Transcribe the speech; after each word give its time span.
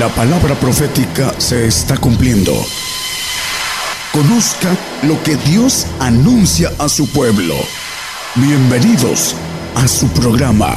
La 0.00 0.08
palabra 0.08 0.54
profética 0.54 1.38
se 1.38 1.66
está 1.66 1.94
cumpliendo. 1.98 2.52
Conozca 4.14 4.74
lo 5.06 5.22
que 5.22 5.36
Dios 5.36 5.86
anuncia 6.00 6.70
a 6.78 6.88
su 6.88 7.06
pueblo. 7.12 7.54
Bienvenidos 8.34 9.36
a 9.74 9.86
su 9.86 10.08
programa, 10.08 10.74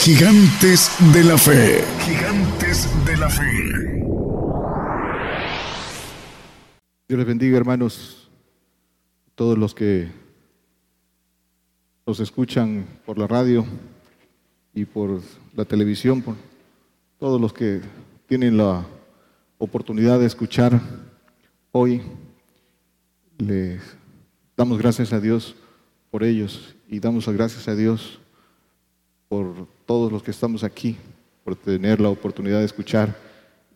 Gigantes 0.00 0.90
de 1.14 1.22
la 1.22 1.38
Fe. 1.38 1.84
Gigantes 2.00 2.88
de 3.04 3.16
la 3.16 3.30
Fe. 3.30 4.02
Dios 7.06 7.18
les 7.18 7.24
bendiga, 7.24 7.56
hermanos, 7.58 8.28
todos 9.36 9.56
los 9.56 9.76
que 9.76 10.08
nos 12.04 12.18
escuchan 12.18 12.84
por 13.06 13.16
la 13.16 13.28
radio 13.28 13.64
y 14.74 14.84
por 14.86 15.20
la 15.54 15.64
televisión, 15.64 16.20
por 16.20 16.34
todos 17.20 17.40
los 17.40 17.52
que 17.52 17.80
tienen 18.26 18.56
la 18.56 18.84
oportunidad 19.58 20.18
de 20.18 20.26
escuchar 20.26 20.80
hoy. 21.70 22.02
Les 23.38 23.80
damos 24.56 24.78
gracias 24.78 25.12
a 25.12 25.20
Dios 25.20 25.54
por 26.10 26.24
ellos 26.24 26.74
y 26.88 26.98
damos 26.98 27.28
gracias 27.28 27.68
a 27.68 27.76
Dios 27.76 28.18
por 29.28 29.68
todos 29.86 30.10
los 30.10 30.22
que 30.22 30.32
estamos 30.32 30.64
aquí, 30.64 30.96
por 31.44 31.54
tener 31.54 32.00
la 32.00 32.08
oportunidad 32.08 32.58
de 32.58 32.64
escuchar 32.64 33.16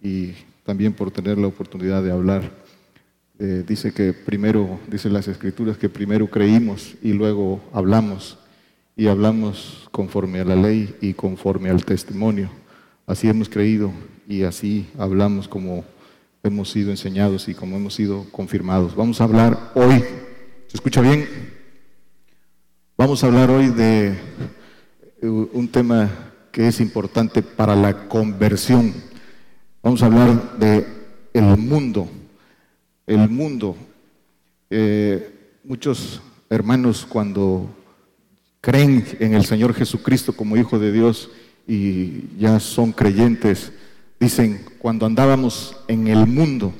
y 0.02 0.32
también 0.64 0.92
por 0.92 1.10
tener 1.10 1.38
la 1.38 1.46
oportunidad 1.46 2.02
de 2.02 2.10
hablar. 2.10 2.51
Eh, 3.38 3.64
dice 3.66 3.92
que 3.92 4.12
primero, 4.12 4.80
dice 4.88 5.09
las 5.09 5.28
escrituras, 5.28 5.78
que 5.78 5.88
primero 5.88 6.26
creímos 6.26 6.95
y 7.02 7.12
luego 7.12 7.60
hablamos 7.73 8.37
y 8.96 9.06
hablamos 9.06 9.88
conforme 9.92 10.40
a 10.40 10.45
la 10.45 10.56
ley 10.56 10.95
y 11.01 11.14
conforme 11.14 11.70
al 11.70 11.84
testimonio. 11.84 12.51
Así 13.06 13.28
hemos 13.28 13.48
creído 13.48 13.92
y 14.30 14.44
así 14.44 14.86
hablamos 14.96 15.48
como 15.48 15.84
hemos 16.45 16.70
sido 16.70 16.92
enseñados 16.92 17.48
y 17.48 17.54
como 17.54 17.76
hemos 17.76 17.95
sido 17.95 18.24
confirmados. 18.30 18.95
Vamos 18.95 19.20
a 19.20 19.24
hablar 19.24 19.72
hoy, 19.74 20.04
¿se 20.68 20.76
escucha 20.76 21.00
bien? 21.00 21.28
Vamos 22.96 23.24
a 23.24 23.26
hablar 23.26 23.50
hoy 23.50 23.70
de 23.70 24.16
eh, 25.20 25.26
un 25.26 25.66
tema 25.66 26.09
que 26.52 26.68
es 26.68 26.80
importante 26.80 27.42
para 27.42 27.74
la 27.74 28.09
conversión. 28.09 28.95
Vamos 29.82 30.00
a 30.00 30.06
hablar 30.06 30.59
de 30.59 30.87
el 31.34 31.56
mundo. 31.56 32.09
El 33.09 33.28
mundo. 33.28 33.76
Eh, 34.70 35.59
muchos 35.65 36.22
hermanos 36.48 37.04
cuando 37.04 37.68
creen 38.60 39.04
en 39.18 39.34
el 39.34 39.44
Señor 39.44 39.74
Jesucristo 39.74 40.37
como 40.37 40.56
Hijo 40.56 40.78
de 40.78 40.92
Dios 40.92 41.30
y 41.66 42.28
ya 42.38 42.60
son 42.60 42.92
creyentes, 42.92 43.72
Dicen, 44.21 44.60
cuando 44.79 45.07
andábamos 45.07 45.74
en 45.88 46.07
el 46.07 46.26
mundo 46.26 46.74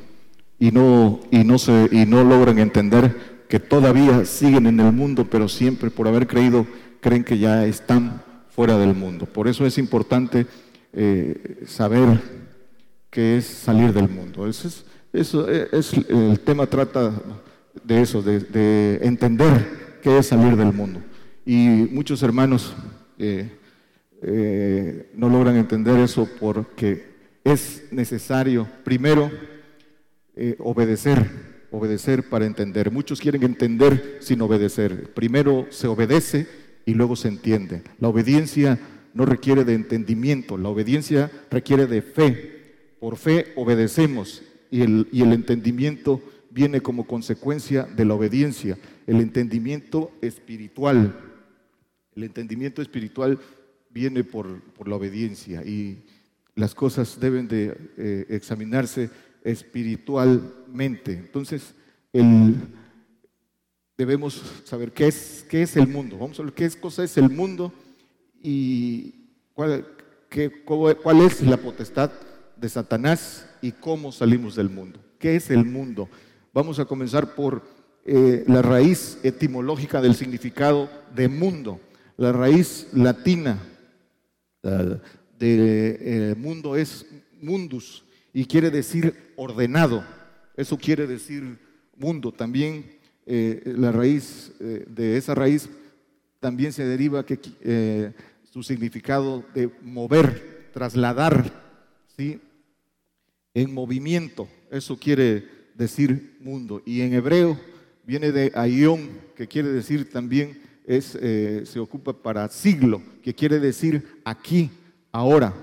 y 0.59 0.71
no, 0.71 1.21
y 1.31 1.43
no, 1.43 1.59
se, 1.59 1.89
y 1.91 2.05
no 2.05 2.23
logran 2.23 2.59
entender 2.59 3.41
que 3.49 3.59
todavía 3.59 4.27
siguen 4.27 4.67
en 4.67 4.79
el 4.79 4.93
mundo, 4.93 5.27
pero 5.29 5.49
siempre 5.49 5.91
por 5.91 6.07
haber 6.07 6.27
creído 6.27 6.67
creen 7.01 7.25
que 7.25 7.39
ya 7.39 7.65
están 7.65 8.23
fuera 8.51 8.77
del 8.77 8.95
mundo. 8.95 9.25
Por 9.25 9.49
eso 9.49 9.65
es 9.65 9.79
importante 9.79 10.47
eh, 10.93 11.65
saber 11.67 12.21
qué 13.09 13.39
es 13.39 13.47
salir 13.47 13.95
del 13.95 14.11
mundo. 14.11 14.47
Eso 14.47 14.69
es, 14.69 14.85
eso 15.15 15.49
es, 15.49 15.95
el 15.95 16.39
tema 16.41 16.67
trata 16.67 17.11
de 17.83 18.03
eso, 18.03 18.21
de, 18.21 19.01
entender 19.01 19.99
qué 20.03 20.19
es 20.19 20.27
salir 20.27 20.57
del 20.57 20.75
mundo. 20.75 21.01
Y 21.47 21.89
muchos 21.91 22.23
hermanos 22.23 22.75
eh, 23.19 23.51
eh, 24.21 25.11
no 25.15 25.31
logran 25.31 25.57
entender 25.57 25.99
eso 26.01 26.29
porque 26.39 27.10
es 27.45 27.85
necesario 27.91 28.69
primero 28.85 29.31
eh, 30.37 30.57
obedecer, 30.59 31.27
obedecer 31.71 32.29
para 32.29 32.47
entender. 32.47 32.91
Muchos 32.91 33.21
quieren 33.21 33.43
entender 33.43 34.19
sin 34.21 34.41
obedecer. 34.43 35.13
Primero 35.15 35.67
se 35.71 35.87
obedece 35.87 36.47
y 36.87 36.95
luego 36.95 37.17
se 37.17 37.29
entiende. 37.29 37.83
La 37.99 38.09
obediencia 38.09 38.79
no 39.15 39.27
requiere 39.27 39.65
de 39.65 39.75
entendimiento, 39.75 40.57
la 40.57 40.69
obediencia 40.69 41.31
requiere 41.51 41.87
de 41.87 42.03
fe. 42.03 42.97
Por 43.01 43.17
fe 43.17 43.53
obedecemos 43.57 44.43
y 44.71 44.83
el, 44.83 45.33
entendimiento 45.33 46.23
viene 46.51 46.81
como 46.81 47.07
consecuencia 47.07 47.85
de 47.85 48.05
la 48.05 48.15
obediencia. 48.15 48.79
El 49.07 49.21
entendimiento 49.21 50.13
espiritual, 50.21 51.19
el 52.15 52.25
entendimiento 52.25 52.83
espiritual 52.83 53.39
viene 53.91 54.23
por, 54.23 54.61
por 54.75 54.87
la 54.87 54.97
obediencia 54.97 55.65
y 55.65 56.05
las 56.61 56.75
cosas 56.75 57.19
deben 57.19 57.49
de 57.49 57.77
eh, 57.97 58.27
examinarse 58.29 59.11
espiritualmente. 59.43 61.13
Entonces, 61.15 61.75
debemos 63.97 64.43
saber 64.65 64.93
qué 64.93 65.09
es, 65.09 65.47
qué 65.49 65.63
es 65.63 65.77
el 65.77 65.89
mundo. 65.89 66.19
Vamos 66.19 66.39
a 66.39 66.43
ver 66.43 66.53
qué 66.53 66.67
es, 66.67 66.77
cosa 66.77 67.03
es 67.03 67.17
el 67.17 67.31
mundo 67.31 67.73
y 68.43 69.15
cuál, 69.55 69.87
cuál 71.03 71.21
es 71.23 71.41
la 71.41 71.57
potestad 71.57 72.11
de 72.57 72.69
Satanás 72.69 73.49
y 73.63 73.73
cómo 73.73 74.13
salimos 74.13 74.55
del 74.55 74.69
mundo. 74.69 75.01
¿Qué 75.19 75.37
es 75.37 75.51
el 75.51 75.65
mundo? 75.65 76.11
Vamos 76.53 76.79
a 76.79 76.85
comenzar 76.85 77.35
por 77.35 77.63
eh, 78.05 78.45
la 78.47 78.61
raíz 78.61 79.19
etimológica 79.23 80.03
del 80.03 80.15
significado 80.15 80.91
de 81.15 81.29
mundo, 81.29 81.81
la 82.19 82.33
raíz 82.33 82.89
latina 82.93 83.59
del 85.41 85.97
eh, 86.01 86.35
mundo 86.37 86.77
es 86.77 87.07
mundus 87.41 88.05
y 88.33 88.45
quiere 88.45 88.71
decir 88.71 89.33
ordenado. 89.37 90.05
Eso 90.55 90.77
quiere 90.77 91.07
decir 91.07 91.59
mundo. 91.97 92.31
También 92.31 92.85
eh, 93.25 93.63
la 93.65 93.91
raíz 93.91 94.53
eh, 94.61 94.85
de 94.87 95.17
esa 95.17 95.35
raíz 95.35 95.71
también 96.41 96.75
se 96.75 96.85
deriva 96.85 97.25
que 97.25 97.39
su 98.51 98.63
significado 98.63 99.45
de 99.55 99.71
mover, 99.83 100.71
trasladar, 100.73 101.53
¿sí? 102.17 102.41
En 103.55 103.73
movimiento. 103.73 104.49
Eso 104.71 104.99
quiere 104.99 105.45
decir 105.75 106.37
mundo. 106.41 106.83
Y 106.85 107.01
en 107.01 107.15
hebreo 107.15 107.59
viene 108.05 108.33
de 108.33 108.53
aion, 108.55 109.11
que 109.37 109.47
quiere 109.47 109.69
decir 109.69 110.09
también 110.11 110.63
es, 110.87 111.05
se 111.05 111.79
ocupa 111.79 112.15
para 112.15 112.49
siglo, 112.49 113.03
que 113.23 113.35
quiere 113.35 113.61
decir 113.61 114.21
aquí, 114.25 114.71
ahora, 115.13 115.55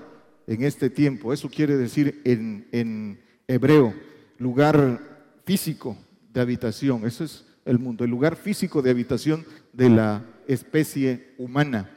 en 0.48 0.64
este 0.64 0.90
tiempo. 0.90 1.32
Eso 1.32 1.48
quiere 1.48 1.76
decir 1.76 2.20
en, 2.24 3.20
hebreo, 3.46 3.94
lugar 4.38 5.00
físico 5.44 5.96
de 6.32 6.40
habitación. 6.40 7.06
Eso 7.06 7.24
es 7.24 7.44
el 7.64 7.78
mundo, 7.78 8.04
el 8.04 8.10
lugar 8.10 8.36
físico 8.36 8.82
de 8.82 8.90
habitación 8.90 9.44
de 9.72 9.90
la 9.90 10.24
especie 10.46 11.34
humana. 11.38 11.90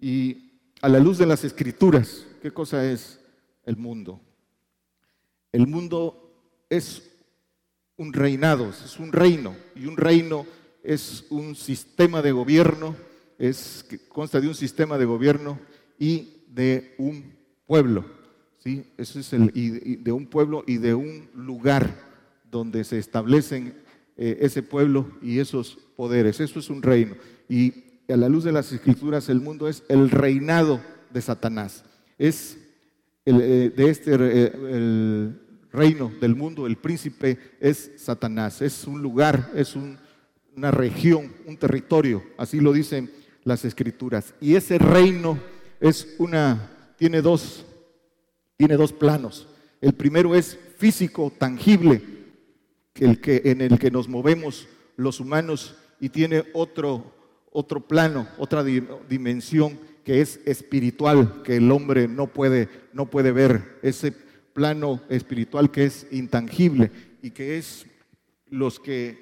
Y 0.00 0.60
a 0.80 0.88
la 0.88 0.98
luz 0.98 1.18
de 1.18 1.26
las 1.26 1.44
escrituras, 1.44 2.26
¿qué 2.42 2.50
cosa 2.50 2.90
es 2.90 3.20
el 3.64 3.76
mundo? 3.76 4.20
El 5.52 5.66
mundo 5.66 6.32
es 6.68 7.02
un 7.96 8.12
reinado, 8.12 8.70
es 8.70 8.98
un 8.98 9.12
reino, 9.12 9.54
y 9.76 9.86
un 9.86 9.96
reino 9.96 10.46
es 10.82 11.24
un 11.30 11.54
sistema 11.54 12.22
de 12.22 12.32
gobierno, 12.32 12.96
es, 13.38 13.86
consta 14.08 14.40
de 14.40 14.48
un 14.48 14.54
sistema 14.54 14.98
de 14.98 15.04
gobierno 15.04 15.58
y 15.98 16.33
de 16.54 16.94
un 16.98 17.32
pueblo. 17.66 18.04
¿sí? 18.58 18.86
Eso 18.96 19.18
es 19.18 19.32
el, 19.32 19.50
de 20.02 20.12
un 20.12 20.26
pueblo 20.26 20.64
y 20.66 20.78
de 20.78 20.94
un 20.94 21.28
lugar 21.34 21.98
donde 22.50 22.84
se 22.84 22.98
establecen 22.98 23.74
eh, 24.16 24.38
ese 24.40 24.62
pueblo 24.62 25.10
y 25.20 25.40
esos 25.40 25.76
poderes. 25.96 26.40
Eso 26.40 26.60
es 26.60 26.70
un 26.70 26.82
reino. 26.82 27.16
Y 27.48 27.72
a 28.08 28.16
la 28.16 28.28
luz 28.28 28.44
de 28.44 28.52
las 28.52 28.72
escrituras, 28.72 29.28
el 29.28 29.40
mundo 29.40 29.68
es 29.68 29.82
el 29.88 30.10
reinado 30.10 30.80
de 31.12 31.20
Satanás. 31.20 31.84
Es 32.16 32.56
el, 33.24 33.40
eh, 33.40 33.70
de 33.70 33.90
este 33.90 34.14
eh, 34.14 34.52
el 34.54 35.40
reino 35.72 36.12
del 36.20 36.36
mundo, 36.36 36.66
el 36.66 36.76
príncipe 36.76 37.38
es 37.58 37.90
Satanás. 37.96 38.62
Es 38.62 38.86
un 38.86 39.02
lugar, 39.02 39.50
es 39.56 39.74
una 39.74 40.70
región, 40.70 41.32
un 41.46 41.56
territorio. 41.56 42.22
Así 42.38 42.60
lo 42.60 42.72
dicen 42.72 43.10
las 43.42 43.64
escrituras. 43.64 44.34
Y 44.40 44.54
ese 44.54 44.78
reino 44.78 45.38
es 45.88 46.14
una, 46.18 46.94
tiene 46.96 47.20
dos, 47.20 47.66
tiene 48.56 48.76
dos 48.76 48.90
planos. 48.90 49.46
El 49.82 49.92
primero 49.92 50.34
es 50.34 50.58
físico, 50.78 51.30
tangible, 51.36 52.02
el 52.94 53.20
que, 53.20 53.42
en 53.44 53.60
el 53.60 53.78
que 53.78 53.90
nos 53.90 54.08
movemos 54.08 54.66
los 54.96 55.20
humanos, 55.20 55.76
y 56.00 56.08
tiene 56.08 56.44
otro, 56.54 57.12
otro 57.52 57.86
plano, 57.86 58.26
otra 58.38 58.64
dimensión 58.64 59.78
que 60.04 60.22
es 60.22 60.40
espiritual, 60.46 61.42
que 61.42 61.56
el 61.56 61.70
hombre 61.70 62.08
no 62.08 62.28
puede, 62.28 62.68
no 62.94 63.10
puede 63.10 63.32
ver. 63.32 63.78
Ese 63.82 64.12
plano 64.54 65.02
espiritual 65.10 65.70
que 65.70 65.84
es 65.84 66.06
intangible 66.10 66.90
y 67.20 67.30
que 67.30 67.58
es 67.58 67.86
los 68.48 68.80
que 68.80 69.18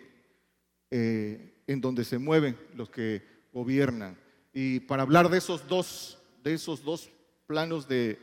eh, 0.92 1.54
en 1.66 1.80
donde 1.80 2.04
se 2.04 2.18
mueven, 2.18 2.56
los 2.76 2.88
que 2.88 3.22
gobiernan. 3.52 4.16
Y 4.52 4.80
para 4.80 5.02
hablar 5.02 5.28
de 5.28 5.38
esos 5.38 5.66
dos 5.66 6.21
de 6.42 6.54
esos 6.54 6.82
dos 6.82 7.10
planos 7.46 7.86
de, 7.88 8.18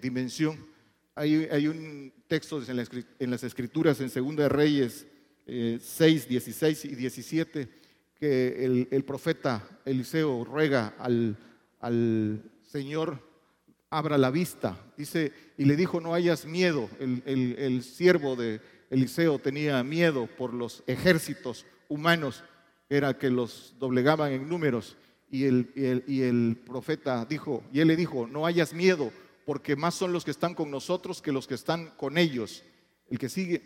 dimensión, 0.00 0.64
hay, 1.14 1.66
un 1.66 2.12
texto 2.26 2.62
en, 2.62 3.30
las 3.30 3.44
escrituras, 3.44 4.00
en 4.00 4.10
Segunda 4.10 4.48
Reyes 4.48 5.06
6, 5.46 6.28
16 6.28 6.84
y 6.84 6.94
17, 6.94 7.68
que 8.14 8.86
el, 8.90 9.04
profeta 9.04 9.80
Eliseo 9.84 10.44
ruega 10.44 10.94
al, 10.98 11.36
al 11.80 12.42
Señor 12.62 13.20
abra 13.94 14.18
la 14.18 14.30
vista. 14.30 14.76
Dice, 14.96 15.32
y 15.56 15.64
le 15.64 15.76
dijo, 15.76 16.00
no 16.00 16.14
hayas 16.14 16.46
miedo. 16.46 16.88
El, 16.98 17.22
el, 17.58 17.82
siervo 17.82 18.34
de 18.34 18.60
Eliseo 18.90 19.38
tenía 19.38 19.82
miedo 19.84 20.26
por 20.26 20.52
los 20.52 20.82
ejércitos 20.86 21.64
humanos, 21.88 22.42
era 22.88 23.16
que 23.16 23.30
los 23.30 23.74
doblegaban 23.78 24.32
en 24.32 24.48
números. 24.48 24.96
Y 25.30 25.44
el, 25.44 26.04
y 26.06 26.22
el, 26.22 26.56
profeta 26.64 27.24
dijo, 27.24 27.64
y 27.72 27.80
él 27.80 27.88
le 27.88 27.96
dijo, 27.96 28.26
no 28.26 28.46
hayas 28.46 28.72
miedo, 28.72 29.10
porque 29.44 29.74
más 29.74 29.94
son 29.94 30.12
los 30.12 30.24
que 30.24 30.30
están 30.30 30.54
con 30.54 30.70
nosotros 30.70 31.20
que 31.20 31.32
los 31.32 31.46
que 31.46 31.54
están 31.54 31.90
con 31.96 32.18
ellos. 32.18 32.62
El 33.10 33.18
que 33.18 33.28
sigue. 33.28 33.62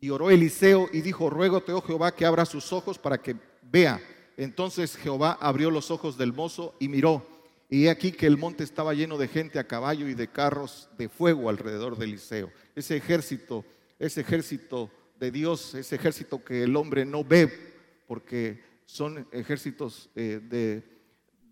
Y 0.00 0.10
oró 0.10 0.30
Eliseo 0.30 0.88
y 0.92 1.00
dijo, 1.00 1.28
ruégote, 1.28 1.72
oh 1.72 1.82
Jehová, 1.82 2.14
que 2.14 2.24
abra 2.24 2.44
sus 2.44 2.72
ojos 2.72 2.98
para 2.98 3.18
que 3.18 3.36
vea. 3.62 4.00
Entonces 4.36 4.96
Jehová 4.96 5.36
abrió 5.40 5.70
los 5.70 5.90
ojos 5.90 6.16
del 6.16 6.32
mozo 6.32 6.76
y 6.78 6.88
miró 6.88 7.26
y 7.70 7.86
he 7.86 7.90
aquí 7.90 8.12
que 8.12 8.26
el 8.26 8.38
monte 8.38 8.64
estaba 8.64 8.94
lleno 8.94 9.18
de 9.18 9.28
gente 9.28 9.58
a 9.58 9.66
caballo 9.66 10.08
y 10.08 10.14
de 10.14 10.28
carros 10.28 10.88
de 10.96 11.08
fuego 11.08 11.50
alrededor 11.50 11.98
de 11.98 12.06
Eliseo. 12.06 12.50
Ese 12.74 12.96
ejército, 12.96 13.64
ese 13.98 14.22
ejército 14.22 14.90
de 15.20 15.30
Dios, 15.30 15.74
ese 15.74 15.96
ejército 15.96 16.42
que 16.42 16.62
el 16.62 16.74
hombre 16.76 17.04
no 17.04 17.24
ve, 17.24 17.50
porque 18.06 18.62
son 18.88 19.28
ejércitos 19.32 20.08
eh, 20.16 20.40
de, 20.42 20.82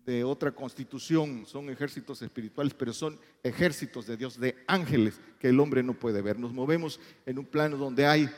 de 0.07 0.23
otra 0.23 0.51
constitución, 0.51 1.45
son 1.45 1.69
ejércitos 1.69 2.19
espirituales, 2.23 2.73
pero 2.73 2.91
son 2.91 3.19
ejércitos 3.43 4.07
de 4.07 4.17
Dios, 4.17 4.39
de 4.39 4.55
ángeles 4.65 5.21
que 5.39 5.49
el 5.49 5.59
hombre 5.59 5.83
no 5.83 5.93
puede 5.93 6.23
ver. 6.23 6.39
Nos 6.39 6.51
movemos 6.51 6.99
en 7.27 7.37
un 7.37 7.45
plano 7.45 7.77
donde 7.77 8.07
hay 8.07 8.23
eh, 8.23 8.29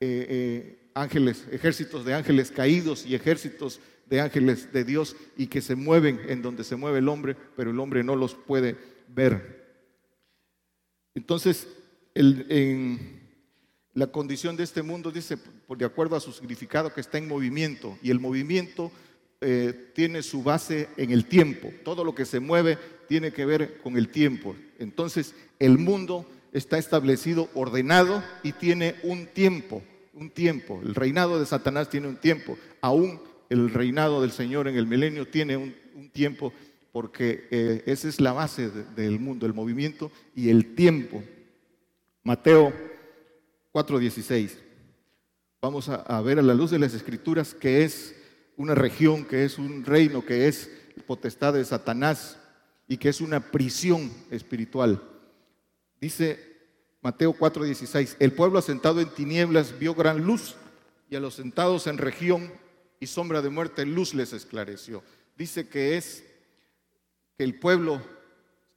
eh, 0.00 0.90
ángeles, 0.94 1.48
ejércitos 1.50 2.04
de 2.04 2.14
ángeles 2.14 2.52
caídos 2.52 3.04
y 3.04 3.16
ejércitos 3.16 3.80
de 4.06 4.20
ángeles 4.20 4.72
de 4.72 4.84
Dios 4.84 5.16
y 5.36 5.48
que 5.48 5.60
se 5.60 5.74
mueven 5.74 6.20
en 6.28 6.40
donde 6.40 6.62
se 6.62 6.76
mueve 6.76 7.00
el 7.00 7.08
hombre, 7.08 7.36
pero 7.56 7.72
el 7.72 7.80
hombre 7.80 8.04
no 8.04 8.14
los 8.14 8.36
puede 8.36 8.76
ver. 9.08 9.66
Entonces, 11.16 11.66
en 12.14 13.27
la 13.98 14.06
condición 14.06 14.56
de 14.56 14.62
este 14.62 14.82
mundo 14.82 15.10
dice, 15.10 15.36
de 15.76 15.84
acuerdo 15.84 16.14
a 16.14 16.20
su 16.20 16.30
significado, 16.30 16.94
que 16.94 17.00
está 17.00 17.18
en 17.18 17.26
movimiento 17.26 17.98
y 18.00 18.12
el 18.12 18.20
movimiento 18.20 18.92
eh, 19.40 19.90
tiene 19.92 20.22
su 20.22 20.44
base 20.44 20.88
en 20.96 21.10
el 21.10 21.24
tiempo. 21.24 21.72
Todo 21.84 22.04
lo 22.04 22.14
que 22.14 22.24
se 22.24 22.38
mueve 22.38 22.78
tiene 23.08 23.32
que 23.32 23.44
ver 23.44 23.78
con 23.82 23.96
el 23.96 24.08
tiempo. 24.08 24.54
Entonces, 24.78 25.34
el 25.58 25.78
mundo 25.78 26.24
está 26.52 26.78
establecido, 26.78 27.48
ordenado 27.54 28.22
y 28.44 28.52
tiene 28.52 28.94
un 29.02 29.26
tiempo, 29.26 29.82
un 30.14 30.30
tiempo. 30.30 30.80
El 30.80 30.94
reinado 30.94 31.40
de 31.40 31.46
Satanás 31.46 31.90
tiene 31.90 32.06
un 32.06 32.18
tiempo. 32.18 32.56
Aún 32.80 33.20
el 33.50 33.68
reinado 33.70 34.22
del 34.22 34.30
Señor 34.30 34.68
en 34.68 34.76
el 34.76 34.86
milenio 34.86 35.26
tiene 35.26 35.56
un, 35.56 35.74
tiempo 36.12 36.52
porque 36.92 37.48
eh, 37.50 37.82
esa 37.86 38.08
es 38.08 38.20
la 38.20 38.32
base 38.32 38.70
del 38.70 39.18
mundo, 39.18 39.44
el 39.44 39.54
movimiento 39.54 40.12
y 40.36 40.50
el 40.50 40.76
tiempo. 40.76 41.20
Mateo 42.22 42.72
4:16. 43.86 44.58
Vamos 45.60 45.88
a, 45.88 46.20
ver 46.20 46.38
a 46.38 46.42
la 46.42 46.54
luz 46.54 46.70
de 46.72 46.78
las 46.78 46.94
escrituras 46.94 47.54
que 47.54 47.84
es 47.84 48.14
una 48.56 48.74
región, 48.74 49.24
que 49.24 49.44
es 49.44 49.58
un 49.58 49.84
reino, 49.84 50.24
que 50.24 50.48
es 50.48 50.70
potestad 51.06 51.54
de 51.54 51.64
Satanás 51.64 52.38
y 52.88 52.96
que 52.96 53.08
es 53.08 53.20
una 53.20 53.38
prisión 53.52 54.12
espiritual. 54.30 55.00
Dice 56.00 56.56
Mateo 57.02 57.32
4:16, 57.32 58.16
el 58.18 58.32
pueblo 58.32 58.58
asentado 58.58 59.00
en 59.00 59.10
tinieblas 59.10 59.78
vio 59.78 59.94
gran 59.94 60.24
luz 60.24 60.56
y 61.08 61.14
a 61.14 61.20
los 61.20 61.34
sentados 61.34 61.86
en 61.86 61.98
región 61.98 62.52
y 62.98 63.06
sombra 63.06 63.42
de 63.42 63.50
muerte 63.50 63.86
luz 63.86 64.12
les 64.12 64.32
esclareció. 64.32 65.04
Dice 65.36 65.68
que 65.68 65.96
es 65.96 66.24
que 67.36 67.44
el 67.44 67.60
pueblo 67.60 68.02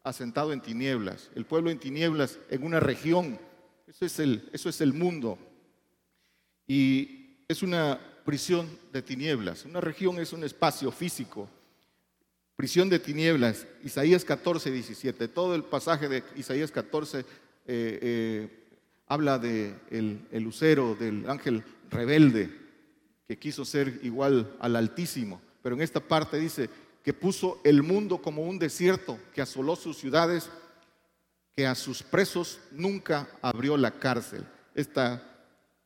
asentado 0.04 0.54
en 0.54 0.62
tinieblas, 0.62 1.32
el 1.34 1.46
pueblo 1.46 1.72
en 1.72 1.80
tinieblas 1.80 2.38
en 2.50 2.64
una 2.64 2.80
región, 2.80 3.40
eso 3.92 4.06
es 4.06 4.20
el, 4.20 4.50
eso 4.52 4.70
es 4.70 4.82
el 4.82 4.94
mundo. 4.94 5.38
Y 6.68 7.44
es 7.48 7.62
una 7.62 8.00
prisión 8.26 8.68
de 8.92 9.04
tinieblas. 9.04 9.66
Una 9.66 9.82
región 9.82 10.20
es 10.20 10.34
un 10.34 10.44
espacio 10.44 10.92
físico 10.92 11.48
prisión 12.62 12.90
de 12.90 13.00
tinieblas, 13.00 13.66
Isaías 13.84 14.24
14, 14.24 14.70
17. 14.70 15.28
Todo 15.30 15.56
el 15.56 15.64
pasaje 15.64 16.08
de 16.08 16.24
Isaías 16.36 16.70
14 16.70 17.22
eh, 17.22 17.26
eh, 17.66 18.50
habla 19.08 19.40
del 19.40 19.80
de 19.90 20.20
el 20.30 20.44
lucero, 20.44 20.94
del 20.94 21.28
ángel 21.28 21.64
rebelde, 21.90 22.52
que 23.28 23.40
quiso 23.40 23.66
ser 23.66 24.00
igual 24.04 24.56
al 24.60 24.76
Altísimo. 24.76 25.42
Pero 25.64 25.76
en 25.76 25.82
esta 25.82 26.02
parte 26.02 26.38
dice 26.38 26.70
que 27.04 27.16
puso 27.16 27.60
el 27.64 27.82
mundo 27.82 28.20
como 28.22 28.44
un 28.44 28.60
desierto, 28.60 29.18
que 29.34 29.42
asoló 29.42 29.76
sus 29.76 29.98
ciudades, 29.98 30.48
que 31.56 31.68
a 31.68 31.76
sus 31.76 32.04
presos 32.04 32.60
nunca 32.72 33.30
abrió 33.42 33.78
la 33.78 33.92
cárcel. 33.92 34.46
Esta 34.74 35.22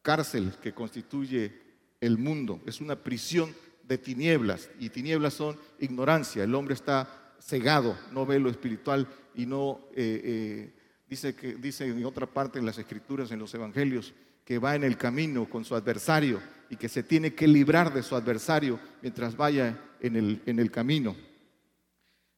cárcel 0.02 0.54
que 0.62 0.74
constituye 0.74 1.62
el 2.00 2.18
mundo 2.18 2.62
es 2.66 2.82
una 2.82 2.96
prisión 2.96 3.56
de 3.84 3.98
tinieblas 3.98 4.70
y 4.80 4.90
tinieblas 4.90 5.34
son 5.34 5.58
ignorancia. 5.80 6.44
El 6.44 6.56
hombre 6.56 6.74
está 6.74 7.34
cegado, 7.40 7.98
no 8.12 8.26
ve 8.26 8.40
lo 8.40 8.50
espiritual 8.50 9.08
y 9.36 9.46
no 9.46 9.88
eh, 9.96 10.22
eh, 10.24 10.74
dice 11.08 11.36
que 11.36 11.56
dice 11.56 11.86
en 11.86 12.06
otra 12.06 12.28
parte 12.28 12.60
en 12.60 12.66
las 12.66 12.78
escrituras, 12.78 13.32
en 13.32 13.40
los 13.40 13.54
evangelios, 13.54 14.14
que 14.44 14.60
va 14.60 14.76
en 14.76 14.84
el 14.84 14.98
camino 14.98 15.50
con 15.50 15.66
su 15.66 15.76
adversario 15.76 16.40
y 16.70 16.76
que 16.76 16.90
se 16.90 17.04
tiene 17.04 17.34
que 17.34 17.48
librar 17.48 17.94
de 17.94 18.04
su 18.04 18.16
adversario 18.16 18.80
mientras 19.02 19.36
vaya 19.36 19.80
en 20.00 20.16
el, 20.16 20.42
en 20.46 20.60
el 20.60 20.72
camino. 20.72 21.16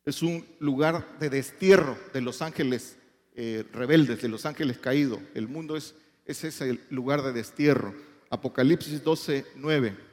Es 0.06 0.22
un 0.22 0.46
lugar 0.60 1.18
de 1.20 1.30
destierro 1.30 1.98
de 2.14 2.22
los 2.22 2.42
ángeles 2.42 2.98
eh, 3.38 3.64
rebeldes, 3.72 4.22
de 4.22 4.28
los 4.28 4.46
ángeles 4.46 4.78
caídos. 4.78 5.20
El 5.34 5.48
mundo 5.48 5.78
es, 5.78 5.96
es 6.26 6.44
ese 6.44 6.82
lugar 6.90 7.22
de 7.22 7.32
destierro. 7.32 7.96
Apocalipsis 8.30 9.02
12, 9.02 9.46
9 9.56 10.08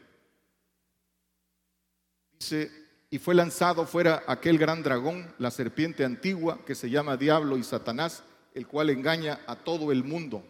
y 3.10 3.18
fue 3.18 3.34
lanzado 3.34 3.86
fuera 3.86 4.24
aquel 4.26 4.58
gran 4.58 4.82
dragón, 4.82 5.32
la 5.38 5.50
serpiente 5.50 6.04
antigua, 6.04 6.58
que 6.66 6.74
se 6.74 6.90
llama 6.90 7.16
Diablo 7.16 7.56
y 7.56 7.62
Satanás, 7.62 8.24
el 8.54 8.66
cual 8.66 8.90
engaña 8.90 9.40
a 9.46 9.56
todo 9.56 9.92
el 9.92 10.04
mundo. 10.04 10.44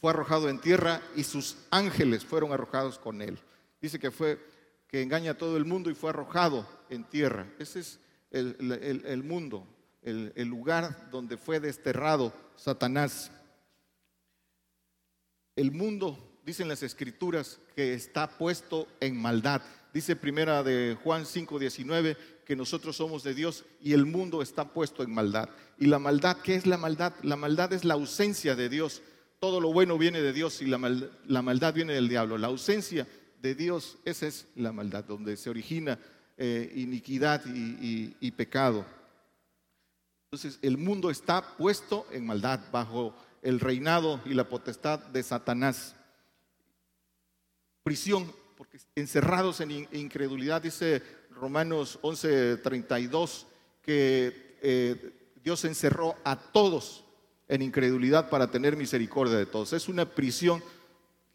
Fue 0.00 0.10
arrojado 0.10 0.48
en 0.48 0.60
tierra 0.60 1.02
y 1.16 1.24
sus 1.24 1.56
ángeles 1.70 2.24
fueron 2.24 2.52
arrojados 2.52 2.98
con 2.98 3.20
él. 3.20 3.38
Dice 3.80 3.98
que 3.98 4.10
fue 4.10 4.38
que 4.86 5.02
engaña 5.02 5.32
a 5.32 5.38
todo 5.38 5.56
el 5.56 5.64
mundo 5.64 5.90
y 5.90 5.94
fue 5.94 6.10
arrojado 6.10 6.68
en 6.88 7.04
tierra. 7.04 7.46
Ese 7.58 7.80
es 7.80 7.98
el, 8.30 9.22
mundo, 9.24 9.66
el, 10.04 10.48
lugar 10.48 11.08
donde 11.10 11.36
fue 11.36 11.60
desterrado 11.60 12.32
Satanás. 12.56 13.30
El 15.56 15.72
mundo, 15.72 16.18
dicen 16.44 16.68
las 16.68 16.82
escrituras, 16.82 17.58
que 17.74 17.94
está 17.94 18.38
puesto 18.38 18.86
en 19.00 19.16
maldad. 19.16 19.62
Dice 19.92 20.16
primera 20.16 20.62
de 20.62 20.96
Juan 21.02 21.24
5:19 21.24 22.16
que 22.44 22.56
nosotros 22.56 22.96
somos 22.96 23.22
de 23.22 23.34
Dios 23.34 23.64
y 23.80 23.92
el 23.92 24.04
mundo 24.04 24.42
está 24.42 24.72
puesto 24.72 25.02
en 25.02 25.14
maldad. 25.14 25.48
¿Y 25.78 25.86
la 25.86 25.98
maldad 25.98 26.36
qué 26.42 26.56
es 26.56 26.66
la 26.66 26.76
maldad? 26.76 27.14
La 27.22 27.36
maldad 27.36 27.72
es 27.72 27.84
la 27.84 27.94
ausencia 27.94 28.54
de 28.54 28.68
Dios. 28.68 29.02
Todo 29.38 29.60
lo 29.60 29.72
bueno 29.72 29.96
viene 29.96 30.20
de 30.20 30.32
Dios 30.32 30.60
y 30.60 30.66
la, 30.66 30.78
maldad 30.78 31.74
viene 31.74 31.94
del 31.94 32.08
diablo. 32.08 32.36
La 32.36 32.48
ausencia 32.48 33.06
de 33.40 33.54
Dios, 33.54 33.98
esa 34.04 34.26
es 34.26 34.46
la 34.56 34.72
maldad, 34.72 35.04
donde 35.04 35.36
se 35.36 35.50
origina 35.50 35.98
eh, 36.36 36.72
iniquidad 36.74 37.42
y 37.46 38.30
pecado. 38.32 38.84
Entonces 40.34 40.58
el 40.62 40.78
mundo 40.78 41.10
está 41.10 41.56
puesto 41.56 42.08
en 42.10 42.26
maldad 42.26 42.58
bajo 42.72 43.14
el 43.40 43.60
reinado 43.60 44.20
y 44.24 44.34
la 44.34 44.48
potestad 44.48 44.98
de 44.98 45.22
Satanás. 45.22 45.94
Prisión 47.84 48.32
porque 48.56 48.80
encerrados 48.96 49.60
en 49.60 49.86
incredulidad, 49.92 50.60
dice 50.60 51.04
Romanos 51.30 52.00
11:32, 52.02 53.46
que 53.80 54.56
eh, 54.60 55.30
Dios 55.40 55.64
encerró 55.66 56.16
a 56.24 56.34
todos 56.34 57.04
en 57.46 57.62
incredulidad 57.62 58.28
para 58.28 58.50
tener 58.50 58.76
misericordia 58.76 59.36
de 59.36 59.46
todos. 59.46 59.72
Es 59.72 59.88
una 59.88 60.16
prisión 60.16 60.64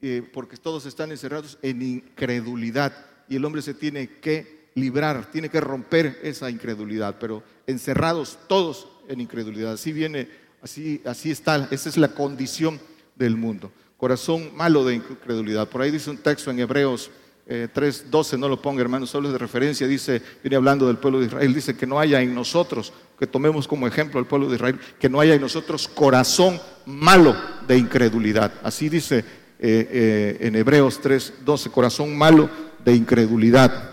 eh, 0.01 0.29
porque 0.34 0.58
todos 0.58 0.86
están 0.86 1.12
encerrados 1.12 1.58
en 1.62 1.82
incredulidad 1.82 2.94
y 3.29 3.38
el 3.38 3.46
hombre 3.46 3.62
se 3.62 3.74
tiene 3.74 4.20
que 4.20 4.59
librar, 4.79 5.31
tiene 5.31 5.50
que 5.50 5.62
romper 5.62 6.19
esa 6.24 6.50
incredulidad, 6.50 7.17
pero 7.19 7.43
encerrados 7.67 8.38
todos 8.48 8.88
en 9.07 9.21
incredulidad. 9.21 9.74
Así 9.74 9.91
viene, 9.91 10.29
así, 10.62 11.01
así 11.05 11.31
está, 11.31 11.67
esa 11.71 11.89
es 11.89 11.98
la 11.98 12.09
condición 12.09 12.79
del 13.15 13.36
mundo 13.36 13.71
corazón 14.00 14.51
malo 14.55 14.86
de 14.86 14.95
incredulidad. 14.95 15.67
Por 15.67 15.81
ahí 15.81 15.91
dice 15.91 16.09
un 16.09 16.17
texto 16.17 16.50
en 16.50 16.59
Hebreos 16.59 17.12
3.12, 17.45 18.39
no 18.39 18.48
lo 18.48 18.62
ponga 18.62 18.81
hermano, 18.81 19.05
solo 19.05 19.27
es 19.27 19.33
de 19.33 19.39
referencia, 19.39 19.88
dice, 19.88 20.21
viene 20.41 20.55
hablando 20.55 20.88
del 20.88 20.98
pueblo 20.98 21.19
de 21.19 21.25
Israel, 21.25 21.53
dice 21.53 21.75
que 21.75 21.86
no 21.86 22.00
haya 22.00 22.21
en 22.21 22.33
nosotros, 22.33 22.93
que 23.17 23.27
tomemos 23.27 23.67
como 23.67 23.88
ejemplo 23.88 24.19
al 24.19 24.27
pueblo 24.27 24.48
de 24.48 24.55
Israel, 24.55 24.79
que 25.00 25.09
no 25.09 25.19
haya 25.19 25.33
en 25.33 25.41
nosotros 25.41 25.88
corazón 25.88 26.62
malo 26.86 27.36
de 27.67 27.77
incredulidad. 27.77 28.53
Así 28.63 28.88
dice 28.88 29.19
eh, 29.19 29.25
eh, 29.59 30.38
en 30.41 30.55
Hebreos 30.55 31.01
3.12, 31.03 31.71
corazón 31.71 32.17
malo 32.17 32.50
de 32.86 32.95
incredulidad. 32.95 33.88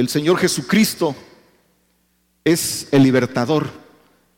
El 0.00 0.08
Señor 0.08 0.38
Jesucristo 0.38 1.14
es 2.42 2.88
el 2.90 3.02
libertador. 3.02 3.68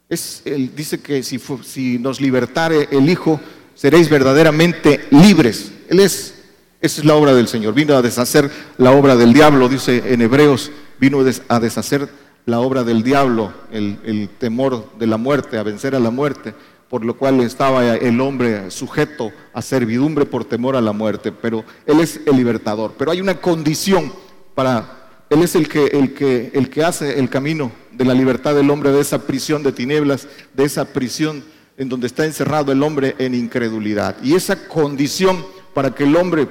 Dice 0.09 1.01
que 1.01 1.23
si, 1.23 1.41
si 1.63 2.01
nos 2.01 2.21
libertare 2.21 2.89
el 2.91 3.09
Hijo, 3.09 3.41
seréis 3.77 4.11
verdaderamente 4.11 5.07
libres. 5.13 5.71
Él 5.89 6.01
es 6.01 6.35
esa 6.81 7.01
es 7.01 7.07
la 7.07 7.15
obra 7.15 7.33
del 7.33 7.47
Señor. 7.47 7.75
Vino 7.75 7.95
a 7.95 8.03
deshacer 8.03 8.51
la 8.77 8.91
obra 8.91 9.15
del 9.15 9.33
diablo, 9.33 9.69
dice 9.69 10.03
en 10.13 10.21
Hebreos, 10.21 10.73
vino 10.99 11.25
a 11.47 11.61
deshacer 11.61 12.09
la 12.45 12.59
obra 12.59 12.83
del 12.83 13.05
diablo, 13.05 13.53
el, 13.71 14.31
temor 14.41 14.99
de 14.99 15.07
la 15.07 15.17
muerte, 15.17 15.59
a 15.59 15.63
vencer 15.63 15.95
a 15.95 16.01
la 16.01 16.11
muerte, 16.11 16.55
por 16.89 17.05
lo 17.05 17.17
cual 17.17 17.39
estaba 17.39 17.95
el 17.95 18.21
hombre 18.21 18.69
sujeto 18.73 19.31
a 19.55 19.63
servidumbre 19.63 20.27
por 20.27 20.45
temor 20.45 20.75
a 20.75 20.81
la 20.81 20.91
muerte. 20.91 21.31
Pero 21.31 21.65
Él 21.87 22.01
es 22.01 22.19
el 22.27 22.37
libertador. 22.37 22.95
Pero 22.99 23.13
hay 23.13 23.21
una 23.21 23.41
condición 23.41 24.13
para, 24.57 25.02
Él 25.33 25.43
es 25.43 25.55
el 25.55 25.67
que, 25.67 25.87
el 25.87 26.13
que, 26.13 26.51
el 26.53 26.69
que 26.69 26.85
hace 26.85 27.19
el 27.19 27.31
camino 27.31 27.73
de 27.91 28.05
la 28.05 28.13
libertad 28.13 28.55
del 28.55 28.69
hombre 28.69 28.93
de 28.93 29.01
esa 29.01 29.27
prisión 29.27 29.63
de 29.63 29.73
tinieblas, 29.73 30.29
de 30.53 30.65
esa 30.65 30.85
prisión 30.93 31.43
en 31.79 31.89
donde 31.89 32.07
está 32.07 32.27
encerrado 32.27 32.71
el 32.71 32.83
hombre 32.83 33.17
en 33.19 33.35
incredulidad. 33.35 34.15
Y 34.23 34.35
esa 34.35 34.69
condición 34.69 35.43
para 35.73 35.95
que 35.95 36.05
el 36.05 36.17
hombre 36.17 36.47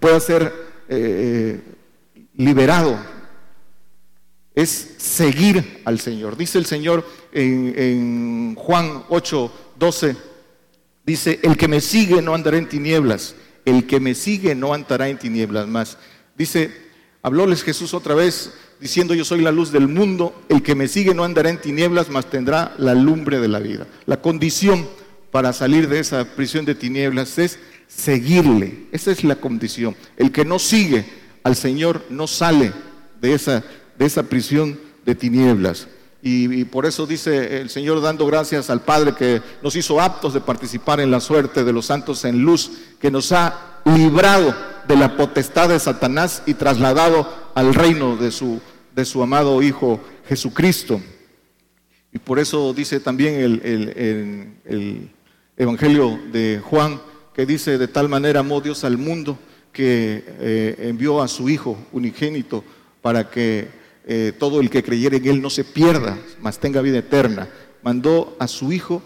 pueda 0.00 0.20
ser 0.20 0.52
eh, 0.90 1.62
liberado. 2.34 2.98
Es 4.54 4.96
seguir 4.98 5.80
al 5.86 5.98
Señor. 5.98 6.36
Dice 6.36 6.58
el 6.58 6.66
Señor 6.66 7.06
en, 7.32 7.74
en 7.74 8.54
Juan 8.54 9.04
8, 9.08 9.52
12, 9.78 10.16
dice, 11.06 11.40
el 11.42 11.56
que 11.56 11.68
me 11.68 11.80
sigue 11.80 12.20
no 12.20 12.34
andará 12.34 12.58
en 12.58 12.68
tinieblas, 12.68 13.34
el 13.64 13.86
que 13.86 13.98
me 13.98 14.14
sigue 14.14 14.54
no 14.54 14.74
andará 14.74 15.08
en 15.08 15.18
tinieblas 15.18 15.66
más. 15.66 15.96
Dice, 16.36 16.85
hablóles 17.26 17.64
Jesús 17.64 17.92
otra 17.92 18.14
vez 18.14 18.52
diciendo 18.78 19.12
yo 19.12 19.24
soy 19.24 19.40
la 19.40 19.50
luz 19.50 19.72
del 19.72 19.88
mundo, 19.88 20.32
el 20.48 20.62
que 20.62 20.76
me 20.76 20.86
sigue 20.86 21.12
no 21.12 21.24
andará 21.24 21.50
en 21.50 21.60
tinieblas, 21.60 22.08
mas 22.08 22.30
tendrá 22.30 22.72
la 22.78 22.94
lumbre 22.94 23.40
de 23.40 23.48
la 23.48 23.58
vida. 23.58 23.88
La 24.06 24.22
condición 24.22 24.86
para 25.32 25.52
salir 25.52 25.88
de 25.88 25.98
esa 25.98 26.24
prisión 26.24 26.64
de 26.64 26.76
tinieblas 26.76 27.36
es 27.38 27.58
seguirle. 27.88 28.86
Esa 28.92 29.10
es 29.10 29.24
la 29.24 29.34
condición. 29.34 29.96
El 30.16 30.30
que 30.30 30.44
no 30.44 30.60
sigue 30.60 31.04
al 31.42 31.56
Señor 31.56 32.04
no 32.10 32.28
sale 32.28 32.72
de 33.20 33.34
esa, 33.34 33.64
de 33.98 34.06
esa 34.06 34.22
prisión 34.22 34.78
de 35.04 35.16
tinieblas. 35.16 35.88
Y, 36.22 36.64
por 36.66 36.86
eso 36.86 37.08
dice 37.08 37.60
el 37.60 37.70
Señor 37.70 38.00
dando 38.00 38.24
gracias 38.26 38.70
al 38.70 38.82
Padre 38.82 39.14
que 39.16 39.42
nos 39.62 39.74
hizo 39.74 40.00
aptos 40.00 40.32
de 40.32 40.40
participar 40.40 41.00
en 41.00 41.10
la 41.10 41.20
suerte 41.20 41.64
de 41.64 41.72
los 41.72 41.86
santos 41.86 42.24
en 42.24 42.42
luz, 42.42 42.70
que 43.00 43.10
nos 43.10 43.32
ha 43.32 43.80
librado 43.84 44.54
de 44.86 44.96
la 44.96 45.16
potestad 45.16 45.68
de 45.68 45.78
Satanás 45.78 46.42
y 46.46 46.54
trasladado 46.54 47.32
al 47.54 47.74
reino 47.74 48.16
de 48.16 48.30
su, 48.30 48.60
de 48.94 49.04
su 49.04 49.22
amado 49.22 49.62
Hijo 49.62 50.00
Jesucristo. 50.28 51.00
Y 52.12 52.18
por 52.18 52.38
eso 52.38 52.72
dice 52.72 53.00
también 53.00 53.34
el, 53.34 53.60
el 54.64 55.10
Evangelio 55.56 56.18
de 56.32 56.60
Juan, 56.62 57.00
que 57.34 57.46
dice, 57.46 57.78
de 57.78 57.88
tal 57.88 58.08
manera 58.08 58.40
amó 58.40 58.60
Dios 58.60 58.84
al 58.84 58.96
mundo 58.98 59.38
que 59.72 60.24
eh, 60.26 60.76
envió 60.88 61.20
a 61.20 61.28
su 61.28 61.50
Hijo 61.50 61.76
unigénito 61.92 62.64
para 63.02 63.28
que 63.28 63.68
eh, 64.06 64.32
todo 64.38 64.60
el 64.60 64.70
que 64.70 64.82
creyera 64.82 65.16
en 65.16 65.26
Él 65.26 65.42
no 65.42 65.50
se 65.50 65.64
pierda, 65.64 66.18
mas 66.40 66.58
tenga 66.58 66.80
vida 66.80 66.98
eterna. 66.98 67.48
Mandó 67.82 68.36
a 68.38 68.48
su 68.48 68.72
Hijo, 68.72 69.02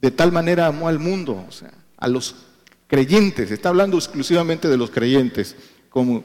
de 0.00 0.10
tal 0.10 0.32
manera 0.32 0.66
amó 0.66 0.88
al 0.88 0.98
mundo, 0.98 1.44
o 1.48 1.52
sea, 1.52 1.72
a 1.96 2.08
los 2.08 2.34
creyentes, 2.86 3.50
está 3.50 3.70
hablando 3.70 3.96
exclusivamente 3.96 4.68
de 4.68 4.76
los 4.76 4.90
creyentes, 4.90 5.56
con, 5.88 6.20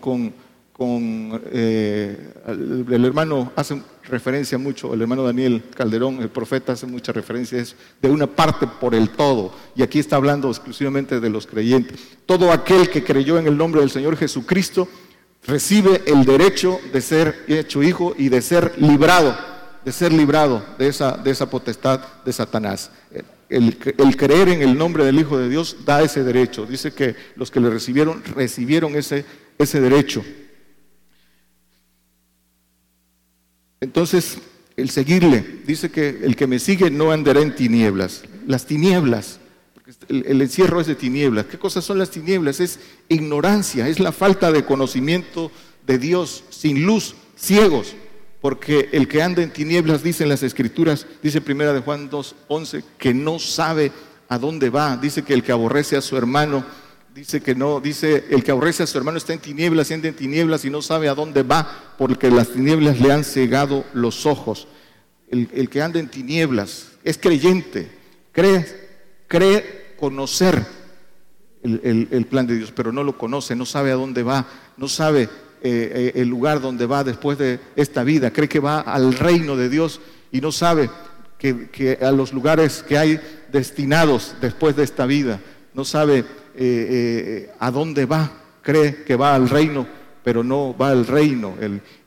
con 0.81 1.41
eh, 1.51 2.33
el, 2.47 3.05
hermano 3.05 3.51
hace 3.55 3.79
referencia 4.09 4.57
mucho, 4.57 4.93
el 4.95 5.01
hermano 5.01 5.23
Daniel 5.23 5.63
Calderón, 5.75 6.21
el 6.21 6.29
profeta 6.29 6.73
hace 6.73 6.87
mucha 6.87 7.11
referencia 7.11 7.59
es 7.59 7.75
de 8.01 8.09
una 8.09 8.25
parte 8.25 8.65
por 8.65 8.95
el 8.95 9.11
todo, 9.11 9.53
y 9.75 9.83
aquí 9.83 9.99
está 9.99 10.15
hablando 10.15 10.49
exclusivamente 10.49 11.19
de 11.19 11.29
los 11.29 11.45
creyentes. 11.45 11.99
Todo 12.25 12.51
aquel 12.51 12.89
que 12.89 13.03
creyó 13.03 13.37
en 13.37 13.45
el 13.45 13.55
nombre 13.55 13.81
del 13.81 13.91
Señor 13.91 14.17
Jesucristo 14.17 14.87
recibe 15.45 16.01
el 16.07 16.25
derecho 16.25 16.79
de 16.91 17.01
ser 17.01 17.45
hecho 17.47 17.83
hijo 17.83 18.15
y 18.17 18.29
de 18.29 18.41
ser 18.41 18.73
librado, 18.77 19.37
de 19.85 19.91
ser 19.91 20.11
librado 20.11 20.65
de 20.79 20.87
esa, 20.87 21.11
de 21.11 21.29
esa 21.29 21.47
potestad 21.47 22.01
de 22.25 22.33
Satanás. 22.33 22.89
El, 23.51 23.77
creer 24.15 24.47
en 24.47 24.61
el 24.61 24.77
nombre 24.77 25.03
del 25.03 25.19
Hijo 25.19 25.37
de 25.37 25.49
Dios 25.49 25.75
da 25.85 26.01
ese 26.01 26.23
derecho. 26.23 26.65
Dice 26.65 26.93
que 26.93 27.17
los 27.35 27.51
que 27.51 27.59
le 27.59 27.69
recibieron 27.69 28.23
recibieron 28.23 28.95
ese, 28.95 29.25
ese 29.57 29.81
derecho. 29.81 30.23
Entonces, 33.81 34.37
el 34.77 34.89
seguirle, 34.89 35.43
dice 35.67 35.91
que 35.91 36.21
el 36.23 36.37
que 36.37 36.47
me 36.47 36.59
sigue 36.59 36.89
no 36.89 37.11
andará 37.11 37.41
en 37.41 37.53
tinieblas. 37.53 38.23
Las 38.47 38.65
tinieblas, 38.65 39.41
el, 40.07 40.23
el, 40.27 40.41
encierro 40.41 40.79
es 40.79 40.87
de 40.87 40.95
tinieblas. 40.95 41.47
¿Qué 41.47 41.59
cosas 41.59 41.83
son 41.83 41.97
las 41.97 42.09
tinieblas? 42.09 42.61
Es 42.61 42.79
ignorancia, 43.09 43.89
es 43.89 43.99
la 43.99 44.13
falta 44.13 44.53
de 44.53 44.63
conocimiento 44.63 45.51
de 45.85 45.97
Dios, 45.97 46.45
sin 46.51 46.85
luz, 46.85 47.15
ciegos. 47.35 47.95
Porque 48.41 48.89
el 48.91 49.07
que 49.07 49.21
anda 49.21 49.43
en 49.43 49.53
tinieblas, 49.53 50.03
dicen 50.03 50.27
las 50.27 50.43
escrituras, 50.43 51.05
dice 51.21 51.41
primera 51.41 51.73
de 51.73 51.81
Juan 51.81 52.09
2.11, 52.09 52.83
que 52.97 53.13
no 53.13 53.37
sabe 53.37 53.91
a 54.27 54.37
dónde 54.37 54.69
va. 54.69 54.97
Dice 54.97 55.23
que 55.23 55.33
el 55.33 55.43
que 55.43 55.51
aborrece 55.51 55.95
a 55.95 56.01
su 56.01 56.17
hermano 56.17 56.65
Dice 57.13 57.41
que 57.41 57.55
no, 57.55 57.81
dice, 57.81 58.23
el 58.29 58.41
que 58.41 58.51
aborrece 58.51 58.83
a 58.83 58.87
su 58.87 58.97
hermano 58.97 59.17
está 59.17 59.33
en 59.33 59.39
tinieblas, 59.39 59.87
siente 59.87 60.07
en 60.07 60.15
tinieblas 60.15 60.63
y 60.63 60.69
no 60.69 60.81
sabe 60.81 61.09
a 61.09 61.13
dónde 61.13 61.43
va, 61.43 61.95
porque 61.97 62.31
las 62.31 62.49
tinieblas 62.49 63.01
le 63.01 63.11
han 63.11 63.25
cegado 63.25 63.83
los 63.93 64.25
ojos. 64.25 64.69
El, 65.27 65.69
que 65.69 65.81
anda 65.81 65.99
en 65.99 66.07
tinieblas 66.07 66.91
es 67.03 67.17
creyente, 67.17 67.91
cree, 68.31 68.65
cree 69.27 69.95
conocer 69.99 70.65
el, 71.63 72.27
plan 72.29 72.47
de 72.47 72.55
Dios, 72.55 72.71
pero 72.73 72.93
no 72.93 73.03
lo 73.03 73.17
conoce, 73.17 73.57
no 73.57 73.65
sabe 73.65 73.91
a 73.91 73.95
dónde 73.95 74.23
va, 74.23 74.47
no 74.77 74.87
sabe 74.87 75.29
eh, 75.63 76.11
eh, 76.15 76.21
el 76.21 76.27
lugar 76.27 76.59
donde 76.59 76.85
va 76.85 77.03
después 77.03 77.37
de 77.37 77.59
esta 77.75 78.03
vida, 78.03 78.31
cree 78.31 78.49
que 78.49 78.59
va 78.59 78.81
al 78.81 79.13
reino 79.13 79.55
de 79.55 79.69
Dios 79.69 80.01
y 80.31 80.41
no 80.41 80.51
sabe 80.51 80.89
que 81.37 81.97
a 82.01 82.11
los 82.11 82.33
lugares 82.33 82.83
que 82.87 82.97
hay 82.97 83.19
destinados 83.51 84.35
después 84.41 84.75
de 84.75 84.83
esta 84.83 85.05
vida, 85.05 85.39
no 85.73 85.83
sabe 85.85 86.23
eh, 86.55 87.49
a 87.59 87.71
dónde 87.71 88.05
va, 88.05 88.31
cree 88.61 89.03
que 89.03 89.15
va 89.15 89.33
al 89.33 89.49
reino, 89.49 89.87
pero 90.23 90.43
no 90.43 90.75
va 90.77 90.91
al 90.91 91.07
reino. 91.07 91.55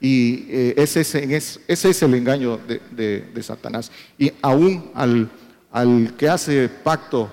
y 0.01 0.47
ese, 0.51 1.01
es, 1.01 2.03
el 2.03 2.15
engaño 2.15 2.61
de, 2.93 3.43
Satanás. 3.43 3.91
Y 4.19 4.33
aún 4.41 4.91
al, 4.95 5.29
al, 5.73 6.15
que 6.17 6.29
hace 6.29 6.69
pacto 6.69 7.33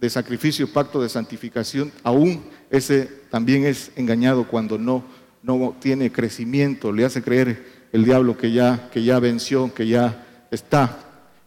de 0.00 0.10
sacrificio, 0.10 0.72
pacto 0.72 1.00
de 1.00 1.08
santificación, 1.08 1.92
aún 2.02 2.42
ese 2.70 3.08
también 3.30 3.64
es 3.64 3.90
engañado 3.96 4.46
cuando 4.46 4.78
no, 4.78 5.04
no 5.46 5.76
tiene 5.80 6.12
crecimiento, 6.12 6.92
le 6.92 7.04
hace 7.04 7.22
creer 7.22 7.88
el 7.92 8.04
diablo 8.04 8.36
que 8.36 8.52
ya, 8.52 8.90
que 8.92 9.02
ya 9.04 9.18
venció, 9.20 9.72
que 9.72 9.86
ya 9.86 10.26
está 10.50 10.98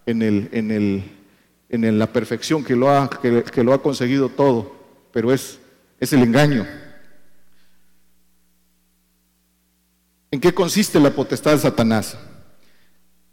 en, 0.06 0.22
el, 0.22 0.50
en, 0.54 0.72
el, 0.72 1.04
en 1.70 2.00
la 2.00 2.08
perfección, 2.08 2.64
que 2.64 2.76
lo, 2.76 2.90
ha, 2.90 3.10
que 3.10 3.64
lo 3.64 3.74
ha 3.74 3.84
conseguido 3.84 4.30
todo 4.30 4.80
pero 5.12 5.34
es, 5.34 5.60
es 6.00 6.14
el 6.14 6.24
engaño. 6.24 6.68
¿En 10.32 10.40
qué 10.40 10.54
consiste 10.54 11.00
la 11.00 11.10
potestad 11.10 11.52
de 11.52 11.60
Satanás? 11.60 12.18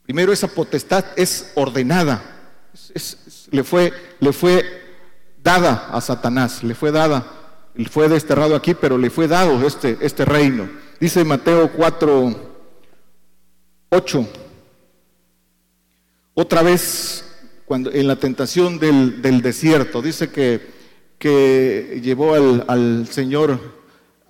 Primero, 0.02 0.32
esa 0.32 0.48
potestad 0.48 1.04
es 1.16 1.52
ordenada, 1.54 2.22
le, 3.50 3.64
fue, 3.64 3.92
le 4.20 4.32
fue 4.32 4.64
dada 5.42 5.88
a 5.92 6.00
Satanás, 6.00 6.62
le 6.62 6.74
fue 6.74 6.92
dada, 6.92 7.26
fue 7.84 8.08
desterrado 8.08 8.56
aquí, 8.56 8.74
pero 8.74 8.96
le 8.96 9.10
fue 9.10 9.28
dado 9.28 9.66
este, 9.66 9.98
este 10.00 10.24
reino. 10.24 10.68
Dice 10.98 11.24
Mateo 11.24 11.70
4, 11.72 12.34
8, 13.90 14.28
otra 16.34 16.62
vez 16.62 17.24
cuando, 17.66 17.92
en 17.92 18.06
la 18.06 18.16
tentación 18.16 18.78
del, 18.78 19.20
del 19.20 19.42
desierto, 19.42 20.00
dice 20.00 20.30
que 20.30 20.76
que 21.18 22.00
llevó 22.02 22.34
al, 22.34 23.08
Señor, 23.10 23.58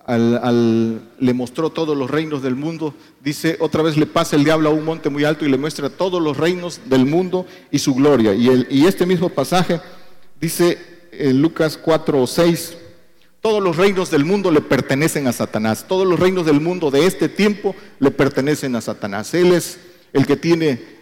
al, 0.05 1.01
le 1.19 1.33
mostró 1.33 1.69
todos 1.69 1.97
los 1.97 2.09
reinos 2.09 2.41
del 2.41 2.55
mundo. 2.55 2.93
Dice, 3.21 3.57
otra 3.59 3.83
vez 3.83 3.97
le 3.97 4.05
pasa 4.05 4.35
el 4.35 4.43
diablo 4.43 4.69
a 4.69 4.73
un 4.73 4.85
monte 4.85 5.09
muy 5.09 5.23
alto 5.23 5.45
y 5.45 5.49
le 5.49 5.57
muestra 5.57 5.89
todos 5.89 6.21
los 6.21 6.37
reinos 6.37 6.81
del 6.85 7.05
mundo 7.05 7.45
y 7.71 7.79
su 7.79 7.93
gloria. 7.93 8.33
Y, 8.33 8.47
el, 8.47 8.67
y 8.69 8.85
este 8.85 9.05
mismo 9.05 9.29
pasaje 9.29 9.81
dice 10.39 10.77
en 11.11 11.41
Lucas 11.41 11.77
4 11.77 12.21
o 12.21 12.27
6, 12.27 12.77
Todos 13.41 13.63
los 13.63 13.77
reinos 13.77 14.11
del 14.11 14.25
mundo 14.25 14.51
le 14.51 14.61
pertenecen 14.61 15.27
a 15.27 15.33
Satanás. 15.33 15.85
Todos 15.87 16.07
los 16.07 16.19
reinos 16.19 16.45
del 16.45 16.59
mundo 16.59 16.91
de 16.91 17.05
este 17.05 17.29
tiempo 17.29 17.75
le 17.99 18.11
pertenecen 18.11 18.75
a 18.75 18.81
Satanás. 18.81 19.33
Él 19.33 19.53
es 19.53 19.79
el 20.13 20.25
que 20.25 20.35
tiene 20.35 20.97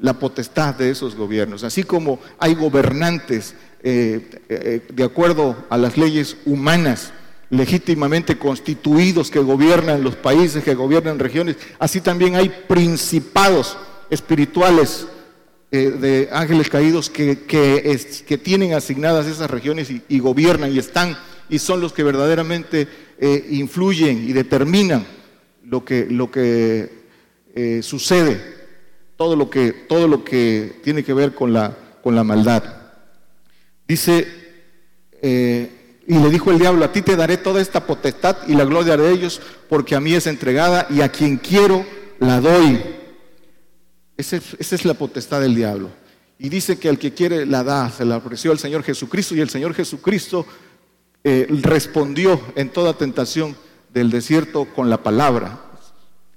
la 0.00 0.18
potestad 0.18 0.74
de 0.74 0.90
esos 0.90 1.16
gobiernos. 1.16 1.64
Así 1.64 1.82
como 1.82 2.18
hay 2.38 2.54
gobernantes 2.54 3.54
eh, 3.82 4.30
eh, 4.48 4.80
de 4.88 5.04
acuerdo 5.04 5.66
a 5.68 5.76
las 5.76 5.98
leyes 5.98 6.38
humanas, 6.46 7.12
legítimamente 7.50 8.38
constituidos 8.38 9.30
que 9.30 9.40
gobiernan 9.40 10.02
los 10.02 10.16
países, 10.16 10.64
que 10.64 10.74
gobiernan 10.74 11.18
regiones, 11.18 11.56
así 11.78 12.00
también 12.00 12.34
hay 12.34 12.48
principados 12.48 13.76
espirituales 14.08 15.06
eh, 15.76 15.90
de 15.90 16.28
ángeles 16.30 16.68
caídos 16.68 17.10
que, 17.10 17.46
que, 17.48 18.38
tienen 18.38 18.74
asignadas 18.74 19.26
esas 19.26 19.50
regiones 19.50 19.90
y, 19.90 20.18
gobiernan 20.20 20.72
y 20.72 20.78
están 20.78 21.18
y 21.48 21.58
son 21.58 21.80
los 21.80 21.92
que 21.92 22.04
verdaderamente 22.04 22.86
eh, 23.18 23.44
influyen 23.50 24.22
y 24.22 24.32
determinan 24.32 25.04
lo 25.64 25.84
que, 25.84 26.06
lo 26.08 26.30
que 26.30 26.92
eh, 27.56 27.80
sucede, 27.82 28.40
todo 29.16 29.34
lo 29.34 29.50
que, 29.50 29.72
todo 29.72 30.06
lo 30.06 30.22
que 30.22 30.78
tiene 30.84 31.02
que 31.02 31.12
ver 31.12 31.34
con 31.34 31.52
la, 31.52 31.76
con 32.04 32.14
la 32.14 32.22
maldad. 32.22 32.62
Dice, 33.88 34.28
y 35.20 36.14
le 36.14 36.30
dijo 36.30 36.52
el 36.52 36.60
diablo, 36.60 36.84
a 36.84 36.92
ti 36.92 37.02
te 37.02 37.16
daré 37.16 37.36
toda 37.36 37.60
esta 37.60 37.84
potestad 37.84 38.36
y 38.46 38.54
la 38.54 38.64
gloria 38.64 38.96
de 38.96 39.10
ellos, 39.10 39.40
porque 39.68 39.96
a 39.96 40.00
mí 40.00 40.14
es 40.14 40.28
entregada 40.28 40.86
y 40.88 41.00
a 41.00 41.08
quien 41.08 41.36
quiero 41.36 41.84
la 42.20 42.40
doy. 42.40 42.80
Esa 44.16 44.36
es, 44.36 44.84
la 44.84 44.94
potestad 44.94 45.40
del 45.40 45.54
diablo. 45.54 45.90
Y 46.38 46.48
dice 46.48 46.78
que 46.78 46.88
al 46.88 46.98
que 46.98 47.12
quiere 47.12 47.46
la 47.46 47.64
da, 47.64 47.90
se 47.90 48.04
la 48.04 48.18
ofreció 48.18 48.52
al 48.52 48.58
Señor 48.58 48.82
Jesucristo 48.82 49.34
y 49.34 49.40
el 49.40 49.50
Señor 49.50 49.74
Jesucristo 49.74 50.46
eh, 51.22 51.46
respondió 51.62 52.40
en 52.54 52.70
toda 52.70 52.94
tentación 52.94 53.56
del 53.92 54.10
desierto 54.10 54.66
con 54.74 54.90
la 54.90 55.02
palabra. 55.02 55.60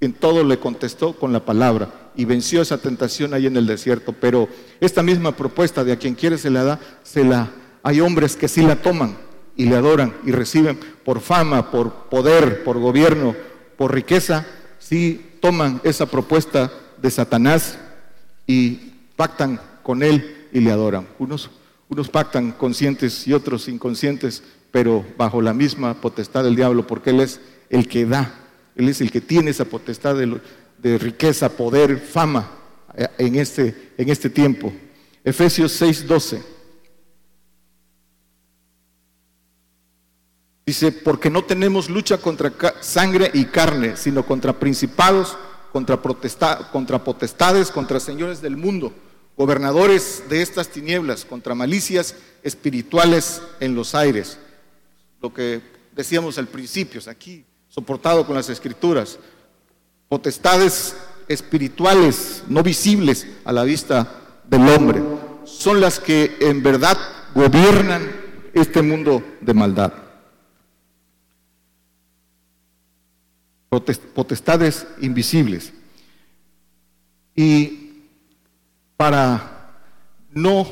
En 0.00 0.12
todo 0.12 0.44
le 0.44 0.58
contestó 0.58 1.14
con 1.14 1.32
la 1.32 1.44
palabra 1.44 2.10
y 2.16 2.24
venció 2.24 2.62
esa 2.62 2.78
tentación 2.78 3.34
ahí 3.34 3.46
en 3.46 3.56
el 3.56 3.66
desierto. 3.66 4.12
Pero 4.12 4.48
esta 4.80 5.02
misma 5.02 5.36
propuesta 5.36 5.84
de 5.84 5.92
a 5.92 5.98
quien 5.98 6.14
quiere 6.14 6.38
se 6.38 6.50
la 6.50 6.64
da, 6.64 6.80
se 7.02 7.24
la 7.24 7.50
hay 7.82 8.00
hombres 8.00 8.36
que 8.36 8.48
sí 8.48 8.62
la 8.62 8.76
toman 8.76 9.16
y 9.56 9.66
le 9.66 9.76
adoran 9.76 10.14
y 10.24 10.32
reciben 10.32 10.78
por 11.04 11.20
fama, 11.20 11.70
por 11.70 12.08
poder, 12.10 12.64
por 12.64 12.78
gobierno, 12.78 13.34
por 13.76 13.94
riqueza, 13.94 14.46
sí 14.78 15.36
toman 15.40 15.80
esa 15.84 16.06
propuesta 16.06 16.70
de 17.00 17.10
Satanás 17.10 17.78
y 18.46 18.92
pactan 19.16 19.60
con 19.82 20.02
él 20.02 20.48
y 20.52 20.60
le 20.60 20.70
adoran. 20.70 21.06
Unos, 21.18 21.50
unos 21.88 22.08
pactan 22.08 22.52
conscientes 22.52 23.26
y 23.26 23.32
otros 23.32 23.68
inconscientes, 23.68 24.42
pero 24.70 25.04
bajo 25.16 25.42
la 25.42 25.54
misma 25.54 25.94
potestad 25.94 26.44
del 26.44 26.56
diablo, 26.56 26.86
porque 26.86 27.10
él 27.10 27.20
es 27.20 27.40
el 27.70 27.88
que 27.88 28.06
da, 28.06 28.34
él 28.76 28.88
es 28.88 29.00
el 29.00 29.10
que 29.10 29.20
tiene 29.20 29.50
esa 29.50 29.64
potestad 29.64 30.16
de, 30.16 30.98
riqueza, 30.98 31.50
poder, 31.50 31.98
fama 31.98 32.50
eh, 32.96 33.08
en 33.18 33.36
este, 33.36 33.92
en 33.98 34.08
este 34.08 34.30
tiempo. 34.30 34.72
Efesios 35.24 35.80
6:12. 35.80 36.42
Dice, 40.64 40.92
porque 40.92 41.30
no 41.30 41.44
tenemos 41.44 41.88
lucha 41.88 42.18
contra 42.18 42.52
sangre 42.80 43.30
y 43.32 43.46
carne, 43.46 43.96
sino 43.96 44.26
contra 44.26 44.52
principados 44.52 45.36
contra, 45.72 45.98
contra 46.72 47.04
potestades, 47.04 47.70
contra 47.70 48.00
señores 48.00 48.40
del 48.40 48.56
mundo, 48.56 48.92
gobernadores 49.36 50.24
de 50.28 50.42
estas 50.42 50.68
tinieblas, 50.68 51.24
contra 51.24 51.54
malicias 51.54 52.14
espirituales 52.42 53.42
en 53.60 53.74
los 53.74 53.94
aires. 53.94 54.38
Lo 55.20 55.32
que 55.32 55.60
decíamos 55.94 56.38
al 56.38 56.48
principio, 56.48 57.00
aquí 57.08 57.44
soportado 57.68 58.26
con 58.26 58.34
las 58.34 58.48
escrituras, 58.48 59.18
potestades 60.08 60.96
espirituales 61.28 62.42
no 62.48 62.62
visibles 62.62 63.26
a 63.44 63.52
la 63.52 63.64
vista 63.64 64.40
del 64.48 64.68
hombre, 64.68 65.02
son 65.44 65.80
las 65.80 66.00
que 66.00 66.36
en 66.40 66.62
verdad 66.62 66.96
gobiernan 67.34 68.10
este 68.54 68.82
mundo 68.82 69.22
de 69.40 69.54
maldad. 69.54 70.07
Potestades 73.68 74.86
invisibles. 75.00 75.72
Y 77.34 78.02
para 78.96 79.74
no 80.32 80.66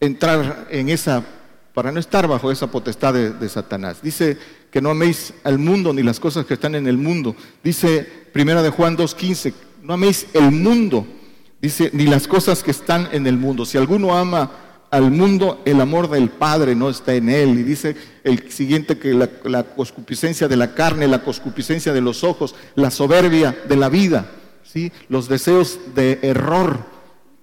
entrar 0.00 0.66
en 0.70 0.88
esa, 0.88 1.24
para 1.72 1.92
no 1.92 2.00
estar 2.00 2.26
bajo 2.28 2.50
esa 2.50 2.70
potestad 2.70 3.14
de, 3.14 3.48
Satanás. 3.48 4.02
Dice 4.02 4.36
que 4.70 4.80
no 4.80 4.90
améis 4.90 5.32
al 5.44 5.58
mundo 5.58 5.92
ni 5.92 6.02
las 6.02 6.20
cosas 6.20 6.44
que 6.46 6.54
están 6.54 6.74
en 6.74 6.86
el 6.86 6.98
mundo. 6.98 7.34
Dice 7.62 8.06
Primera 8.32 8.62
de 8.62 8.70
Juan 8.70 8.96
2.15, 8.96 9.54
no 9.82 9.94
améis 9.94 10.26
el 10.34 10.50
mundo, 10.50 11.06
dice, 11.60 11.90
ni 11.92 12.06
las 12.06 12.26
cosas 12.26 12.62
que 12.62 12.72
están 12.72 13.08
en 13.12 13.26
el 13.26 13.36
mundo. 13.36 13.64
Si 13.64 13.78
alguno 13.78 14.16
ama 14.16 14.50
al 14.94 15.10
mundo, 15.10 15.60
el 15.64 15.80
amor 15.80 16.08
del 16.08 16.30
Padre 16.30 16.76
no 16.76 16.88
está 16.88 17.14
en 17.14 17.28
él. 17.28 17.58
Y 17.58 17.64
dice 17.64 17.96
el 18.22 18.48
siguiente 18.52 18.96
que 18.96 19.12
la, 19.12 19.28
la 19.42 19.64
de 19.64 20.56
la 20.56 20.74
carne, 20.74 21.08
la 21.08 21.24
coscupiscencia 21.24 21.92
de 21.92 22.00
los 22.00 22.22
ojos, 22.22 22.54
la 22.76 22.92
soberbia 22.92 23.56
de 23.68 23.76
la 23.76 23.88
vida, 23.88 24.30
¿sí? 24.62 24.92
los 25.08 25.28
deseos 25.28 25.80
de 25.96 26.20
error 26.22 26.78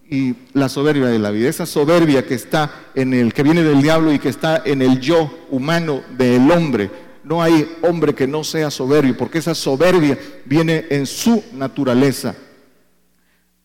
y 0.09 0.35
la 0.53 0.69
soberbia 0.69 1.07
de 1.07 1.19
la 1.19 1.29
vida. 1.31 1.49
Esa 1.49 1.65
soberbia 1.65 2.25
que 2.25 2.35
está 2.35 2.71
en 2.95 3.13
el, 3.13 3.33
que 3.33 3.43
viene 3.43 3.63
del 3.63 3.81
diablo 3.81 4.13
y 4.13 4.19
que 4.19 4.29
está 4.29 4.61
en 4.63 4.81
el 4.81 5.01
yo 5.01 5.29
humano 5.49 6.03
del 6.17 6.49
hombre. 6.51 6.89
No 7.25 7.43
hay 7.43 7.69
hombre 7.81 8.15
que 8.15 8.27
no 8.27 8.45
sea 8.45 8.71
soberbio, 8.71 9.17
porque 9.17 9.39
esa 9.39 9.55
soberbia 9.55 10.17
viene 10.45 10.85
en 10.89 11.05
su 11.05 11.43
naturaleza. 11.51 12.33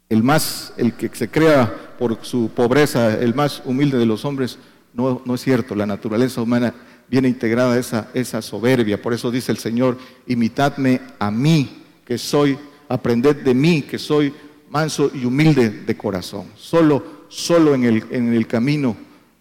El 0.08 0.24
más, 0.24 0.72
el 0.76 0.94
que 0.94 1.08
se 1.12 1.28
crea 1.28 1.85
por 1.98 2.18
su 2.22 2.50
pobreza, 2.50 3.18
el 3.18 3.34
más 3.34 3.62
humilde 3.64 3.98
de 3.98 4.06
los 4.06 4.24
hombres, 4.24 4.58
no, 4.92 5.22
es 5.34 5.40
cierto. 5.42 5.74
La 5.74 5.86
naturaleza 5.86 6.40
humana 6.40 6.74
viene 7.08 7.28
integrada 7.28 7.78
esa, 7.78 8.08
esa 8.14 8.40
soberbia. 8.40 9.00
Por 9.00 9.12
eso 9.12 9.30
dice 9.30 9.52
el 9.52 9.58
Señor, 9.58 9.98
imitadme 10.26 11.00
a 11.18 11.30
mí, 11.30 11.82
que 12.04 12.18
soy, 12.18 12.58
aprended 12.88 13.36
de 13.36 13.54
mí, 13.54 13.82
que 13.82 13.98
soy 13.98 14.32
manso 14.70 15.10
y 15.14 15.24
humilde 15.24 15.70
de 15.70 15.96
corazón. 15.96 16.46
Solo, 16.56 17.26
solo 17.28 17.74
en 17.74 17.84
el, 17.84 18.04
en 18.10 18.32
el 18.32 18.46
camino 18.46 18.96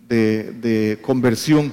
de, 0.07 0.51
de 0.51 0.99
conversión 1.01 1.71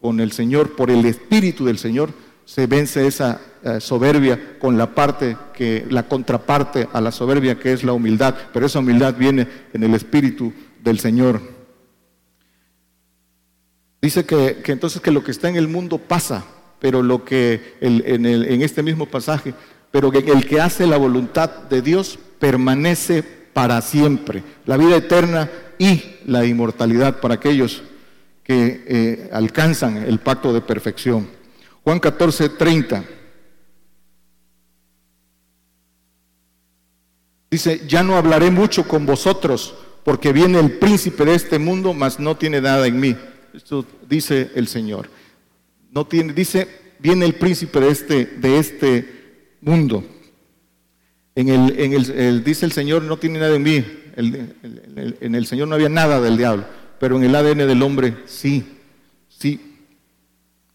con 0.00 0.20
el 0.20 0.32
Señor, 0.32 0.74
por 0.74 0.90
el 0.90 1.04
Espíritu 1.04 1.64
del 1.64 1.78
Señor, 1.78 2.10
se 2.44 2.66
vence 2.66 3.06
esa 3.06 3.40
eh, 3.76 3.80
soberbia 3.80 4.58
con 4.58 4.78
la 4.78 4.94
parte 4.94 5.36
que, 5.54 5.86
la 5.90 6.04
contraparte 6.04 6.88
a 6.92 7.00
la 7.00 7.12
soberbia 7.12 7.58
que 7.58 7.72
es 7.72 7.84
la 7.84 7.92
humildad, 7.92 8.34
pero 8.52 8.66
esa 8.66 8.78
humildad 8.78 9.14
viene 9.16 9.46
en 9.72 9.82
el 9.82 9.94
espíritu 9.94 10.52
del 10.82 10.98
Señor. 10.98 11.40
Dice 14.00 14.24
que, 14.24 14.62
entonces 14.66 15.00
que 15.00 15.10
lo 15.10 15.24
que 15.24 15.32
está 15.32 15.48
en 15.48 15.56
el 15.56 15.68
mundo 15.68 15.98
pasa, 15.98 16.44
pero 16.78 17.02
lo 17.02 17.24
que 17.24 17.76
en, 17.80 18.24
en 18.24 18.62
este 18.62 18.82
mismo 18.82 19.06
pasaje, 19.06 19.54
pero 19.90 20.10
que 20.10 20.18
el 20.18 20.46
que 20.46 20.60
hace 20.60 20.86
la 20.86 20.96
voluntad 20.96 21.50
de 21.68 21.82
Dios 21.82 22.18
permanece 22.38 23.22
para 23.52 23.80
siempre, 23.82 24.44
la 24.66 24.76
vida 24.76 24.96
eterna 24.96 25.50
y 25.78 26.02
la 26.26 26.44
inmortalidad 26.44 27.20
para 27.20 27.34
aquellos 27.34 27.82
que 28.48 28.84
eh, 28.86 29.30
alcanzan 29.32 29.98
el 29.98 30.20
pacto 30.20 30.52
de 30.52 30.60
perfección. 30.60 31.28
Juan 31.84 32.00
14, 32.00 32.48
30. 32.50 33.04
Dice, 37.50 37.82
ya 37.88 38.02
no 38.02 38.16
hablaré 38.16 38.50
mucho 38.50 38.86
con 38.86 39.06
vosotros, 39.06 39.74
porque 40.04 40.32
viene 40.32 40.60
el 40.60 40.72
príncipe 40.72 41.24
de 41.24 41.34
este 41.34 41.58
mundo, 41.58 41.94
mas 41.94 42.20
no 42.20 42.36
tiene 42.36 42.60
nada 42.60 42.86
en 42.86 43.00
mí. 43.00 43.16
Esto 43.54 43.86
dice 44.08 44.50
el 44.54 44.68
Señor. 44.68 45.08
No 45.90 46.06
tiene, 46.06 46.32
dice, 46.32 46.68
viene 46.98 47.24
el 47.24 47.34
príncipe 47.34 47.80
de 47.80 47.90
este, 47.90 48.26
de 48.26 48.58
este 48.58 49.54
mundo. 49.60 50.04
En 51.34 51.48
el, 51.48 51.78
en 51.78 51.92
el, 51.92 52.44
dice 52.44 52.66
el 52.66 52.72
Señor, 52.72 53.02
no 53.02 53.16
tiene 53.16 53.38
nada 53.38 53.56
en 53.56 53.62
mí. 53.62 53.84
en 54.16 55.34
el 55.34 55.46
Señor 55.46 55.68
no 55.68 55.74
había 55.74 55.88
nada 55.88 56.20
del 56.20 56.36
diablo, 56.36 56.64
pero 56.98 57.16
en 57.16 57.24
el 57.24 57.34
ADN 57.34 57.58
del 57.58 57.82
hombre 57.82 58.16
sí, 58.26 58.76
sí. 59.28 59.60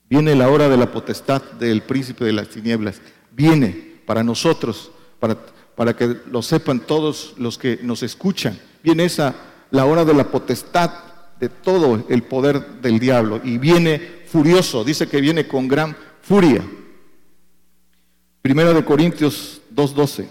Viene 0.10 0.36
la 0.36 0.50
hora 0.50 0.70
de 0.70 0.78
la 0.78 0.92
potestad 0.92 1.42
del 1.54 1.82
príncipe 1.82 2.26
de 2.26 2.34
las 2.34 2.50
tinieblas. 2.50 3.02
Viene 3.32 3.94
para 4.06 4.24
nosotros, 4.24 4.92
para 5.20 5.38
para 5.76 5.96
que 5.96 6.18
lo 6.30 6.42
sepan 6.42 6.82
todos 6.82 7.34
los 7.38 7.58
que 7.58 7.80
nos 7.82 8.04
escuchan. 8.04 8.60
Viene 8.84 9.06
esa, 9.06 9.36
la 9.72 9.86
hora 9.86 10.06
de 10.06 10.14
la 10.14 10.30
potestad 10.30 10.92
de 11.40 11.50
todo 11.50 12.06
el 12.10 12.24
poder 12.24 12.82
del 12.82 13.00
diablo 13.00 13.42
y 13.44 13.58
viene 13.58 14.24
furioso, 14.28 14.84
dice 14.84 15.08
que 15.08 15.22
viene 15.22 15.48
con 15.48 15.68
gran 15.68 15.96
furia. 16.22 16.64
Primera 18.42 18.74
de 18.74 18.84
Corintios 18.84 19.62
2.12. 19.74 20.28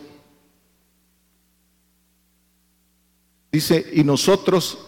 Dice, 3.50 3.90
y 3.92 4.02
nosotros 4.04 4.78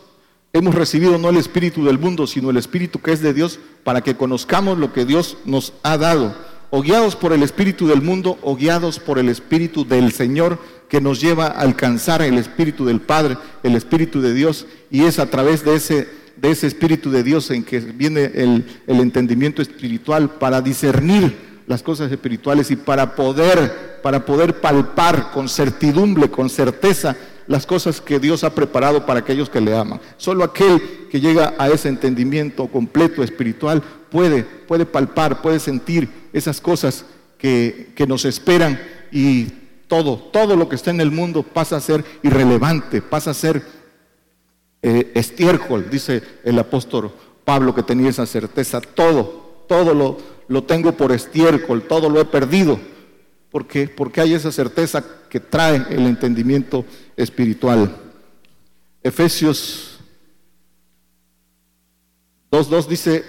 hemos 0.53 0.75
recibido 0.75 1.19
no 1.19 1.29
el 1.29 1.37
espíritu 1.37 1.85
del 1.85 1.99
mundo, 1.99 2.27
sino 2.27 2.51
el 2.51 2.57
espíritu 2.57 3.01
que 3.01 3.13
es 3.13 3.21
de 3.21 3.35
Dios, 3.35 3.59
para 3.83 4.01
que 4.01 4.17
conozcamos 4.17 4.79
lo 4.79 4.93
que 4.93 5.05
Dios 5.05 5.37
nos 5.45 5.75
ha 5.83 5.99
dado. 5.99 6.35
O 6.77 6.83
guiados 6.83 7.15
por 7.15 7.33
el 7.33 7.45
espíritu 7.45 7.87
del 7.87 8.03
mundo, 8.03 8.37
o 8.43 8.57
guiados 8.57 8.99
por 8.99 9.21
el 9.21 9.29
espíritu 9.29 9.87
del 9.87 10.11
Señor, 10.11 10.59
que 10.89 11.01
nos 11.01 11.21
lleva 11.21 11.47
a 11.47 11.61
alcanzar 11.61 12.21
el 12.21 12.37
espíritu 12.37 12.85
del 12.85 13.01
Padre, 13.01 13.39
el 13.63 13.77
espíritu 13.77 14.21
de 14.21 14.35
Dios, 14.35 14.67
y 14.91 15.05
es 15.05 15.21
a 15.21 15.31
través 15.31 15.65
de 15.65 15.77
ese, 15.77 16.09
de 16.35 16.51
ese 16.51 16.67
espíritu 16.67 17.13
de 17.13 17.23
Dios 17.23 17.49
en 17.53 17.63
que 17.63 17.79
viene 17.79 18.25
el, 18.35 18.65
el 18.89 18.99
entendimiento 18.99 19.63
espiritual 19.63 20.31
para 20.31 20.61
discernir 20.63 21.37
las 21.69 21.81
cosas 21.85 22.11
espirituales 22.11 22.73
y 22.73 22.75
para 22.75 23.15
poder, 23.15 24.01
para 24.03 24.27
poder 24.27 24.61
palpar 24.61 25.31
con 25.31 25.49
certidumbre, 25.49 26.29
con 26.29 26.51
certeza, 26.51 27.17
las 27.47 27.67
cosas 27.67 28.01
que 28.01 28.19
Dios 28.19 28.45
ha 28.45 28.55
preparado 28.55 29.07
para 29.07 29.21
aquellos 29.21 29.51
que 29.51 29.61
le 29.61 29.77
aman. 29.77 30.01
Solo 30.17 30.45
aquel 30.45 31.09
que 31.11 31.21
llega 31.21 31.55
a 31.59 31.69
ese 31.69 31.89
entendimiento 31.89 32.67
completo 32.69 33.23
espiritual 33.23 33.83
puede, 34.11 34.45
puede 34.45 34.87
palpar, 34.87 35.43
puede 35.43 35.61
sentir 35.61 36.09
esas 36.33 36.61
cosas 36.61 37.05
que, 37.39 37.93
que 37.95 38.07
nos 38.07 38.25
esperan 38.25 38.81
y 39.13 39.47
todo, 39.89 40.17
todo 40.17 40.57
lo 40.57 40.69
que 40.69 40.77
está 40.77 40.91
en 40.91 41.01
el 41.01 41.11
mundo 41.11 41.43
pasa 41.43 41.77
a 41.77 41.81
ser 41.81 42.05
irrelevante, 42.23 43.03
pasa 43.03 43.31
a 43.31 43.35
ser 43.35 43.63
eh, 44.83 45.13
estiércol, 45.15 45.89
dice 45.91 46.23
el 46.45 46.59
apóstol 46.59 47.13
Pablo 47.45 47.75
que 47.75 47.83
tenía 47.83 48.11
esa 48.11 48.27
certeza, 48.27 48.81
todo, 48.81 49.65
todo 49.69 49.95
lo, 49.95 50.19
lo 50.49 50.65
tengo 50.65 50.93
por 50.93 51.13
estiércol, 51.13 51.83
todo 51.83 52.09
lo 52.09 52.21
he 52.21 52.25
perdido. 52.25 52.79
¿Por 53.55 53.69
qué? 53.69 53.87
Porque 53.87 54.21
hay 54.21 54.35
esa 54.35 54.51
certeza 54.51 55.05
que 55.31 55.39
trae 55.39 55.77
el 55.91 56.09
entendimiento 56.09 56.85
espiritual. 57.17 57.97
Efesios 59.01 60.01
2.2 62.51 62.89
dice 62.89 63.25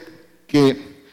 que 0.48 1.06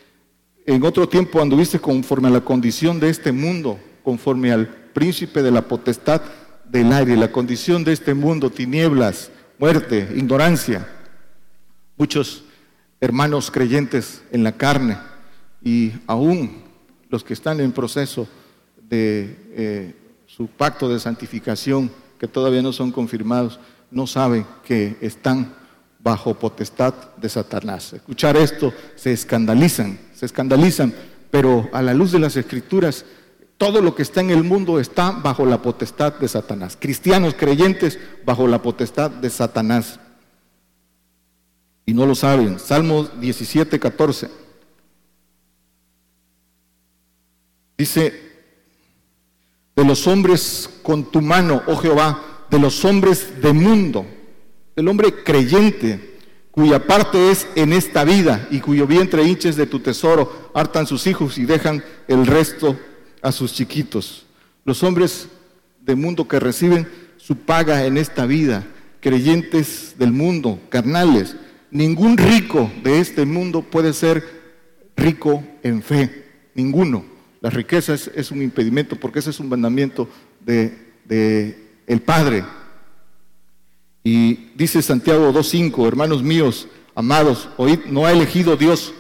en 0.65 0.83
otro 0.83 1.07
tiempo 1.07 1.43
anduviste 1.43 1.79
conforme 1.79 2.29
a 2.29 2.31
la 2.31 2.41
condición 2.41 2.99
de 3.01 3.11
este 3.11 3.33
mundo, 3.33 3.79
conforme 4.03 4.51
al 4.51 4.67
príncipe 4.67 5.43
de 5.43 5.51
la 5.51 5.69
potestad 5.69 6.23
del 6.65 6.91
aire, 6.91 7.15
la 7.15 7.31
condición 7.31 7.85
de 7.85 7.93
este 7.93 8.15
mundo, 8.15 8.49
tinieblas, 8.49 9.31
muerte, 9.59 10.09
ignorancia. 10.17 10.89
Muchos 11.99 12.45
hermanos 12.99 13.51
creyentes 13.51 14.23
en 14.33 14.43
la 14.43 14.53
carne 14.53 14.97
y 15.63 15.93
aún 16.07 16.63
los 17.11 17.23
que 17.23 17.35
están 17.35 17.61
en 17.61 17.73
proceso 17.73 18.27
de 18.89 19.37
eh, 19.55 19.95
su 20.27 20.47
pacto 20.47 20.89
de 20.89 21.01
santificación, 21.01 21.91
que 22.19 22.29
todavía 22.29 22.63
no 22.63 22.73
son 22.73 22.93
confirmados, 22.93 23.59
no 23.91 24.07
saben 24.07 24.47
que 24.65 24.97
están 25.01 25.55
bajo 25.99 26.35
potestad 26.35 26.95
de 27.17 27.29
Satanás. 27.29 27.93
Escuchar 27.93 28.37
esto 28.37 28.73
se 28.97 29.13
escandalizan, 29.13 29.99
se 30.15 30.27
escandalizan, 30.27 30.93
pero 31.31 31.69
a 31.73 31.83
la 31.83 31.95
luz 31.95 32.13
de 32.13 32.19
las 32.19 32.37
escrituras, 32.37 33.05
todo 33.57 33.81
lo 33.81 33.95
que 33.95 34.03
está 34.03 34.21
en 34.21 34.31
el 34.31 34.43
mundo 34.43 34.81
está 34.81 35.13
bajo 35.13 35.47
la 35.47 35.63
potestad 35.63 36.15
de 36.19 36.29
Satanás. 36.29 36.77
Cristianos 36.81 37.35
creyentes 37.35 37.99
bajo 38.25 38.49
la 38.49 38.61
potestad 38.61 39.11
de 39.11 39.31
Satanás. 39.31 40.01
Y 41.87 41.95
no 41.95 42.07
lo 42.07 42.15
saben. 42.15 42.59
Salmo 42.59 43.05
17, 43.05 43.79
14. 43.79 44.29
Dice, 47.79 48.32
de 49.75 49.85
los 49.85 50.07
hombres 50.07 50.69
con 50.83 51.11
tu 51.11 51.21
mano, 51.21 51.63
oh 51.67 51.77
Jehová, 51.77 52.47
de 52.51 52.59
los 52.59 52.85
hombres 52.85 53.41
de 53.41 53.53
mundo, 53.53 54.07
del 54.77 54.89
hombre 54.89 55.23
creyente, 55.25 56.19
cuya 56.51 56.87
parte 56.87 57.31
es 57.31 57.47
en 57.55 57.73
esta 57.73 58.05
vida 58.05 58.47
y 58.51 58.61
cuyo 58.61 58.87
vientre 58.87 59.25
hinches 59.25 59.57
de 59.57 59.67
tu 59.67 59.81
tesoro, 59.81 60.51
hartan 60.55 60.87
sus 60.87 61.07
hijos 61.07 61.39
y 61.39 61.47
dejan 61.47 61.83
el 62.09 62.27
resto 62.27 62.79
a 63.23 63.33
sus 63.33 63.55
chiquitos. 63.55 64.27
Los 64.65 64.83
hombres 64.83 65.29
de 65.81 65.95
mundo 65.95 66.29
que 66.29 66.39
reciben 66.39 66.87
su 67.17 67.37
paga 67.37 67.87
en 67.87 67.97
esta 67.97 68.27
vida, 68.27 68.67
creyentes 69.01 69.95
del 69.99 70.13
mundo, 70.13 70.61
carnales. 70.69 71.37
Ningún 71.71 72.19
rico 72.19 72.71
de 72.83 73.01
este 73.01 73.25
mundo 73.25 73.63
puede 73.63 73.93
ser 73.93 74.23
rico 74.97 75.43
en 75.63 75.83
fe, 75.83 76.27
ninguno. 76.55 77.12
La 77.43 77.51
riqueza 77.51 77.93
es, 77.95 78.31
un 78.31 78.41
impedimento 78.41 78.95
porque 78.95 79.19
ese 79.19 79.31
es 79.31 79.41
un 79.41 79.49
mandamiento 79.49 80.09
de, 80.41 80.79
el 81.89 82.01
Padre. 82.01 82.45
Y 84.05 84.53
dice 84.55 84.81
Santiago 84.81 85.33
2.5, 85.33 85.89
hermanos 85.89 86.23
míos, 86.23 86.69
amados, 86.95 87.49
oíd, 87.57 87.81
no 87.87 88.07
ha 88.07 88.13
elegido 88.13 88.57
Dios 88.57 88.95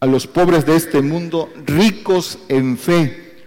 a 0.00 0.06
los 0.06 0.26
pobres 0.26 0.66
de 0.66 0.74
este 0.74 1.02
mundo 1.02 1.52
ricos 1.64 2.40
en 2.48 2.76
fe. 2.76 3.46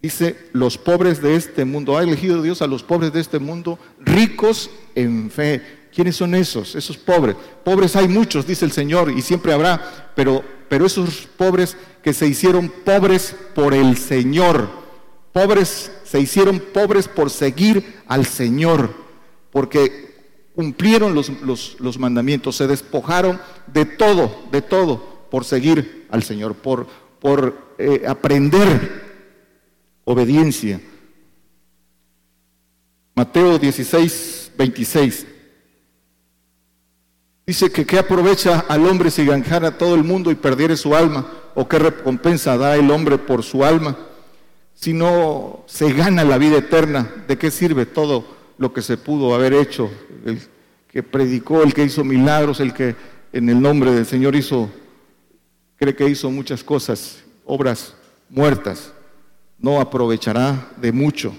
Dice, 0.00 0.48
los 0.54 0.78
pobres 0.78 1.20
de 1.20 1.34
este 1.34 1.66
mundo, 1.66 1.98
ha 1.98 2.02
elegido 2.02 2.40
Dios 2.40 2.62
a 2.62 2.66
los 2.66 2.82
pobres 2.82 3.12
de 3.12 3.20
este 3.20 3.38
mundo 3.38 3.78
ricos 4.00 4.70
en 4.94 5.30
fe. 5.30 5.60
¿Quiénes 5.94 6.16
son 6.16 6.34
esos? 6.34 6.74
Esos 6.74 6.96
pobres. 6.96 7.36
Pobres 7.64 7.96
hay 7.96 8.08
muchos, 8.08 8.46
dice 8.46 8.64
el 8.64 8.72
Señor, 8.72 9.10
y 9.10 9.20
siempre 9.20 9.52
habrá, 9.52 10.12
pero, 10.14 10.42
pero 10.70 10.86
esos 10.86 11.28
pobres 11.36 11.76
que 12.08 12.14
se 12.14 12.26
hicieron 12.26 12.72
pobres 12.86 13.36
por 13.54 13.74
el 13.74 13.98
Señor. 13.98 14.70
Pobres, 15.30 15.92
se 16.04 16.18
hicieron 16.18 16.58
pobres 16.58 17.06
por 17.06 17.28
seguir 17.28 18.00
al 18.06 18.24
Señor, 18.24 18.94
porque 19.52 20.48
cumplieron 20.54 21.14
los, 21.14 21.98
mandamientos, 21.98 22.56
se 22.56 22.66
despojaron 22.66 23.38
de 23.66 23.84
todo, 23.84 24.34
de 24.50 24.62
todo, 24.62 25.26
por 25.30 25.44
seguir 25.44 26.06
al 26.10 26.22
Señor, 26.22 26.54
por, 26.54 26.86
por 27.20 27.74
eh, 27.76 28.04
aprender 28.08 30.00
obediencia. 30.04 30.80
Mateo 33.14 33.58
16, 33.58 34.52
26. 34.56 35.26
Dice 37.46 37.70
que 37.70 37.84
qué 37.84 37.98
aprovecha 37.98 38.60
al 38.66 38.86
hombre 38.86 39.10
si 39.10 39.26
ganjara 39.26 39.76
todo 39.76 39.94
el 39.94 40.04
mundo 40.04 40.30
y 40.30 40.36
perdiere 40.36 40.74
su 40.74 40.94
alma, 40.94 41.26
o 41.60 41.66
qué 41.66 41.80
recompensa 41.80 42.56
da 42.56 42.76
el 42.76 42.88
hombre 42.88 43.18
por 43.18 43.42
su 43.42 43.64
alma. 43.64 43.98
Si 44.74 44.92
no 44.92 45.64
se 45.66 45.92
gana 45.92 46.22
la 46.22 46.38
vida 46.38 46.58
eterna, 46.58 47.10
¿de 47.26 47.36
qué 47.36 47.50
sirve 47.50 47.84
todo 47.84 48.24
lo 48.58 48.72
que 48.72 48.80
se 48.80 48.96
pudo 48.96 49.34
haber 49.34 49.52
hecho? 49.54 49.90
El 50.24 50.40
que 50.86 51.02
predicó, 51.02 51.64
el 51.64 51.74
que 51.74 51.82
hizo 51.82 52.04
milagros, 52.04 52.60
el 52.60 52.72
que 52.72 52.94
en 53.32 53.48
el 53.48 53.60
nombre 53.60 53.90
del 53.90 54.06
Señor 54.06 54.36
hizo, 54.36 54.70
cree 55.74 55.96
que 55.96 56.08
hizo 56.08 56.30
muchas 56.30 56.62
cosas, 56.62 57.24
obras 57.44 57.96
muertas, 58.28 58.92
no 59.58 59.80
aprovechará 59.80 60.70
de 60.76 60.92
mucho, 60.92 61.34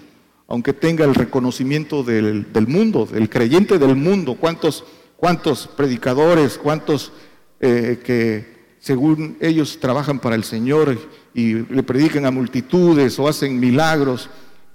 aunque 0.50 0.74
tenga 0.74 1.06
el 1.06 1.16
reconocimiento 1.16 2.04
del, 2.04 2.46
mundo, 2.68 3.06
del 3.06 3.30
creyente 3.30 3.78
del 3.80 3.96
mundo. 3.96 4.36
¿Cuántos? 4.36 4.84
cuántos 5.16 5.68
predicadores, 5.68 6.58
cuántos 6.58 7.14
eh, 7.62 8.02
que 8.04 8.59
según 8.80 9.38
ellos 9.42 9.80
trabajan 9.80 10.20
para 10.20 10.36
el 10.36 10.44
Señor 10.44 10.98
y 11.34 11.54
le 11.54 11.84
predican 11.84 12.26
a 12.26 12.32
multitudes 12.32 13.20
o 13.20 13.28
hacen 13.28 13.60
milagros. 13.60 14.30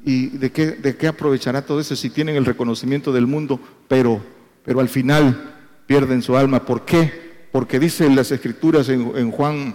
¿Y 0.04 0.28
de 0.28 0.52
qué, 0.52 0.66
de 0.72 0.96
qué 0.96 1.06
aprovechará 1.06 1.62
todo 1.62 1.80
eso 1.80 1.96
si 1.96 2.10
tienen 2.10 2.36
el 2.36 2.44
reconocimiento 2.44 3.12
del 3.12 3.26
mundo, 3.26 3.58
pero, 3.88 4.22
pero 4.62 4.80
al 4.80 4.90
final 4.90 5.54
pierden 5.86 6.20
su 6.20 6.36
alma? 6.36 6.66
¿Por 6.66 6.84
qué? 6.84 7.48
Porque 7.50 7.78
dice 7.78 8.04
en 8.04 8.14
las 8.14 8.30
escrituras 8.30 8.88
en, 8.90 9.30
Juan, 9.30 9.74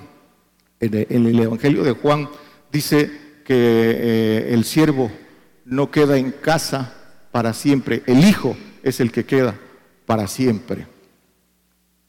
en 0.79 1.25
el, 1.25 1.39
Evangelio 1.39 1.83
de 1.83 1.93
Juan, 1.93 2.29
dice 2.71 3.09
que 3.43 3.55
eh, 3.55 4.53
el 4.53 4.65
siervo 4.65 5.11
no 5.65 5.89
queda 5.89 6.17
en 6.17 6.31
casa 6.31 6.93
para 7.31 7.53
siempre, 7.53 8.03
el 8.05 8.23
hijo 8.23 8.55
es 8.83 8.99
el 8.99 9.11
que 9.11 9.25
queda 9.25 9.55
para 10.05 10.27
siempre. 10.27 10.87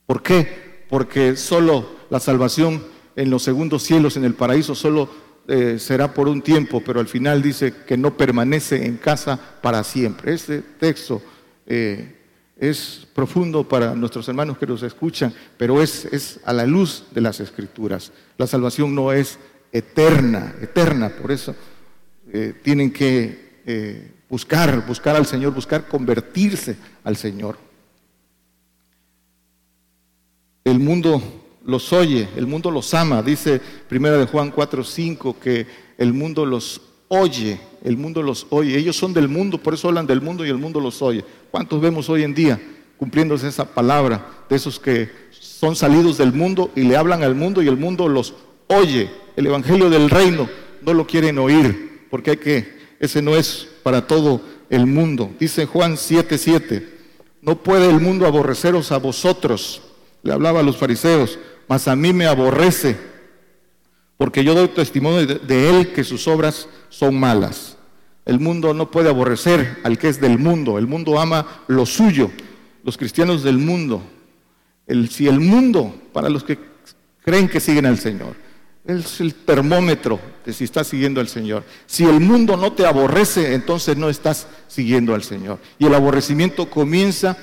¿Por 0.07 0.23
qué? 0.23 0.85
Porque 0.89 1.37
solo 1.37 2.00
la 2.11 2.21
salvación 2.21 2.83
en 3.17 3.31
los 3.31 3.43
segundos 3.43 3.83
cielos, 3.83 4.17
en 4.17 4.25
el 4.25 4.35
paraíso, 4.35 4.75
solo 4.75 5.09
eh, 5.49 5.79
será 5.79 6.13
por 6.13 6.29
un 6.29 6.43
tiempo, 6.43 6.83
pero 6.85 7.01
al 7.01 7.09
final 7.09 7.43
dice 7.43 7.75
que 7.87 7.97
no 7.97 8.17
permanece 8.17 8.85
en 8.87 8.99
casa 8.99 9.39
para 9.63 9.83
siempre. 9.83 10.35
Este 10.35 10.61
texto 10.61 11.23
eh, 11.67 12.17
es 12.57 13.07
profundo 13.15 13.67
para 13.67 13.95
nuestros 13.95 14.29
hermanos 14.29 14.59
que 14.59 14.67
nos 14.67 14.83
escuchan, 14.83 15.33
pero 15.57 15.83
es, 15.83 16.05
es 16.07 16.41
a 16.45 16.53
la 16.53 16.67
luz 16.67 17.05
de 17.13 17.21
las 17.21 17.41
escrituras. 17.41 18.13
La 18.39 18.47
salvación 18.47 18.95
no 18.95 19.13
es 19.13 19.39
eterna, 19.73 20.55
eterna, 20.61 21.09
por 21.11 21.33
eso 21.33 21.55
eh, 22.33 22.55
tienen 22.63 22.93
que 22.93 23.51
buscar, 24.29 24.85
buscar 24.87 25.15
al 25.15 25.27
Señor, 25.27 25.55
buscar 25.55 25.87
convertirse 25.87 26.77
al 27.05 27.17
Señor. 27.17 27.57
El 30.65 30.81
mundo 30.81 31.40
los 31.65 31.93
oye, 31.93 32.29
el 32.37 32.47
mundo 32.47 32.71
los 32.71 32.93
ama. 32.95 33.23
Dice 33.23 33.61
primera 33.89 34.17
de 34.17 34.27
Juan 34.27 34.51
4, 34.51 34.85
5 34.85 35.37
que 35.41 35.67
el 35.99 36.13
mundo 36.13 36.47
los 36.47 36.81
oye, 37.09 37.61
el 37.85 37.97
mundo 37.97 38.23
los 38.23 38.47
oye. 38.51 38.77
Ellos 38.77 38.97
son 38.97 39.13
del 39.13 39.29
mundo, 39.29 39.59
por 39.59 39.75
eso 39.75 39.89
hablan 39.89 40.07
del 40.07 40.21
mundo 40.21 40.45
y 40.45 40.49
el 40.49 40.59
mundo 40.59 40.81
los 40.81 41.03
oye. 41.03 41.25
¿Cuántos 41.51 41.81
vemos 41.81 42.09
hoy 42.09 42.23
en 42.23 42.35
día? 42.35 42.61
cumpliéndose 43.01 43.49
esa 43.49 43.65
palabra 43.65 44.45
de 44.51 44.57
esos 44.57 44.79
que 44.79 45.11
son 45.31 45.75
salidos 45.75 46.19
del 46.19 46.35
mundo 46.35 46.71
y 46.77 46.83
le 46.83 46.99
hablan 46.99 47.23
al 47.23 47.35
mundo 47.35 47.63
y 47.63 47.67
el 47.67 47.79
mundo 47.79 48.11
los 48.11 48.35
oye. 48.67 49.09
El 49.37 49.47
Evangelio 49.47 49.89
del 49.89 50.11
Reino 50.11 50.51
no 50.83 50.93
lo 50.93 51.07
quieren 51.07 51.39
oír 51.39 52.09
porque 52.11 52.33
hay 52.33 52.37
que, 52.37 52.79
ese 53.01 53.23
no 53.23 53.37
es 53.37 53.67
para 53.83 54.07
todo 54.07 54.43
el 54.69 54.85
mundo. 54.85 55.31
Dice 55.41 55.65
Juan 55.65 55.95
7:7, 55.97 56.87
no 57.41 57.57
puede 57.63 57.89
el 57.89 58.03
mundo 58.03 58.27
aborreceros 58.27 58.93
a 58.93 58.99
vosotros, 58.99 59.81
le 60.23 60.35
hablaba 60.35 60.61
a 60.61 60.63
los 60.63 60.77
fariseos, 60.77 61.39
mas 61.71 61.87
a 61.87 61.95
mí 61.95 62.13
me 62.13 62.27
aborrece, 62.27 62.97
porque 64.17 64.43
yo 64.43 64.57
doy 64.57 64.67
testimonio 64.67 65.25
de, 65.25 65.71
él 65.71 65.93
que 65.93 66.03
sus 66.03 66.27
obras 66.27 66.69
son 66.89 67.15
malas. 67.15 67.77
El 68.27 68.41
mundo 68.41 68.75
no 68.75 68.91
puede 68.91 69.09
aborrecer 69.09 69.79
al 69.85 69.97
que 69.97 70.09
es 70.09 70.21
del 70.21 70.37
mundo, 70.37 70.79
el 70.79 70.89
mundo 70.89 71.21
ama 71.21 71.63
lo 71.69 71.87
suyo, 71.87 72.29
los 72.83 72.97
cristianos 72.99 73.45
del 73.45 73.59
mundo. 73.59 74.03
Si 75.11 75.29
el 75.29 75.39
mundo, 75.39 75.95
para 76.13 76.29
los 76.29 76.43
que 76.43 76.59
creen 77.23 77.49
que 77.49 77.61
siguen 77.61 77.87
al 77.87 78.01
Señor, 78.01 78.35
es 78.85 79.21
el 79.21 79.33
termómetro 79.33 80.19
de 80.45 80.53
si 80.53 80.65
estás 80.65 80.89
siguiendo 80.89 81.21
al 81.21 81.29
Señor. 81.29 81.63
Si 81.87 82.03
el 82.03 82.19
mundo 82.19 82.57
no 82.57 82.73
te 82.73 82.85
aborrece, 82.85 83.55
entonces 83.55 83.97
no 83.97 84.09
estás 84.09 84.49
siguiendo 84.67 85.15
al 85.15 85.23
Señor. 85.23 85.61
Y 85.79 85.87
el 85.87 85.95
aborrecimiento 85.95 86.69
comienza 86.69 87.39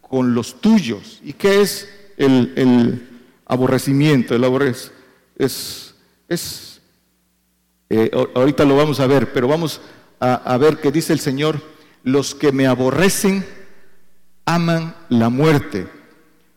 con 0.00 0.34
los 0.34 0.60
tuyos. 0.60 1.20
¿Y 1.22 1.34
qué 1.34 1.60
es 1.60 1.88
el, 2.16 3.17
aborrecimiento? 3.48 4.34
El 4.34 4.44
aborrecimiento 4.44 4.94
es, 5.38 5.94
es 6.28 6.68
eh, 7.90 8.10
ahorita 8.34 8.64
lo 8.64 8.76
vamos 8.76 9.00
a 9.00 9.06
ver, 9.06 9.32
pero 9.32 9.48
vamos 9.48 9.80
a, 10.20 10.56
ver 10.58 10.78
qué 10.78 10.92
dice 10.92 11.12
el 11.12 11.20
Señor. 11.20 11.60
Los 12.04 12.34
que 12.34 12.52
me 12.52 12.66
aborrecen 12.66 13.44
aman 14.44 14.94
la 15.08 15.28
muerte. 15.30 15.88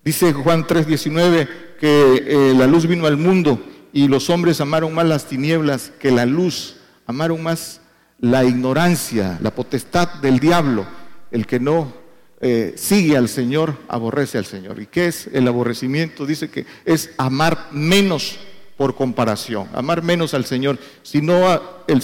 Dice 0.04 0.34
Juan 0.34 0.66
3:19 0.66 1.48
que 1.80 2.24
eh, 2.28 2.54
la 2.56 2.68
luz 2.68 2.86
vino 2.86 3.08
al 3.08 3.18
mundo 3.18 3.60
y 3.92 4.08
los 4.08 4.30
hombres 4.30 4.62
amaron 4.62 4.94
más 4.94 5.06
las 5.06 5.26
tinieblas 5.26 5.92
que 6.00 6.12
la 6.12 6.26
luz, 6.26 6.78
amaron 7.08 7.42
más 7.42 7.82
la 8.20 8.44
ignorancia, 8.44 9.40
la 9.42 9.52
potestad 9.52 10.08
del 10.22 10.40
diablo. 10.40 10.86
El 11.32 11.48
que 11.48 11.60
no 11.60 11.94
eh, 12.42 12.74
sigue 12.76 13.18
al 13.18 13.30
Señor, 13.30 13.76
aborrece 13.88 14.38
al 14.38 14.46
Señor. 14.46 14.82
¿Y 14.82 14.88
qué 14.88 15.08
es 15.08 15.28
el 15.34 15.48
aborrecimiento? 15.48 16.26
Dice 16.26 16.50
que 16.50 16.66
es 16.86 17.12
amar 17.18 17.68
menos 17.72 18.40
por 18.78 18.96
comparación, 18.96 19.68
amar 19.74 20.02
menos 20.02 20.34
al 20.34 20.46
Señor. 20.46 20.80
Si 21.04 21.22
no, 21.22 21.62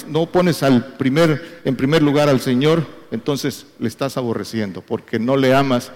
no 0.08 0.26
pones 0.28 0.64
al 0.64 0.96
primer, 0.98 1.62
en 1.66 1.76
primer 1.76 2.04
lugar 2.04 2.30
al 2.30 2.40
Señor, 2.40 2.86
entonces 3.12 3.66
le 3.80 3.88
estás 3.88 4.18
aborreciendo, 4.18 4.82
porque 4.82 5.18
no 5.20 5.38
le 5.38 5.56
amas 5.56 5.92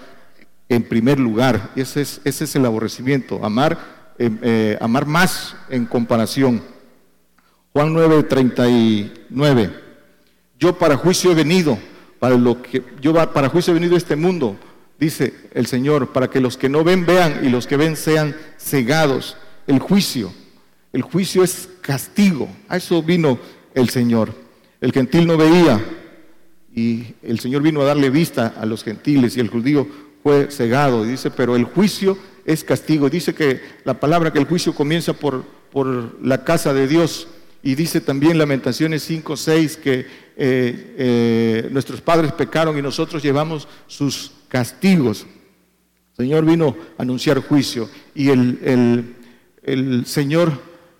en 0.68 0.82
primer 0.82 1.20
lugar. 1.20 1.70
Ese 1.76 2.00
es, 2.00 2.20
ese 2.24 2.44
es 2.44 2.56
el 2.56 2.66
aborrecimiento, 2.66 3.44
amar 3.44 4.02
Em, 4.18 4.38
eh, 4.42 4.78
amar 4.80 5.06
más 5.06 5.56
en 5.68 5.86
comparación. 5.86 6.62
Juan 7.72 7.92
9, 7.92 8.22
39. 8.24 9.70
Yo 10.58 10.78
para 10.78 10.96
juicio 10.96 11.32
he 11.32 11.34
venido, 11.34 11.78
para 12.22 12.36
lo 12.36 12.62
que 12.62 12.84
yo 13.00 13.12
para 13.32 13.48
juicio 13.48 13.72
he 13.72 13.74
venido 13.74 13.96
a 13.96 13.98
este 13.98 14.14
mundo, 14.14 14.56
dice 14.96 15.34
el 15.54 15.66
Señor, 15.66 16.12
para 16.12 16.30
que 16.30 16.40
los 16.40 16.56
que 16.56 16.68
no 16.68 16.84
ven 16.84 17.04
vean 17.04 17.40
y 17.42 17.48
los 17.48 17.66
que 17.66 17.76
ven 17.76 17.96
sean 17.96 18.36
cegados. 18.60 19.36
El 19.66 19.80
juicio, 19.80 20.32
el 20.92 21.02
juicio 21.02 21.42
es 21.42 21.68
castigo. 21.80 22.48
A 22.68 22.76
eso 22.76 23.02
vino 23.02 23.40
el 23.74 23.88
Señor. 23.88 24.32
El 24.80 24.92
gentil 24.92 25.26
no 25.26 25.36
veía 25.36 25.84
y 26.72 27.16
el 27.24 27.40
Señor 27.40 27.60
vino 27.60 27.80
a 27.82 27.86
darle 27.86 28.08
vista 28.08 28.54
a 28.56 28.66
los 28.66 28.84
gentiles 28.84 29.36
y 29.36 29.40
el 29.40 29.48
judío 29.48 29.88
fue 30.22 30.48
cegado. 30.52 31.04
Y 31.04 31.08
dice, 31.08 31.32
pero 31.32 31.56
el 31.56 31.64
juicio 31.64 32.16
es 32.44 32.62
castigo. 32.62 33.10
Dice 33.10 33.34
que 33.34 33.60
la 33.82 33.98
palabra 33.98 34.32
que 34.32 34.38
el 34.38 34.46
juicio 34.46 34.76
comienza 34.76 35.12
por, 35.12 35.42
por 35.72 36.24
la 36.24 36.44
casa 36.44 36.72
de 36.72 36.86
Dios. 36.86 37.26
Y 37.64 37.74
dice 37.74 38.00
también 38.00 38.38
Lamentaciones 38.38 39.02
5, 39.02 39.36
6 39.36 39.76
que 39.78 40.06
eh, 40.36 40.94
eh, 40.98 41.68
nuestros 41.70 42.00
padres 42.00 42.32
pecaron 42.32 42.78
y 42.78 42.82
nosotros 42.82 43.22
llevamos 43.22 43.68
sus 43.86 44.32
castigos. 44.48 45.26
El 46.12 46.26
Señor 46.26 46.44
vino 46.44 46.76
a 46.98 47.02
anunciar 47.02 47.40
juicio 47.40 47.88
y 48.14 48.28
el, 48.28 49.14
el 49.62 50.06
Señor 50.06 50.52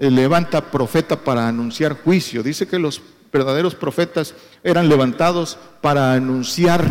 eh, 0.03 0.11
levanta 0.11 0.71
profeta 0.71 1.23
para 1.23 1.47
anunciar 1.47 1.97
juicio. 2.03 2.43
Dice 2.43 2.67
que 2.67 2.79
los 2.79 3.01
verdaderos 3.33 3.77
profetas 3.77 4.35
eran 4.65 4.89
levantados 4.89 5.57
para 5.81 6.13
anunciar 6.13 6.85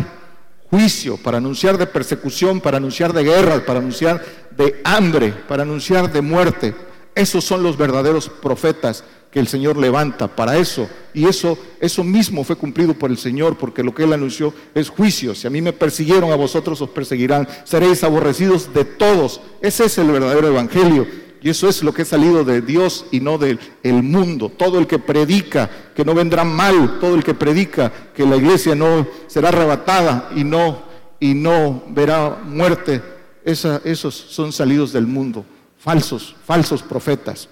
juicio, 0.70 1.18
para 1.18 1.36
anunciar 1.36 1.76
de 1.76 1.86
persecución, 1.86 2.62
para 2.62 2.78
anunciar 2.78 3.12
de 3.12 3.24
guerra, 3.24 3.66
para 3.66 3.80
anunciar 3.80 4.24
de 4.56 4.80
hambre, 4.84 5.34
para 5.46 5.62
anunciar 5.62 6.10
de 6.10 6.22
muerte. 6.22 6.74
Esos 7.14 7.44
son 7.44 7.62
los 7.62 7.76
verdaderos 7.76 8.28
profetas 8.28 9.04
que 9.30 9.40
el 9.40 9.48
Señor 9.48 9.76
levanta 9.76 10.28
para 10.28 10.58
eso. 10.58 10.88
Y 11.14 11.26
eso, 11.26 11.58
eso 11.80 12.04
mismo 12.04 12.44
fue 12.44 12.56
cumplido 12.56 12.94
por 12.94 13.10
el 13.10 13.18
Señor, 13.18 13.56
porque 13.56 13.82
lo 13.82 13.94
que 13.94 14.04
Él 14.04 14.12
anunció 14.12 14.52
es 14.74 14.90
juicio. 14.90 15.34
Si 15.34 15.46
a 15.46 15.50
mí 15.50 15.62
me 15.62 15.72
persiguieron, 15.72 16.30
a 16.30 16.36
vosotros 16.36 16.80
os 16.82 16.90
perseguirán. 16.90 17.48
Seréis 17.64 18.04
aborrecidos 18.04 18.72
de 18.74 18.84
todos. 18.84 19.40
Ese 19.60 19.86
es 19.86 19.98
el 19.98 20.10
verdadero 20.10 20.48
Evangelio. 20.48 21.06
Y 21.42 21.50
eso 21.50 21.68
es 21.68 21.82
lo 21.82 21.92
que 21.92 22.02
ha 22.02 22.04
salido 22.04 22.44
de 22.44 22.60
Dios 22.60 23.06
y 23.10 23.20
no 23.20 23.36
del 23.36 23.58
mundo. 23.84 24.48
Todo 24.48 24.78
el 24.78 24.86
que 24.86 24.98
predica 24.98 25.68
que 25.94 26.04
no 26.04 26.14
vendrá 26.14 26.44
mal, 26.44 26.98
todo 27.00 27.16
el 27.16 27.24
que 27.24 27.34
predica 27.34 27.92
que 28.14 28.24
la 28.24 28.36
iglesia 28.36 28.74
no 28.74 29.06
será 29.26 29.48
arrebatada 29.48 30.30
y 30.36 30.44
no, 30.44 30.82
y 31.18 31.34
no 31.34 31.82
verá 31.88 32.38
muerte, 32.44 33.02
esos 33.44 34.14
son 34.14 34.52
salidos 34.52 34.92
del 34.92 35.06
mundo. 35.08 35.44
Falsos, 35.82 36.36
falsos 36.46 36.80
profetas. 36.80 37.48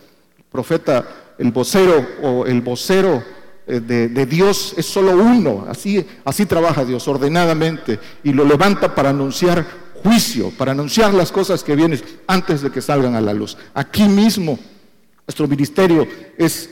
profeta, 0.53 1.35
el 1.37 1.51
vocero 1.51 2.07
o 2.23 2.47
el 2.47 2.61
vocero 2.61 3.23
eh, 3.67 3.81
de, 3.81 4.09
de, 4.09 4.27
Dios 4.27 4.75
es 4.77 4.87
solo 4.87 5.17
uno. 5.17 5.67
Así, 5.69 6.07
así 6.25 6.47
trabaja 6.47 6.85
Dios 6.85 7.09
ordenadamente 7.09 7.99
y 8.23 8.33
lo 8.33 8.45
levanta 8.45 8.95
para 8.95 9.11
anunciar 9.11 9.67
juicio, 10.05 10.53
para 10.57 10.71
anunciar 10.71 11.13
las 11.13 11.33
cosas 11.33 11.65
que 11.65 11.75
vienen 11.75 12.01
antes 12.29 12.63
de 12.63 12.71
que 12.71 12.81
salgan 12.81 13.17
a 13.17 13.21
la 13.21 13.35
luz. 13.35 13.57
Aquí 13.75 14.05
mismo 14.05 14.57
nuestro 15.27 15.49
ministerio 15.49 16.07
es, 16.39 16.71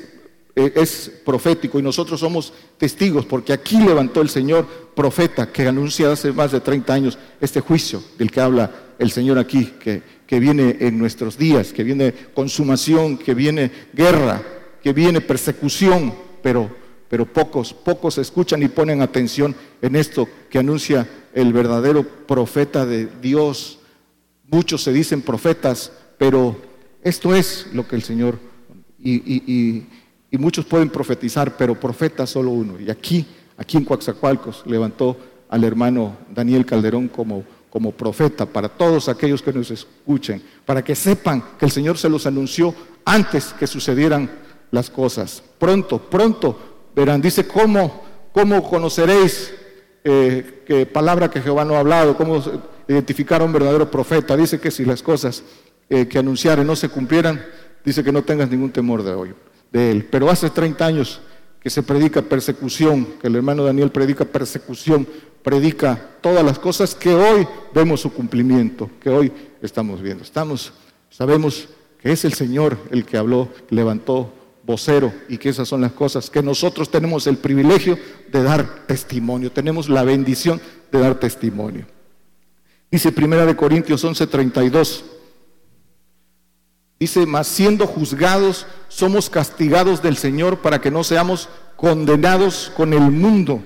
eh, 0.54 0.72
es 0.76 1.10
profético 1.24 1.80
y 1.80 1.82
nosotros 1.82 2.20
somos 2.20 2.52
testigos 2.76 3.26
porque 3.26 3.52
aquí 3.52 3.78
levantó 3.80 4.20
el 4.20 4.28
Señor 4.28 4.64
profeta 4.94 5.50
que 5.50 5.66
anuncia 5.66 6.12
hace 6.12 6.30
más 6.30 6.52
de 6.52 6.60
30 6.60 6.94
años 6.94 7.18
este 7.40 7.60
juicio 7.60 8.00
del 8.16 8.30
que 8.30 8.40
habla 8.40 8.70
el 8.98 9.10
Señor 9.10 9.38
aquí, 9.38 9.74
que, 9.80 10.17
que 10.28 10.38
viene 10.38 10.76
en 10.80 10.98
nuestros 10.98 11.38
días, 11.38 11.72
que 11.72 11.82
viene 11.82 12.12
consumación, 12.34 13.16
que 13.16 13.32
viene 13.32 13.72
guerra, 13.94 14.42
que 14.82 14.92
viene 14.92 15.22
persecución, 15.22 16.12
pero, 16.42 16.70
pero 17.08 17.24
pocos, 17.24 17.72
pocos 17.72 18.18
escuchan 18.18 18.62
y 18.62 18.68
ponen 18.68 19.00
atención 19.00 19.56
en 19.80 19.96
esto 19.96 20.28
que 20.50 20.58
anuncia 20.58 21.08
el 21.32 21.54
verdadero 21.54 22.04
profeta 22.26 22.84
de 22.84 23.08
Dios. 23.22 23.78
Muchos 24.46 24.82
se 24.82 24.92
dicen 24.92 25.22
profetas, 25.22 25.92
pero 26.18 26.54
esto 27.02 27.34
es 27.34 27.66
lo 27.72 27.88
que 27.88 27.96
el 27.96 28.02
Señor, 28.02 28.38
y, 29.02 29.86
muchos 30.32 30.66
pueden 30.66 30.90
profetizar, 30.90 31.56
pero 31.56 31.80
profeta 31.80 32.26
solo 32.26 32.50
uno. 32.50 32.78
Y 32.78 32.90
aquí, 32.90 33.26
aquí 33.56 33.78
en 33.78 33.84
Coaxacualcos, 33.86 34.62
levantó 34.66 35.16
al 35.48 35.64
hermano 35.64 36.18
Daniel 36.34 36.66
Calderón 36.66 37.08
como, 37.08 37.44
como 37.70 37.92
profeta 37.92 38.46
para 38.46 38.68
todos 38.68 39.08
aquellos 39.08 39.42
que 39.42 39.52
nos 39.52 39.70
escuchen, 39.70 40.42
para 40.64 40.82
que 40.82 40.94
sepan 40.94 41.42
que 41.58 41.66
el 41.66 41.70
Señor 41.70 41.98
se 41.98 42.08
los 42.08 42.26
anunció 42.26 42.74
antes 43.04 43.54
que 43.58 43.66
sucedieran 43.66 44.30
las 44.70 44.90
cosas. 44.90 45.42
Pronto, 45.58 45.98
pronto 45.98 46.58
verán. 46.94 47.20
Dice, 47.20 47.46
¿cómo, 47.46 48.04
cómo 48.32 48.62
conoceréis 48.68 49.52
eh, 50.04 50.62
que 50.66 50.86
palabra 50.86 51.30
que 51.30 51.42
Jehová 51.42 51.64
no 51.64 51.74
ha 51.74 51.80
hablado, 51.80 52.16
cómo 52.16 52.42
identificar 52.88 53.42
a 53.42 53.44
un 53.44 53.52
verdadero 53.52 53.90
profeta. 53.90 54.36
Dice 54.36 54.58
que 54.58 54.70
si 54.70 54.84
las 54.84 55.02
cosas 55.02 55.42
eh, 55.90 56.06
que 56.08 56.18
anunciaren 56.18 56.66
no 56.66 56.76
se 56.76 56.88
cumplieran, 56.88 57.44
dice 57.84 58.02
que 58.02 58.12
no 58.12 58.22
tengas 58.22 58.48
ningún 58.50 58.70
temor 58.70 59.02
de, 59.02 59.12
hoy, 59.12 59.34
de 59.70 59.90
él. 59.90 60.08
Pero 60.10 60.30
hace 60.30 60.50
30 60.50 60.86
años 60.86 61.20
que 61.68 61.74
se 61.74 61.82
predica 61.82 62.22
persecución, 62.22 63.06
que 63.20 63.26
el 63.26 63.36
hermano 63.36 63.62
Daniel 63.62 63.90
predica 63.90 64.24
persecución, 64.24 65.06
predica 65.42 66.12
todas 66.22 66.42
las 66.42 66.58
cosas 66.58 66.94
que 66.94 67.14
hoy 67.14 67.46
vemos 67.74 68.00
su 68.00 68.10
cumplimiento, 68.10 68.88
que 68.98 69.10
hoy 69.10 69.30
estamos 69.60 70.00
viendo. 70.00 70.24
Estamos, 70.24 70.72
sabemos 71.10 71.68
que 72.00 72.10
es 72.10 72.24
el 72.24 72.32
Señor 72.32 72.78
el 72.90 73.04
que 73.04 73.18
habló, 73.18 73.50
levantó 73.68 74.32
vocero 74.64 75.12
y 75.28 75.36
que 75.36 75.50
esas 75.50 75.68
son 75.68 75.82
las 75.82 75.92
cosas 75.92 76.30
que 76.30 76.42
nosotros 76.42 76.90
tenemos 76.90 77.26
el 77.26 77.36
privilegio 77.36 77.98
de 78.32 78.42
dar 78.42 78.86
testimonio, 78.86 79.52
tenemos 79.52 79.90
la 79.90 80.04
bendición 80.04 80.62
de 80.90 81.00
dar 81.00 81.20
testimonio. 81.20 81.84
Dice 82.90 83.12
Primera 83.12 83.44
de 83.44 83.54
Corintios 83.54 84.02
11:32. 84.02 85.17
Dice, 86.98 87.26
mas 87.26 87.46
siendo 87.46 87.86
juzgados, 87.86 88.66
somos 88.88 89.30
castigados 89.30 90.02
del 90.02 90.16
Señor 90.16 90.58
para 90.58 90.80
que 90.80 90.90
no 90.90 91.04
seamos 91.04 91.48
condenados 91.76 92.72
con 92.76 92.92
el 92.92 93.02
mundo. 93.02 93.62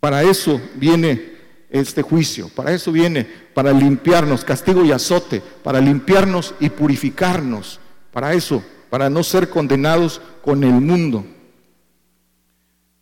Para 0.00 0.22
eso 0.22 0.60
viene 0.76 1.36
este 1.68 2.02
juicio. 2.02 2.48
Para 2.48 2.72
eso 2.72 2.92
viene, 2.92 3.24
para 3.54 3.72
limpiarnos, 3.72 4.44
castigo 4.44 4.84
y 4.84 4.92
azote, 4.92 5.42
para 5.62 5.80
limpiarnos 5.80 6.54
y 6.60 6.70
purificarnos. 6.70 7.80
Para 8.12 8.32
eso, 8.32 8.64
para 8.88 9.10
no 9.10 9.22
ser 9.22 9.50
condenados 9.50 10.20
con 10.42 10.64
el 10.64 10.72
mundo. 10.72 11.26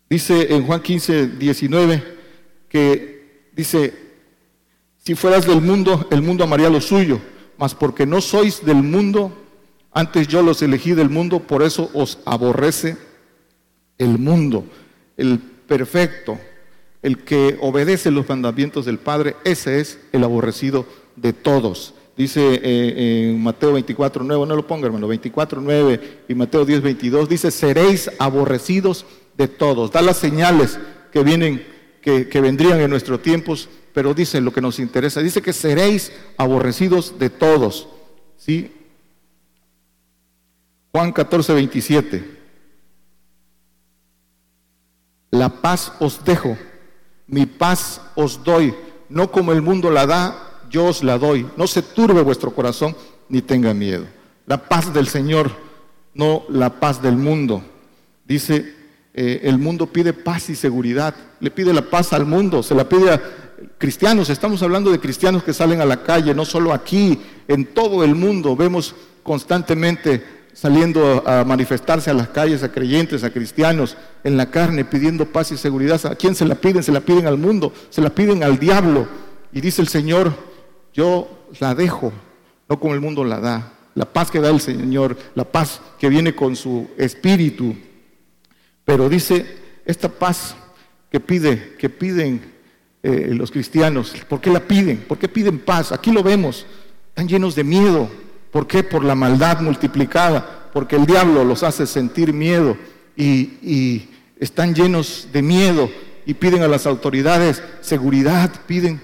Dice 0.08 0.54
en 0.54 0.66
Juan 0.66 0.80
15, 0.80 1.28
19 1.28 2.14
que 2.68 3.50
dice, 3.52 3.94
si 4.98 5.14
fueras 5.14 5.46
del 5.46 5.60
mundo, 5.60 6.08
el 6.10 6.22
mundo 6.22 6.44
amaría 6.44 6.68
lo 6.68 6.80
suyo, 6.80 7.20
mas 7.58 7.74
porque 7.74 8.06
no 8.06 8.20
sois 8.20 8.64
del 8.64 8.82
mundo, 8.82 9.32
antes 9.92 10.26
yo 10.28 10.42
los 10.42 10.60
elegí 10.62 10.92
del 10.92 11.08
mundo, 11.10 11.40
por 11.40 11.62
eso 11.62 11.90
os 11.94 12.18
aborrece 12.24 12.96
el 13.98 14.18
mundo. 14.18 14.64
El 15.16 15.38
perfecto, 15.38 16.38
el 17.02 17.18
que 17.18 17.56
obedece 17.60 18.10
los 18.10 18.28
mandamientos 18.28 18.84
del 18.84 18.98
Padre, 18.98 19.36
ese 19.44 19.80
es 19.80 19.98
el 20.12 20.24
aborrecido 20.24 20.86
de 21.16 21.32
todos. 21.32 21.94
Dice 22.16 22.60
eh, 22.62 23.36
Mateo 23.38 23.72
24, 23.72 24.24
9, 24.24 24.46
no 24.46 24.56
lo 24.56 24.66
ponga 24.66 24.86
hermano, 24.86 25.08
24, 25.08 25.60
9 25.60 26.24
y 26.28 26.34
Mateo 26.34 26.64
10, 26.64 26.82
22, 26.82 27.28
dice, 27.28 27.50
seréis 27.50 28.10
aborrecidos 28.18 29.04
de 29.36 29.48
todos. 29.48 29.90
Da 29.90 30.02
las 30.02 30.16
señales 30.16 30.78
que 31.12 31.22
vienen, 31.22 31.64
que 32.00 32.40
vendrían 32.40 32.80
en 32.80 32.90
nuestros 32.90 33.22
tiempos, 33.22 33.68
pero 33.94 34.12
dice 34.12 34.40
lo 34.40 34.52
que 34.52 34.60
nos 34.60 34.80
interesa. 34.80 35.20
Dice 35.20 35.40
que 35.40 35.52
seréis 35.52 36.12
aborrecidos 36.36 37.16
de 37.18 37.30
todos. 37.30 37.88
¿Sí? 38.36 38.70
Juan 40.92 41.12
14, 41.12 41.54
27. 41.54 42.34
La 45.30 45.48
paz 45.48 45.92
os 46.00 46.24
dejo, 46.24 46.56
mi 47.26 47.46
paz 47.46 48.00
os 48.14 48.42
doy, 48.44 48.74
no 49.08 49.30
como 49.30 49.52
el 49.52 49.62
mundo 49.62 49.90
la 49.90 50.06
da, 50.06 50.60
yo 50.70 50.86
os 50.86 51.02
la 51.02 51.16
doy. 51.16 51.48
No 51.56 51.66
se 51.66 51.82
turbe 51.82 52.20
vuestro 52.22 52.52
corazón 52.52 52.96
ni 53.28 53.42
tenga 53.42 53.74
miedo. 53.74 54.06
La 54.46 54.68
paz 54.68 54.92
del 54.92 55.06
Señor, 55.06 55.52
no 56.14 56.44
la 56.48 56.80
paz 56.80 57.00
del 57.00 57.16
mundo. 57.16 57.64
Dice, 58.24 58.74
eh, 59.14 59.40
el 59.44 59.58
mundo 59.58 59.86
pide 59.86 60.12
paz 60.12 60.50
y 60.50 60.56
seguridad, 60.56 61.14
le 61.38 61.50
pide 61.52 61.72
la 61.72 61.82
paz 61.82 62.12
al 62.12 62.26
mundo, 62.26 62.62
se 62.62 62.74
la 62.74 62.88
pide 62.88 63.12
a 63.12 63.43
cristianos, 63.78 64.30
estamos 64.30 64.62
hablando 64.62 64.90
de 64.90 65.00
cristianos 65.00 65.42
que 65.42 65.52
salen 65.52 65.80
a 65.80 65.84
la 65.84 66.02
calle, 66.02 66.34
no 66.34 66.44
solo 66.44 66.72
aquí, 66.72 67.20
en 67.48 67.66
todo 67.66 68.04
el 68.04 68.14
mundo 68.14 68.56
vemos 68.56 68.94
constantemente 69.22 70.44
saliendo 70.54 71.22
a 71.26 71.44
manifestarse 71.44 72.10
a 72.10 72.14
las 72.14 72.28
calles, 72.28 72.62
a 72.62 72.70
creyentes, 72.70 73.24
a 73.24 73.30
cristianos, 73.30 73.96
en 74.22 74.36
la 74.36 74.50
carne, 74.50 74.84
pidiendo 74.84 75.26
paz 75.26 75.50
y 75.52 75.56
seguridad. 75.56 76.00
¿A 76.06 76.14
quién 76.14 76.34
se 76.34 76.44
la 76.44 76.54
piden? 76.54 76.82
Se 76.82 76.92
la 76.92 77.00
piden 77.00 77.26
al 77.26 77.36
mundo, 77.36 77.72
se 77.90 78.00
la 78.00 78.10
piden 78.10 78.42
al 78.44 78.58
diablo. 78.58 79.08
Y 79.52 79.60
dice 79.60 79.82
el 79.82 79.88
Señor, 79.88 80.32
yo 80.92 81.46
la 81.58 81.74
dejo, 81.74 82.12
no 82.68 82.78
como 82.78 82.94
el 82.94 83.00
mundo 83.00 83.24
la 83.24 83.40
da. 83.40 83.72
La 83.96 84.12
paz 84.12 84.30
que 84.30 84.40
da 84.40 84.50
el 84.50 84.60
Señor, 84.60 85.16
la 85.34 85.44
paz 85.44 85.80
que 85.98 86.08
viene 86.08 86.34
con 86.34 86.56
su 86.56 86.88
espíritu. 86.96 87.76
Pero 88.84 89.08
dice, 89.08 89.56
esta 89.84 90.08
paz 90.08 90.54
que 91.10 91.20
pide, 91.20 91.76
que 91.78 91.88
piden 91.88 92.53
eh, 93.04 93.28
los 93.32 93.52
cristianos, 93.52 94.12
¿por 94.28 94.40
qué 94.40 94.50
la 94.50 94.58
piden? 94.58 95.04
¿Por 95.06 95.18
qué 95.18 95.28
piden 95.28 95.60
paz? 95.60 95.92
Aquí 95.92 96.10
lo 96.10 96.24
vemos, 96.24 96.66
están 97.10 97.28
llenos 97.28 97.54
de 97.54 97.62
miedo, 97.62 98.10
¿Por 98.54 98.68
qué? 98.68 98.84
Por 98.84 99.04
la 99.04 99.16
maldad 99.16 99.62
multiplicada, 99.62 100.68
porque 100.72 100.94
el 100.94 101.06
diablo 101.06 101.44
los 101.44 101.64
hace 101.64 101.88
sentir 101.88 102.32
miedo 102.32 102.76
y, 103.16 104.08
están 104.38 104.76
llenos 104.76 105.26
de 105.32 105.42
miedo 105.42 105.90
y 106.24 106.34
piden 106.34 106.62
a 106.62 106.68
las 106.68 106.86
autoridades 106.86 107.60
seguridad, 107.80 108.52
piden. 108.68 109.00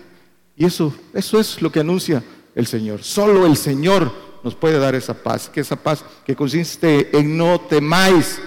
Y 0.56 0.66
eso, 0.66 0.94
eso 1.14 1.40
es 1.40 1.60
lo 1.60 1.72
que 1.72 1.80
anuncia 1.80 2.22
el 2.54 2.68
Señor. 2.68 3.02
Solo 3.02 3.44
el 3.44 3.56
Señor 3.56 4.12
nos 4.44 4.54
puede 4.54 4.78
dar 4.78 4.94
esa 4.94 5.14
paz, 5.14 5.48
que 5.48 5.62
esa 5.62 5.74
paz 5.74 6.04
que 6.24 6.36
consiste 6.36 7.18
en 7.18 7.36
no 7.36 7.60
temáis 7.60 8.40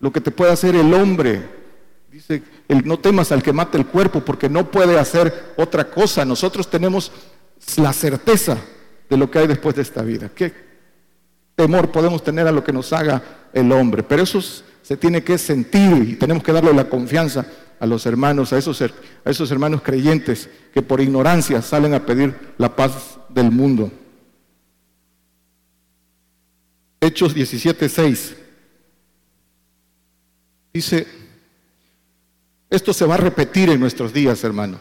lo 0.00 0.10
que 0.10 0.20
te 0.20 0.32
puede 0.32 0.50
hacer 0.50 0.74
el 0.74 0.92
hombre. 0.92 1.48
Dice, 2.12 2.42
el, 2.68 2.86
no 2.86 2.98
temas 2.98 3.32
al 3.32 3.42
que 3.42 3.54
mata 3.54 3.78
el 3.78 3.86
cuerpo 3.86 4.20
porque 4.20 4.50
no 4.50 4.70
puede 4.70 4.98
hacer 4.98 5.54
otra 5.56 5.88
cosa. 5.88 6.26
Nosotros 6.26 6.68
tenemos 6.68 7.10
la 7.76 7.90
certeza 7.94 8.58
de 9.08 9.16
lo 9.16 9.30
que 9.30 9.38
hay 9.38 9.46
después 9.46 9.74
de 9.74 9.80
esta 9.80 10.02
vida. 10.02 10.30
¿Qué 10.34 10.52
temor 11.56 11.90
podemos 11.90 12.22
tener 12.22 12.46
a 12.46 12.52
lo 12.52 12.62
que 12.62 12.72
nos 12.72 12.92
haga 12.92 13.22
el 13.54 13.72
hombre? 13.72 14.02
Pero 14.02 14.24
eso 14.24 14.42
se 14.42 14.96
tiene 14.98 15.24
que 15.24 15.38
sentir 15.38 16.06
y 16.06 16.16
tenemos 16.16 16.42
que 16.42 16.52
darle 16.52 16.74
la 16.74 16.84
confianza 16.84 17.46
a 17.80 17.86
los 17.86 18.04
hermanos, 18.04 18.52
a 18.52 18.58
esos, 18.58 18.82
a 18.82 18.90
esos 19.24 19.50
hermanos 19.50 19.80
creyentes 19.80 20.50
que 20.74 20.82
por 20.82 21.00
ignorancia 21.00 21.62
salen 21.62 21.94
a 21.94 22.04
pedir 22.04 22.34
la 22.58 22.76
paz 22.76 23.18
del 23.30 23.50
mundo. 23.50 23.90
Hechos 27.00 27.34
17:6 27.34 28.36
dice, 30.74 31.21
esto 32.72 32.94
se 32.94 33.04
va 33.04 33.14
a 33.14 33.18
repetir 33.18 33.68
en 33.68 33.78
nuestros 33.78 34.14
días, 34.14 34.42
hermano. 34.44 34.78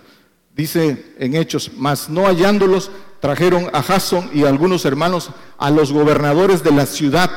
Dice 0.55 1.13
en 1.19 1.35
Hechos, 1.35 1.71
mas 1.77 2.09
no 2.09 2.23
hallándolos, 2.25 2.89
trajeron 3.19 3.69
a 3.73 3.83
Jason 3.83 4.29
y 4.33 4.45
algunos 4.45 4.85
hermanos 4.85 5.29
a 5.57 5.69
los 5.69 5.91
gobernadores 5.91 6.63
de 6.63 6.71
la 6.71 6.85
ciudad, 6.85 7.29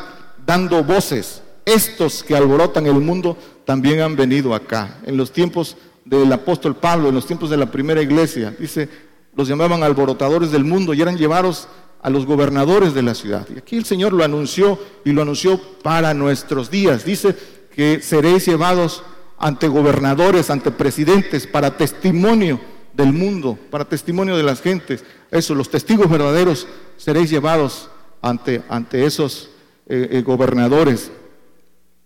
dando 0.46 0.84
voces. 0.84 1.42
Estos 1.64 2.22
que 2.22 2.36
alborotan 2.36 2.86
el 2.86 3.00
mundo 3.00 3.36
también 3.64 4.00
han 4.00 4.14
venido 4.14 4.54
acá. 4.54 4.98
En 5.04 5.16
los 5.16 5.32
tiempos 5.32 5.76
del 6.04 6.32
apóstol 6.32 6.76
Pablo, 6.76 7.08
en 7.08 7.16
los 7.16 7.26
tiempos 7.26 7.50
de 7.50 7.56
la 7.56 7.66
primera 7.66 8.00
iglesia, 8.00 8.54
dice, 8.56 8.88
los 9.34 9.48
llamaban 9.48 9.82
alborotadores 9.82 10.52
del 10.52 10.62
mundo 10.62 10.94
y 10.94 11.02
eran 11.02 11.18
llevados 11.18 11.66
a 12.00 12.10
los 12.10 12.26
gobernadores 12.26 12.94
de 12.94 13.02
la 13.02 13.14
ciudad. 13.14 13.48
Y 13.52 13.58
aquí 13.58 13.76
el 13.76 13.86
Señor 13.86 14.12
lo 14.12 14.22
anunció 14.22 14.78
y 15.04 15.10
lo 15.10 15.22
anunció 15.22 15.60
para 15.82 16.14
nuestros 16.14 16.70
días. 16.70 17.04
Dice 17.04 17.34
que 17.74 18.00
seréis 18.00 18.46
llevados 18.46 19.02
ante 19.44 19.68
gobernadores, 19.68 20.48
ante 20.48 20.70
presidentes, 20.70 21.46
para 21.46 21.76
testimonio 21.76 22.59
del 22.94 23.12
mundo, 23.12 23.59
para 23.70 23.85
testimonio 23.85 24.38
de 24.38 24.42
las 24.42 24.62
gentes. 24.62 25.04
Eso, 25.30 25.54
los 25.54 25.68
testigos 25.68 26.09
verdaderos 26.09 26.66
seréis 26.96 27.28
llevados 27.28 27.90
ante, 28.22 28.62
ante 28.70 29.04
esos 29.04 29.50
eh, 29.87 30.09
eh, 30.12 30.22
gobernadores. 30.22 31.12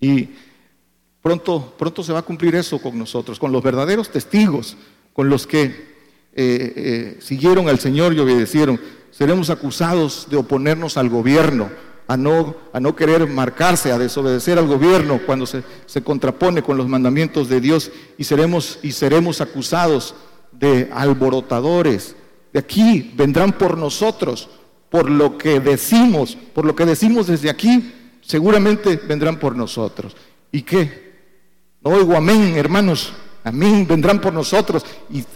Y 0.01 0.31
pronto, 1.22 1.77
pronto 1.79 2.03
se 2.03 2.12
va 2.12 2.18
a 2.18 2.22
cumplir 2.22 2.57
eso 2.57 2.81
con 2.81 2.98
nosotros, 2.98 3.38
con 3.38 3.53
los 3.53 3.62
verdaderos 3.62 4.11
testigos, 4.11 4.77
con 5.12 5.29
los 5.29 5.46
que 5.46 5.94
eh, 6.35 7.18
siguieron 7.20 7.68
al 7.68 7.79
Señor 7.79 8.14
y 8.14 8.18
obedecieron. 8.18 8.81
Seremos 9.12 9.48
acusados 9.48 10.27
de 10.29 10.38
oponernos 10.38 10.96
al 10.96 11.09
gobierno, 11.09 11.70
a 12.09 12.16
no, 12.16 12.57
a 12.73 12.81
no 12.81 12.97
querer 12.97 13.29
marcarse, 13.29 13.92
a 13.92 13.99
desobedecer 13.99 14.59
al 14.59 14.66
gobierno 14.66 15.21
cuando 15.25 15.47
se, 15.47 15.62
se 15.87 16.03
contrapone 16.03 16.62
con 16.62 16.77
los 16.77 16.88
mandamientos 16.88 17.49
de 17.49 17.61
Dios 17.61 17.92
y 18.16 18.25
seremos, 18.25 18.81
y 18.83 18.92
seremos 18.92 19.40
acusados 19.40 20.14
de 20.51 20.90
alborotadores. 20.92 22.16
De 22.53 22.59
aquí 22.59 23.12
vendrán 23.14 23.53
por 23.53 23.77
nosotros, 23.79 24.49
por 24.90 25.11
lo 25.11 25.38
que 25.38 25.61
decimos, 25.61 26.37
por 26.55 26.64
lo 26.64 26.75
que 26.75 26.87
decimos 26.87 27.27
desde 27.27 27.51
aquí, 27.51 27.92
seguramente 28.23 28.97
vendrán 28.97 29.38
por 29.38 29.55
nosotros. 29.55 30.16
¿Y 30.51 30.62
qué? 30.62 31.12
No 31.83 31.90
oigo 31.90 32.16
amén, 32.16 32.57
hermanos. 32.57 33.12
Amén, 33.44 33.87
vendrán 33.87 34.21
por 34.21 34.33
nosotros. 34.33 34.85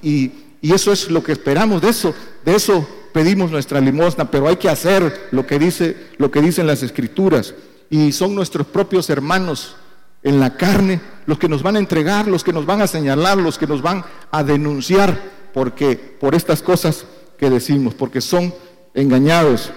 Y, 0.03 0.31
eso 0.63 0.93
es 0.93 1.11
lo 1.11 1.25
que 1.25 1.33
esperamos, 1.33 1.83
de 1.83 1.89
eso, 1.89 2.15
de 2.45 2.55
eso 2.55 2.87
pedimos 3.13 3.51
nuestra 3.51 3.81
limosna, 3.81 4.31
pero 4.31 4.49
hay 4.49 4.57
que 4.57 4.69
hacer 4.69 5.29
lo 5.31 5.47
que 5.47 5.59
dice, 5.59 5.97
lo 6.19 6.31
que 6.31 6.41
dicen 6.41 6.67
las 6.67 6.83
escrituras. 6.83 7.55
Y 7.91 8.13
son 8.13 8.35
nuestros 8.35 8.67
propios 8.67 9.11
hermanos 9.11 9.77
en 10.23 10.41
la 10.41 10.57
carne, 10.57 11.01
los 11.27 11.39
que 11.39 11.49
nos 11.49 11.63
van 11.63 11.77
a 11.77 11.79
entregar, 11.79 12.27
los 12.29 12.45
que 12.45 12.53
nos 12.53 12.67
van 12.67 12.81
a 12.81 12.87
señalar, 12.87 13.39
los 13.39 13.59
que 13.59 13.67
nos 13.67 13.83
van 13.83 14.05
a 14.31 14.43
denunciar, 14.43 15.21
porque 15.53 15.97
por 15.97 16.35
estas 16.35 16.63
cosas 16.63 17.07
que 17.39 17.51
decimos, 17.51 17.95
porque 17.95 18.21
son 18.21 18.55
engañados. 18.95 19.71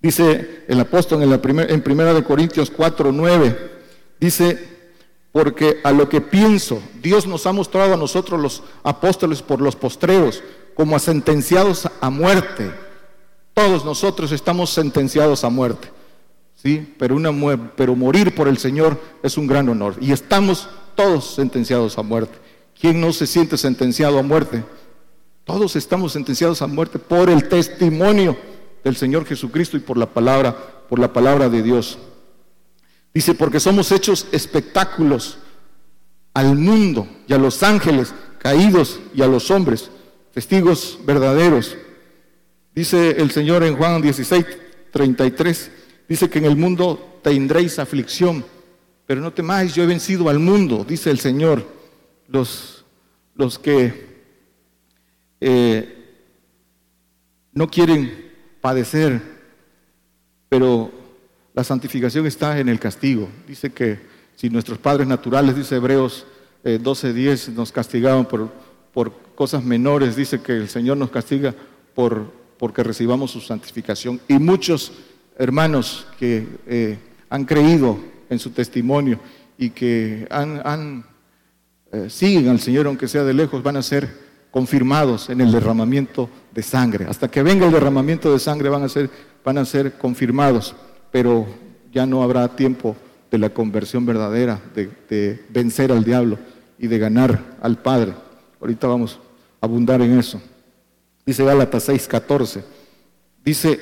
Dice 0.00 0.64
el 0.68 0.80
apóstol 0.80 1.22
en, 1.22 1.30
la 1.30 1.40
en 1.44 1.82
primera 1.82 2.12
de 2.14 2.24
Corintios 2.24 2.70
4, 2.70 3.12
9, 3.12 3.70
dice, 4.20 4.74
porque 5.32 5.80
a 5.82 5.92
lo 5.92 6.08
que 6.08 6.20
pienso, 6.20 6.82
Dios 7.02 7.26
nos 7.26 7.46
ha 7.46 7.52
mostrado 7.52 7.94
a 7.94 7.96
nosotros 7.96 8.40
los 8.40 8.62
apóstoles 8.82 9.42
por 9.42 9.60
los 9.60 9.76
postreros, 9.76 10.42
como 10.74 10.96
a 10.96 10.98
sentenciados 10.98 11.88
a 12.00 12.10
muerte. 12.10 12.70
Todos 13.54 13.84
nosotros 13.84 14.32
estamos 14.32 14.70
sentenciados 14.70 15.44
a 15.44 15.50
muerte. 15.50 15.88
Pero, 16.98 17.14
una, 17.14 17.72
pero 17.76 17.94
morir 17.94 18.34
por 18.34 18.48
el 18.48 18.56
Señor 18.56 18.98
es 19.22 19.36
un 19.36 19.46
gran 19.46 19.68
honor. 19.68 19.96
Y 20.00 20.12
estamos 20.12 20.68
todos 20.94 21.34
sentenciados 21.34 21.98
a 21.98 22.02
muerte. 22.02 22.38
¿Quién 22.80 23.00
no 23.00 23.12
se 23.12 23.26
siente 23.26 23.58
sentenciado 23.58 24.18
a 24.18 24.22
muerte? 24.22 24.64
Todos 25.44 25.76
estamos 25.76 26.12
sentenciados 26.12 26.62
a 26.62 26.66
muerte 26.66 26.98
por 26.98 27.28
el 27.28 27.48
testimonio 27.48 28.36
del 28.82 28.96
Señor 28.96 29.26
Jesucristo 29.26 29.76
y 29.76 29.80
por 29.80 29.98
la 29.98 30.06
palabra, 30.06 30.56
por 30.88 30.98
la 30.98 31.12
palabra 31.12 31.50
de 31.50 31.62
Dios. 31.62 31.98
Dice, 33.12 33.34
porque 33.34 33.60
somos 33.60 33.92
hechos 33.92 34.26
espectáculos 34.32 35.38
al 36.32 36.56
mundo 36.56 37.06
y 37.28 37.34
a 37.34 37.38
los 37.38 37.62
ángeles 37.62 38.14
caídos 38.38 39.00
y 39.14 39.22
a 39.22 39.26
los 39.26 39.50
hombres. 39.50 39.90
Testigos 40.34 40.98
verdaderos. 41.06 41.76
Dice 42.74 43.12
el 43.12 43.30
Señor 43.30 43.62
en 43.62 43.76
Juan 43.76 44.02
16, 44.02 44.44
33, 44.90 45.70
dice 46.08 46.28
que 46.28 46.40
en 46.40 46.44
el 46.46 46.56
mundo 46.56 47.20
tendréis 47.22 47.78
aflicción, 47.78 48.44
pero 49.06 49.20
no 49.20 49.32
temáis, 49.32 49.74
yo 49.74 49.84
he 49.84 49.86
vencido 49.86 50.28
al 50.28 50.40
mundo, 50.40 50.84
dice 50.86 51.10
el 51.10 51.20
Señor. 51.20 51.64
Los, 52.26 52.84
los 53.36 53.58
que 53.58 54.06
eh, 55.40 56.04
no 57.52 57.68
quieren 57.68 58.32
padecer, 58.60 59.20
pero 60.48 60.90
la 61.52 61.62
santificación 61.62 62.26
está 62.26 62.58
en 62.58 62.68
el 62.68 62.80
castigo. 62.80 63.28
Dice 63.46 63.70
que 63.70 64.00
si 64.34 64.50
nuestros 64.50 64.78
padres 64.78 65.06
naturales, 65.06 65.54
dice 65.54 65.76
Hebreos 65.76 66.26
12:10, 66.64 67.48
eh, 67.48 67.52
nos 67.52 67.70
castigaban 67.70 68.26
por, 68.26 68.50
por 68.92 69.23
cosas 69.34 69.64
menores, 69.64 70.16
dice 70.16 70.40
que 70.40 70.52
el 70.52 70.68
Señor 70.68 70.96
nos 70.96 71.10
castiga 71.10 71.54
por, 71.94 72.32
porque 72.58 72.82
recibamos 72.82 73.30
su 73.30 73.40
santificación. 73.40 74.20
Y 74.28 74.34
muchos 74.34 74.92
hermanos 75.38 76.06
que 76.18 76.46
eh, 76.66 76.98
han 77.28 77.44
creído 77.44 77.98
en 78.30 78.38
su 78.38 78.50
testimonio 78.50 79.18
y 79.58 79.70
que 79.70 80.26
han, 80.30 81.04
eh, 81.92 82.08
siguen 82.08 82.48
al 82.48 82.60
Señor, 82.60 82.86
aunque 82.86 83.08
sea 83.08 83.24
de 83.24 83.34
lejos, 83.34 83.62
van 83.62 83.76
a 83.76 83.82
ser 83.82 84.24
confirmados 84.50 85.30
en 85.30 85.40
el 85.40 85.50
derramamiento 85.50 86.28
de 86.52 86.62
sangre. 86.62 87.06
Hasta 87.08 87.28
que 87.28 87.42
venga 87.42 87.66
el 87.66 87.72
derramamiento 87.72 88.32
de 88.32 88.38
sangre 88.38 88.68
van 88.68 88.84
a 88.84 88.88
ser, 88.88 89.10
van 89.44 89.58
a 89.58 89.64
ser 89.64 89.94
confirmados, 89.94 90.76
pero 91.10 91.46
ya 91.92 92.06
no 92.06 92.22
habrá 92.22 92.48
tiempo 92.54 92.96
de 93.30 93.38
la 93.38 93.50
conversión 93.50 94.06
verdadera, 94.06 94.60
de, 94.74 95.44
vencer 95.50 95.90
al 95.90 96.04
diablo 96.04 96.38
y 96.78 96.86
de 96.86 96.98
ganar 96.98 97.56
al 97.60 97.78
Padre. 97.78 98.14
Ahorita 98.60 98.86
vamos 98.86 99.18
a 99.60 99.66
abundar 99.66 100.00
en 100.02 100.18
eso. 100.18 100.40
Dice 101.24 101.44
Gálatas 101.44 101.88
6:14. 101.88 102.62
Dice, 103.44 103.80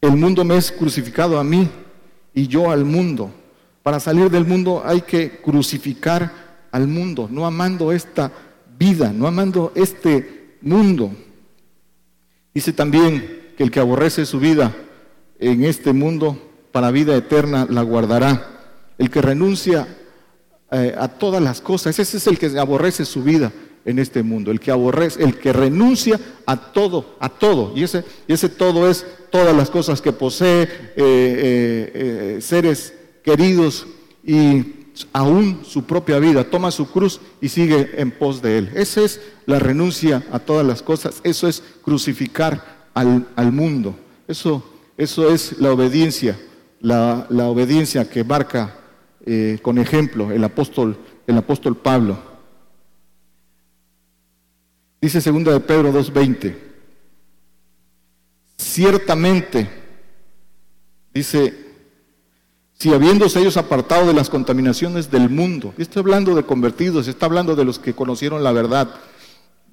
el 0.00 0.16
mundo 0.16 0.44
me 0.44 0.56
es 0.56 0.70
crucificado 0.70 1.38
a 1.38 1.44
mí 1.44 1.68
y 2.32 2.46
yo 2.46 2.70
al 2.70 2.84
mundo. 2.84 3.30
Para 3.82 4.00
salir 4.00 4.30
del 4.30 4.46
mundo 4.46 4.82
hay 4.84 5.02
que 5.02 5.40
crucificar 5.42 6.32
al 6.70 6.88
mundo, 6.88 7.28
no 7.30 7.46
amando 7.46 7.92
esta 7.92 8.32
vida, 8.78 9.12
no 9.12 9.26
amando 9.26 9.72
este 9.74 10.56
mundo. 10.62 11.10
Dice 12.52 12.72
también 12.72 13.52
que 13.56 13.62
el 13.62 13.70
que 13.70 13.80
aborrece 13.80 14.26
su 14.26 14.40
vida 14.40 14.74
en 15.38 15.64
este 15.64 15.92
mundo, 15.92 16.38
para 16.72 16.90
vida 16.90 17.14
eterna 17.14 17.66
la 17.68 17.82
guardará. 17.82 18.50
El 18.98 19.10
que 19.10 19.20
renuncia 19.22 19.86
eh, 20.70 20.94
a 20.98 21.08
todas 21.08 21.42
las 21.42 21.60
cosas, 21.60 21.98
ese 21.98 22.16
es 22.16 22.26
el 22.26 22.38
que 22.38 22.58
aborrece 22.58 23.04
su 23.04 23.22
vida 23.22 23.52
en 23.84 23.98
este 23.98 24.22
mundo, 24.22 24.50
el 24.50 24.60
que 24.60 24.70
aborrece, 24.70 25.22
el 25.22 25.38
que 25.38 25.52
renuncia 25.52 26.18
a 26.46 26.56
todo, 26.72 27.16
a 27.20 27.28
todo. 27.28 27.72
Y 27.76 27.82
ese, 27.82 28.04
y 28.26 28.32
ese 28.32 28.48
todo 28.48 28.88
es 28.88 29.06
todas 29.30 29.54
las 29.54 29.70
cosas 29.70 30.00
que 30.00 30.12
posee, 30.12 30.62
eh, 30.62 30.68
eh, 30.96 32.38
seres 32.40 32.94
queridos 33.22 33.86
y 34.24 34.64
aún 35.12 35.60
su 35.64 35.84
propia 35.84 36.18
vida, 36.18 36.44
toma 36.44 36.70
su 36.70 36.90
cruz 36.90 37.20
y 37.40 37.48
sigue 37.48 38.00
en 38.00 38.10
pos 38.10 38.40
de 38.40 38.58
él. 38.58 38.70
Esa 38.74 39.02
es 39.02 39.20
la 39.46 39.58
renuncia 39.58 40.24
a 40.32 40.38
todas 40.38 40.66
las 40.66 40.82
cosas, 40.82 41.20
eso 41.24 41.48
es 41.48 41.62
crucificar 41.82 42.88
al, 42.94 43.26
al 43.36 43.52
mundo. 43.52 43.96
Eso 44.26 44.64
eso 44.96 45.28
es 45.28 45.58
la 45.58 45.72
obediencia, 45.72 46.38
la, 46.80 47.26
obediencia 47.28 48.08
que 48.08 48.22
marca 48.22 48.78
eh, 49.26 49.58
con 49.62 49.78
ejemplo 49.78 50.30
el 50.30 50.44
apóstol, 50.44 50.98
el 51.26 51.38
apóstol 51.38 51.76
Pablo. 51.76 52.18
Dice 55.00 55.20
segunda 55.22 55.50
de 55.50 55.60
Pedro 55.60 55.92
2.20, 55.92 56.54
ciertamente, 58.58 59.68
dice, 61.14 61.54
si 62.74 62.92
habiéndose 62.92 63.40
ellos 63.40 63.56
apartado 63.56 64.06
de 64.06 64.12
las 64.12 64.28
contaminaciones 64.28 65.10
del 65.10 65.30
mundo, 65.30 65.72
está 65.78 66.00
hablando 66.00 66.34
de 66.34 66.42
convertidos, 66.42 67.08
está 67.08 67.24
hablando 67.24 67.56
de 67.56 67.64
los 67.64 67.78
que 67.78 67.94
conocieron 67.94 68.42
la 68.42 68.52
verdad, 68.52 68.94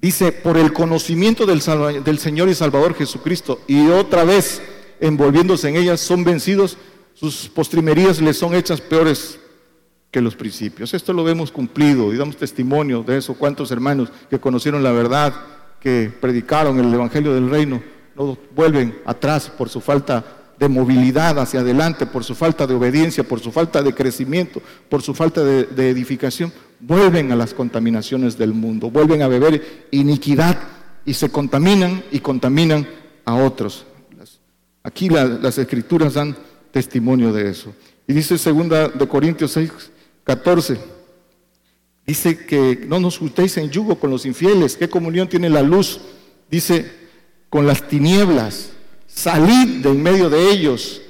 dice, 0.00 0.32
por 0.32 0.56
el 0.56 0.72
conocimiento 0.72 1.44
del, 1.44 1.60
del 2.04 2.18
Señor 2.18 2.48
y 2.48 2.54
Salvador 2.54 2.94
Jesucristo, 2.94 3.60
y 3.66 3.88
otra 3.88 4.24
vez, 4.24 4.62
envolviéndose 5.00 5.68
en 5.68 5.76
ellas, 5.76 6.00
son 6.00 6.24
vencidos, 6.24 6.78
sus 7.12 7.50
postrimerías 7.50 8.20
les 8.20 8.38
son 8.38 8.54
hechas 8.54 8.80
peores 8.80 9.38
que 10.12 10.20
los 10.20 10.36
principios. 10.36 10.92
Esto 10.92 11.14
lo 11.14 11.24
vemos 11.24 11.50
cumplido 11.50 12.12
y 12.12 12.18
damos 12.18 12.36
testimonio 12.36 13.02
de 13.02 13.16
eso. 13.16 13.34
¿Cuántos 13.34 13.70
hermanos 13.70 14.10
que 14.28 14.38
conocieron 14.38 14.82
la 14.82 14.92
verdad, 14.92 15.32
que 15.80 16.12
predicaron 16.20 16.78
el 16.78 16.92
Evangelio 16.92 17.32
del 17.32 17.48
Reino, 17.48 17.82
no 18.14 18.36
vuelven 18.54 18.94
atrás 19.06 19.48
por 19.48 19.70
su 19.70 19.80
falta 19.80 20.22
de 20.58 20.68
movilidad 20.68 21.38
hacia 21.38 21.60
adelante, 21.60 22.04
por 22.04 22.24
su 22.24 22.34
falta 22.34 22.66
de 22.66 22.74
obediencia, 22.74 23.24
por 23.24 23.40
su 23.40 23.50
falta 23.50 23.82
de 23.82 23.94
crecimiento, 23.94 24.60
por 24.90 25.00
su 25.00 25.14
falta 25.14 25.42
de, 25.42 25.88
edificación? 25.88 26.52
Vuelven 26.78 27.32
a 27.32 27.36
las 27.36 27.54
contaminaciones 27.54 28.36
del 28.36 28.52
mundo, 28.52 28.90
vuelven 28.90 29.22
a 29.22 29.28
beber 29.28 29.86
iniquidad 29.92 30.58
y 31.06 31.14
se 31.14 31.30
contaminan 31.30 32.04
y 32.12 32.20
contaminan 32.20 32.86
a 33.24 33.34
otros. 33.34 33.86
Aquí 34.82 35.08
las 35.08 35.56
escrituras 35.56 36.14
dan 36.14 36.36
testimonio 36.70 37.32
de 37.32 37.48
eso. 37.48 37.72
Y 38.06 38.12
dice 38.12 38.36
segunda 38.36 38.88
de 38.88 39.08
Corintios 39.08 39.52
6, 39.52 39.91
14, 40.24 40.78
dice 42.06 42.46
que 42.46 42.84
no 42.86 43.00
nos 43.00 43.18
juntéis 43.18 43.56
en 43.56 43.70
yugo 43.70 43.98
con 43.98 44.10
los 44.10 44.26
infieles. 44.26 44.76
¿Qué 44.76 44.88
comunión 44.88 45.28
tiene 45.28 45.50
la 45.50 45.62
luz? 45.62 46.00
Dice, 46.50 46.90
con 47.48 47.66
las 47.66 47.86
tinieblas, 47.88 48.70
salid 49.06 49.82
de 49.82 49.90
en 49.90 50.02
medio 50.02 50.30
de 50.30 50.50
ellos. 50.50 51.02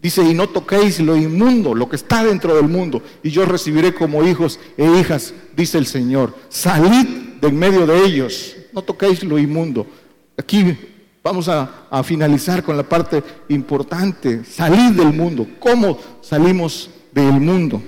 Dice, 0.00 0.22
y 0.22 0.34
no 0.34 0.48
toquéis 0.48 1.00
lo 1.00 1.16
inmundo, 1.16 1.74
lo 1.74 1.88
que 1.88 1.96
está 1.96 2.24
dentro 2.24 2.56
del 2.56 2.68
mundo, 2.68 3.02
y 3.22 3.30
yo 3.30 3.44
recibiré 3.44 3.92
como 3.92 4.24
hijos 4.26 4.58
e 4.78 4.86
hijas, 4.98 5.34
dice 5.54 5.76
el 5.76 5.86
Señor. 5.86 6.34
Salid 6.48 7.06
de 7.40 7.48
en 7.48 7.58
medio 7.58 7.86
de 7.86 8.04
ellos, 8.04 8.56
no 8.72 8.82
toquéis 8.82 9.22
lo 9.24 9.38
inmundo. 9.38 9.86
Aquí 10.38 10.76
Vamos 11.22 11.48
a, 11.48 12.02
finalizar 12.02 12.62
con 12.62 12.76
la 12.78 12.82
parte 12.82 13.22
importante, 13.48 14.42
salir 14.44 14.94
del 14.94 15.12
mundo. 15.12 15.46
¿Cómo 15.58 15.98
salimos 16.22 16.88
del 17.12 17.32
mundo? 17.32 17.82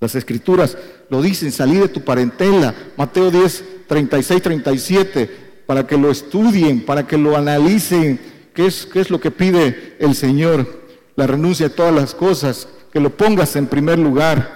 Las 0.00 0.14
escrituras 0.14 0.76
lo 1.08 1.22
dicen, 1.22 1.52
salir 1.52 1.80
de 1.80 1.88
tu 1.88 2.02
parentela. 2.02 2.74
Mateo 2.96 3.30
10, 3.30 3.86
36, 3.86 4.42
37, 4.42 5.30
para 5.66 5.86
que 5.86 5.96
lo 5.96 6.10
estudien, 6.10 6.84
para 6.84 7.06
que 7.06 7.16
lo 7.16 7.36
analicen. 7.36 8.20
¿Qué 8.52 8.66
es, 8.66 8.86
qué 8.86 9.00
es 9.00 9.10
lo 9.10 9.20
que 9.20 9.30
pide 9.30 9.96
el 9.98 10.14
Señor? 10.14 10.84
La 11.14 11.26
renuncia 11.26 11.66
a 11.66 11.70
todas 11.70 11.94
las 11.94 12.14
cosas, 12.14 12.68
que 12.92 13.00
lo 13.00 13.16
pongas 13.16 13.56
en 13.56 13.66
primer 13.66 13.98
lugar, 13.98 14.54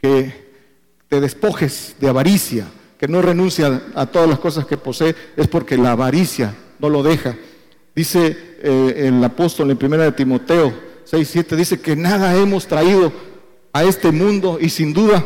que 0.00 0.46
te 1.08 1.20
despojes 1.20 1.94
de 2.00 2.08
avaricia, 2.08 2.66
que 2.98 3.08
no 3.08 3.22
renuncia 3.22 3.82
a 3.94 4.06
todas 4.06 4.28
las 4.28 4.38
cosas 4.38 4.66
que 4.66 4.76
posee 4.76 5.14
es 5.36 5.46
porque 5.48 5.76
la 5.76 5.92
avaricia 5.92 6.54
no 6.78 6.88
lo 6.88 7.02
deja. 7.02 7.36
Dice 7.94 8.36
eh, 8.62 9.08
el 9.08 9.22
apóstol 9.22 9.70
en 9.70 9.76
primera 9.76 10.04
de 10.04 10.12
Timoteo 10.12 10.72
6, 11.04 11.28
7, 11.30 11.56
dice 11.56 11.80
que 11.80 11.94
nada 11.94 12.34
hemos 12.36 12.66
traído 12.66 13.12
a 13.76 13.84
este 13.84 14.10
mundo 14.10 14.58
y 14.58 14.70
sin 14.70 14.94
duda 14.94 15.22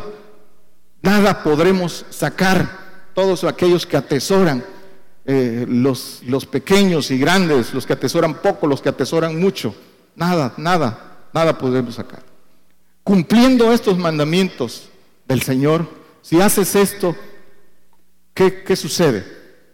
nada 1.02 1.42
podremos 1.42 2.04
sacar. 2.10 2.80
Todos 3.14 3.44
aquellos 3.44 3.86
que 3.86 3.96
atesoran, 3.96 4.64
eh, 5.24 5.66
los, 5.68 6.20
los 6.26 6.46
pequeños 6.46 7.10
y 7.10 7.18
grandes, 7.18 7.74
los 7.74 7.86
que 7.86 7.92
atesoran 7.92 8.34
poco, 8.34 8.66
los 8.66 8.80
que 8.80 8.88
atesoran 8.88 9.38
mucho, 9.38 9.74
nada, 10.16 10.54
nada, 10.56 11.28
nada 11.32 11.58
podremos 11.58 11.94
sacar. 11.94 12.22
Cumpliendo 13.04 13.72
estos 13.72 13.98
mandamientos 13.98 14.88
del 15.28 15.42
Señor, 15.42 15.88
si 16.22 16.40
haces 16.40 16.74
esto, 16.74 17.14
¿qué, 18.34 18.74
sucede? 18.76 19.24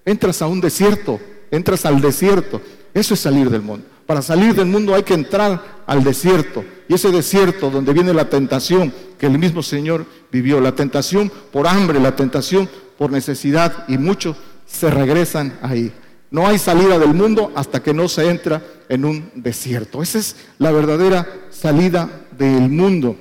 Entras 0.05 0.43
a 0.43 0.47
un 0.47 0.61
desierto, 0.61 1.20
entras 1.51 1.87
al 1.87 2.01
desierto. 2.01 2.61
Eso 2.93 3.14
es 3.14 3.20
salir 3.20 3.51
del 3.51 3.62
mundo. 3.62 3.87
Para 4.07 4.22
salir 4.22 4.55
del 4.55 4.66
mundo 4.66 4.95
hay 4.95 5.03
que 5.03 5.14
entrar 5.14 5.83
al 5.87 6.05
desierto. 6.05 6.64
Y 6.89 6.95
ese 6.95 7.11
desierto 7.11 7.70
donde 7.70 7.93
viene 7.93 8.14
la 8.14 8.28
tentación 8.28 8.93
que 9.18 9.26
el 9.26 9.39
mismo 9.39 9.62
Señor 9.62 10.07
vivió, 10.30 10.61
la 10.61 10.74
tentación 10.74 11.30
por 11.53 11.66
hambre, 11.66 12.01
la 12.01 12.14
tentación 12.14 12.68
por 12.99 13.11
necesidad, 13.11 13.84
y 13.89 13.99
muchos 13.99 14.37
se 14.66 14.91
regresan 14.91 15.59
ahí. 15.62 15.93
No 16.30 16.47
hay 16.47 16.59
salida 16.59 16.99
del 16.99 17.14
mundo 17.14 17.53
hasta 17.55 17.82
que 17.82 17.95
no 17.95 18.09
se 18.09 18.28
entra 18.28 18.62
en 18.89 19.05
un 19.05 19.30
desierto. 19.34 20.03
Esa 20.03 20.18
es 20.18 20.37
la 20.59 20.72
verdadera 20.72 21.26
salida 21.51 22.09
del 22.37 22.68
mundo. 22.68 23.16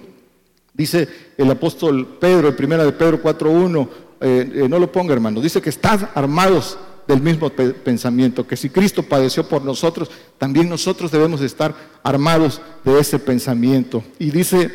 Dice 0.74 1.08
el 1.38 1.50
apóstol 1.50 2.18
Pedro, 2.20 2.50
en 2.50 2.56
primera 2.56 2.84
de 2.84 2.92
Pedro 2.92 3.22
4.1, 3.22 3.88
eh, 4.22 4.52
eh, 4.56 4.70
no 4.70 4.80
lo 4.80 4.92
ponga 4.92 5.14
hermano, 5.14 5.42
dice 5.42 5.62
que 5.62 5.70
están 5.70 6.10
armados 6.16 6.78
del 7.08 7.22
mismo 7.22 7.50
pensamiento, 7.50 8.48
que 8.48 8.58
si 8.58 8.70
Cristo 8.70 9.04
padeció 9.04 9.48
por 9.48 9.64
nosotros, 9.64 10.10
también 10.38 10.70
nosotros 10.70 11.12
debemos 11.12 11.42
estar 11.42 11.76
armados 12.04 12.62
de 12.84 13.00
ese 13.00 13.20
pensamiento. 13.20 14.04
Y 14.20 14.32
dice 14.32 14.72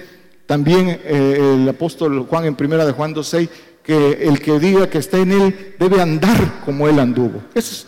también 0.47 0.89
eh, 1.05 1.55
el 1.55 1.68
apóstol 1.68 2.26
Juan 2.28 2.45
en 2.45 2.57
primera 2.57 2.85
de 2.85 2.93
Juan 2.93 3.14
2.6 3.14 3.49
que 3.83 4.28
el 4.28 4.41
que 4.41 4.59
diga 4.59 4.91
que 4.91 4.99
está 4.99 5.18
en 5.18 5.33
Él 5.33 5.74
debe 5.78 6.01
andar 6.01 6.62
como 6.64 6.89
Él 6.89 6.99
anduvo. 6.99 7.43
Esa 7.55 7.87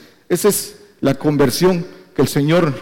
es, 0.49 0.77
la 1.01 1.15
conversión 1.15 1.85
que 2.15 2.23
el 2.23 2.29
Señor 2.29 2.73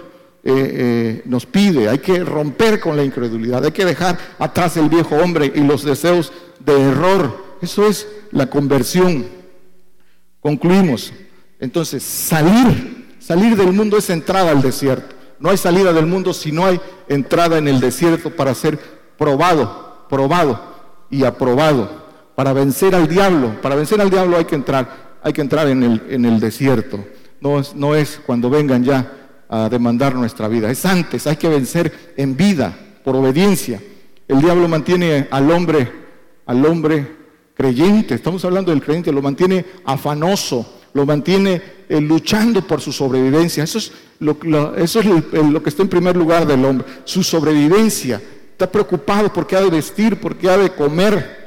eh, 0.45 0.53
eh, 0.53 1.23
nos 1.25 1.47
pide. 1.47 1.89
Hay 1.89 1.99
que 1.99 2.23
romper 2.23 2.79
con 2.79 2.97
la 2.97 3.05
incredulidad, 3.05 3.65
hay 3.65 3.73
que 3.73 3.87
dejar 3.87 4.19
atrás 4.39 4.77
el 4.77 4.91
viejo 4.91 5.17
hombre 5.17 5.51
y 5.55 5.61
los 5.61 5.83
deseos 5.83 6.31
de 6.59 6.79
error. 6.79 7.57
Eso 7.63 7.87
es 7.87 8.07
la 8.31 8.51
conversión. 8.51 9.27
Concluimos. 10.41 11.13
Entonces, 11.61 12.03
salir, 12.03 13.17
salir 13.19 13.57
del 13.57 13.73
mundo 13.73 13.99
es 13.99 14.11
entrada 14.11 14.51
al 14.51 14.63
desierto. 14.63 15.15
No 15.39 15.51
hay 15.51 15.57
salida 15.57 15.93
del 15.93 16.07
mundo 16.07 16.33
si 16.35 16.53
no 16.53 16.67
hay 16.67 16.81
entrada 17.09 17.59
en 17.59 17.69
el 17.69 17.81
desierto 17.81 18.35
para 18.35 18.55
ser 18.55 18.79
probado, 19.17 20.07
probado 20.09 20.61
y 21.11 21.25
aprobado 21.25 22.01
para 22.41 22.55
vencer 22.55 22.95
al 22.95 23.07
diablo. 23.07 23.61
Para 23.61 23.75
vencer 23.75 24.01
al 24.01 24.09
diablo 24.09 24.39
hay 24.39 24.47
que 24.47 24.55
entrar, 24.55 25.19
hay 25.23 25.33
que 25.35 25.43
entrar 25.43 25.69
en 25.69 25.83
el, 25.83 26.03
en 26.09 26.25
el 26.25 26.41
desierto. 26.41 27.05
No 27.39 27.59
es, 27.59 27.75
no 27.75 27.95
es 27.95 28.19
cuando 28.25 28.49
vengan 28.49 28.83
ya 28.83 29.13
a 29.47 29.69
demandar 29.69 30.15
nuestra 30.15 30.49
vida. 30.49 30.71
Es 30.71 30.87
antes, 30.87 31.27
hay 31.27 31.37
que 31.37 31.51
vencer 31.51 32.15
en 32.17 32.37
vida, 32.37 32.75
por 33.05 33.15
obediencia. 33.15 33.83
El 34.27 34.41
diablo 34.41 34.69
mantiene 34.69 35.29
al 35.31 35.51
hombre, 35.51 35.93
al 36.47 36.65
hombre 36.65 37.17
creyente, 37.55 38.15
estamos 38.15 38.43
hablando 38.47 38.71
del 38.71 38.83
creyente, 38.83 39.13
lo 39.13 39.21
mantiene 39.21 39.67
afanoso, 39.85 40.80
lo 40.93 41.07
mantiene 41.07 41.62
eh, 41.88 42.01
luchando 42.01 42.66
por 42.66 42.80
su 42.80 42.93
sobrevivencia. 42.93 43.64
Eso 43.64 43.78
es, 43.78 43.93
lo, 44.18 44.38
que 44.38 45.68
está 45.68 45.82
en 45.82 45.88
primer 45.88 46.16
lugar 46.16 46.47
del 46.47 46.64
hombre, 46.64 46.86
su 47.05 47.22
sobrevivencia. 47.22 48.20
Está 48.53 48.70
preocupado 48.70 49.32
porque 49.32 49.57
ha 49.57 49.61
de 49.61 49.70
vestir, 49.70 50.20
porque 50.20 50.49
ha 50.49 50.57
de 50.57 50.70
comer, 50.70 51.41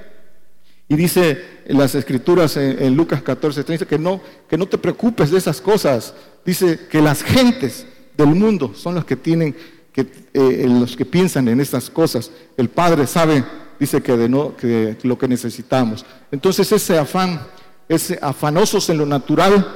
y 0.88 0.96
dice 0.96 1.54
en 1.66 1.78
las 1.78 1.96
escrituras 1.96 2.58
en, 2.58 2.96
Lucas 2.96 3.22
14, 3.22 3.64
30 3.64 3.86
que 3.86 3.98
no, 3.98 4.22
que 4.50 4.58
no 4.58 4.68
te 4.68 4.78
preocupes 4.78 5.32
de 5.32 5.38
esas 5.38 5.62
cosas. 5.62 6.14
Dice 6.46 6.88
que 6.90 7.02
las 7.02 7.24
gentes 7.24 7.86
del 8.18 8.28
mundo 8.28 8.74
son 8.76 8.96
los 8.96 9.06
que 9.06 9.16
tienen, 9.16 9.56
que, 9.92 10.06
eh, 10.34 10.66
los 10.68 10.96
que 10.98 11.06
piensan 11.06 11.48
en 11.48 11.62
estas 11.62 11.90
cosas. 11.90 12.32
El 12.58 12.70
Padre 12.70 13.08
sabe, 13.08 13.44
dice 13.80 14.02
que, 14.02 14.18
de 14.18 14.28
no, 14.28 14.58
que 14.58 14.98
lo 15.04 15.18
que 15.18 15.28
necesitamos. 15.28 16.06
Entonces 16.32 16.72
ese 16.72 16.98
afán, 16.98 17.42
ese 17.94 18.20
afanosos 18.22 18.90
en 18.90 18.98
lo 18.98 19.06
natural, 19.06 19.68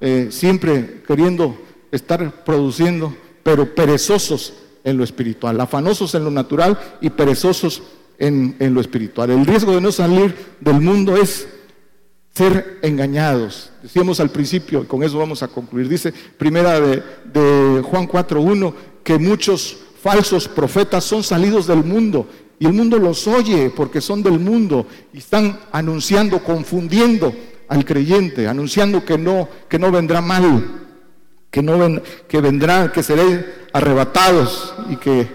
eh, 0.00 0.28
siempre 0.30 1.02
queriendo 1.06 1.56
estar 1.90 2.44
produciendo, 2.44 3.14
pero 3.42 3.74
perezosos 3.74 4.54
en 4.84 4.96
lo 4.96 5.04
espiritual, 5.04 5.60
afanosos 5.60 6.14
en 6.14 6.24
lo 6.24 6.30
natural 6.30 6.78
y 7.00 7.10
perezosos 7.10 7.82
en, 8.18 8.56
lo 8.74 8.80
espiritual. 8.80 9.30
El 9.30 9.46
riesgo 9.46 9.74
de 9.74 9.80
no 9.80 9.92
salir 9.92 10.34
del 10.60 10.80
mundo 10.80 11.16
es 11.16 11.48
ser 12.32 12.78
engañados. 12.82 13.70
Decíamos 13.82 14.20
al 14.20 14.30
principio, 14.30 14.82
y 14.82 14.86
con 14.86 15.02
eso 15.02 15.18
vamos 15.18 15.42
a 15.42 15.48
concluir, 15.48 15.88
dice 15.88 16.12
primera 16.38 16.80
de, 16.80 17.02
de 17.32 17.82
Juan 17.82 18.08
4.1, 18.08 18.72
que 19.02 19.18
muchos 19.18 19.76
falsos 20.00 20.48
profetas 20.48 21.04
son 21.04 21.22
salidos 21.22 21.66
del 21.66 21.84
mundo 21.84 22.26
y 22.58 22.66
el 22.66 22.72
mundo 22.72 22.96
los 22.98 23.26
oye 23.26 23.70
porque 23.70 24.00
son 24.00 24.22
del 24.22 24.38
mundo 24.38 24.86
y 25.12 25.18
están 25.18 25.58
anunciando, 25.72 26.42
confundiendo 26.42 27.32
al 27.72 27.86
creyente, 27.86 28.46
anunciando 28.46 29.02
que 29.02 29.16
no, 29.16 29.48
que 29.66 29.78
no 29.78 29.90
vendrá 29.90 30.20
mal, 30.20 30.62
que 31.50 31.62
no 31.62 32.02
que 32.28 32.40
vendrán, 32.40 32.92
que 32.92 33.02
serán 33.02 33.46
arrebatados 33.72 34.74
y 34.90 34.96
que, 34.96 35.26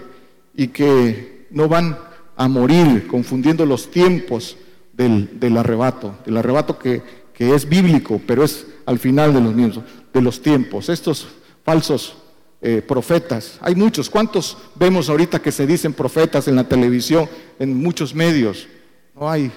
y 0.54 0.68
que 0.68 1.48
no 1.50 1.66
van 1.68 1.98
a 2.36 2.46
morir, 2.46 3.08
confundiendo 3.08 3.66
los 3.66 3.90
tiempos 3.90 4.56
del, 4.92 5.56
arrebato, 5.56 6.14
del 6.24 6.36
arrebato 6.36 6.78
que, 6.78 7.02
es 7.38 7.68
bíblico, 7.68 8.20
pero 8.24 8.44
es 8.44 8.66
al 8.86 8.98
final 8.98 9.34
de 9.34 9.40
los, 9.40 9.80
de 10.12 10.22
los 10.22 10.40
tiempos. 10.40 10.88
Estos 10.88 11.26
falsos 11.64 12.16
eh, 12.60 12.82
profetas, 12.86 13.58
hay 13.60 13.74
muchos. 13.74 14.08
¿Cuántos 14.08 14.56
vemos 14.76 15.08
ahorita 15.08 15.40
que 15.40 15.52
se 15.52 15.66
dicen 15.66 15.92
profetas 15.92 16.46
en 16.46 16.54
la 16.54 16.68
televisión, 16.68 17.28
en 17.58 17.76
muchos 17.80 18.14
medios? 18.14 18.68
No 19.14 19.28
hay. 19.28 19.50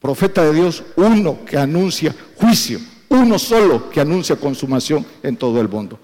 Profeta 0.00 0.44
de 0.44 0.54
Dios, 0.54 0.84
uno 0.96 1.44
que 1.44 1.56
anuncia 1.56 2.14
juicio, 2.36 2.78
uno 3.08 3.38
solo 3.38 3.90
que 3.90 4.00
anuncia 4.00 4.36
consumación 4.36 5.04
en 5.22 5.36
todo 5.36 5.60
el 5.60 5.68
mundo. 5.68 5.98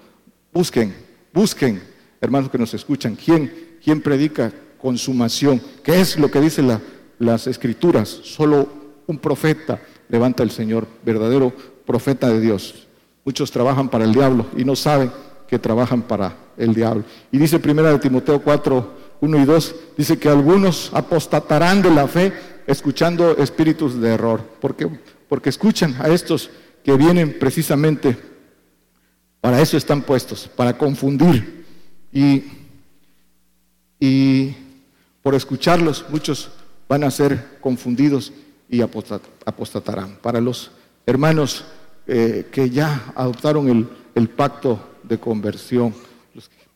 Busquen, 0.51 0.95
busquen, 1.33 1.81
hermanos 2.19 2.49
que 2.49 2.57
nos 2.57 2.73
escuchan, 2.73 3.15
¿quién, 3.15 3.77
quién 3.83 4.01
predica 4.01 4.51
consumación. 4.85 5.59
¿Qué 5.83 5.99
es 5.99 6.15
lo 6.19 6.29
que 6.29 6.39
dicen 6.39 6.79
las 7.17 7.47
escrituras? 7.47 8.07
Solo 8.07 8.69
un 9.07 9.17
profeta 9.17 9.81
levanta 10.09 10.43
el 10.43 10.51
Señor, 10.51 10.87
verdadero 11.03 11.51
profeta 11.87 12.29
de 12.29 12.39
Dios. 12.39 12.87
Muchos 13.23 13.49
trabajan 13.49 13.89
para 13.89 14.05
el 14.05 14.13
diablo 14.13 14.45
y 14.55 14.63
no 14.63 14.75
saben 14.75 15.11
que 15.47 15.57
trabajan 15.57 16.03
para 16.03 16.37
el 16.55 16.75
diablo. 16.75 17.03
Y 17.31 17.39
dice 17.39 17.57
primera 17.57 17.91
de 17.91 17.97
Timoteo 17.97 18.43
4, 18.43 18.93
1 19.21 19.37
y 19.39 19.45
2, 19.45 19.75
dice 19.97 20.19
que 20.19 20.29
algunos 20.29 20.91
apostatarán 20.93 21.81
de 21.81 21.89
la 21.89 22.07
fe 22.07 22.31
escuchando 22.67 23.37
espíritus 23.37 23.99
de 23.99 24.09
error. 24.09 24.41
porque 24.59 24.87
Porque 25.27 25.49
escuchan 25.49 25.95
a 25.99 26.07
estos 26.09 26.49
que 26.83 26.95
vienen 26.95 27.37
precisamente, 27.39 28.17
para 29.41 29.61
eso 29.61 29.77
están 29.77 30.01
puestos, 30.01 30.49
para 30.55 30.77
confundir. 30.77 31.65
Y, 32.11 32.43
y 33.99 34.55
por 35.21 35.35
escucharlos, 35.35 36.05
muchos 36.09 36.51
van 36.87 37.03
a 37.03 37.11
ser 37.11 37.57
confundidos 37.59 38.31
y 38.69 38.81
apostatarán. 38.81 40.17
Para 40.21 40.41
los 40.41 40.71
hermanos 41.05 41.65
eh, 42.07 42.47
que 42.51 42.69
ya 42.69 43.13
adoptaron 43.15 43.89
el, 44.13 44.29
pacto 44.29 44.79
de 45.03 45.17
conversión, 45.17 45.93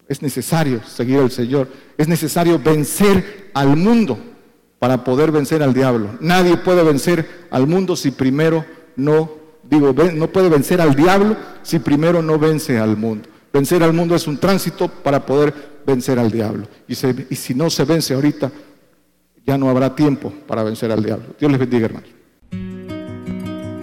es 0.07 0.21
necesario 0.21 0.83
seguir 0.83 1.19
al 1.19 1.31
Señor, 1.31 1.67
es 1.97 2.07
necesario 2.07 2.57
vencer 2.57 3.51
al 3.53 3.75
mundo 3.77 4.17
para 4.79 5.03
poder 5.03 5.31
vencer 5.31 5.61
al 5.61 5.73
diablo. 5.73 6.17
Nadie 6.21 6.57
puede 6.57 6.83
vencer 6.83 7.27
al 7.51 7.67
mundo 7.67 7.95
si 7.95 8.11
primero 8.11 8.65
no, 8.95 9.29
digo, 9.63 9.93
no 9.93 10.27
puede 10.27 10.49
vencer 10.49 10.81
al 10.81 10.95
diablo 10.95 11.35
si 11.61 11.79
primero 11.79 12.21
no 12.21 12.39
vence 12.39 12.79
al 12.79 12.97
mundo. 12.97 13.27
Vencer 13.51 13.83
al 13.83 13.93
mundo 13.93 14.15
es 14.15 14.27
un 14.27 14.37
tránsito 14.37 14.87
para 14.87 15.25
poder 15.25 15.53
vencer 15.85 16.17
al 16.19 16.31
diablo. 16.31 16.67
Y, 16.87 16.95
si 16.95 17.53
no 17.53 17.69
se 17.69 17.83
vence 17.83 18.13
ahorita, 18.13 18.51
ya 19.45 19.57
no 19.57 19.69
habrá 19.69 19.95
tiempo 19.95 20.31
para 20.47 20.63
vencer 20.63 20.91
al 20.91 21.03
diablo. 21.03 21.35
Dios 21.39 21.51
les 21.51 21.59
bendiga, 21.59 21.85
hermanos. 21.85 22.18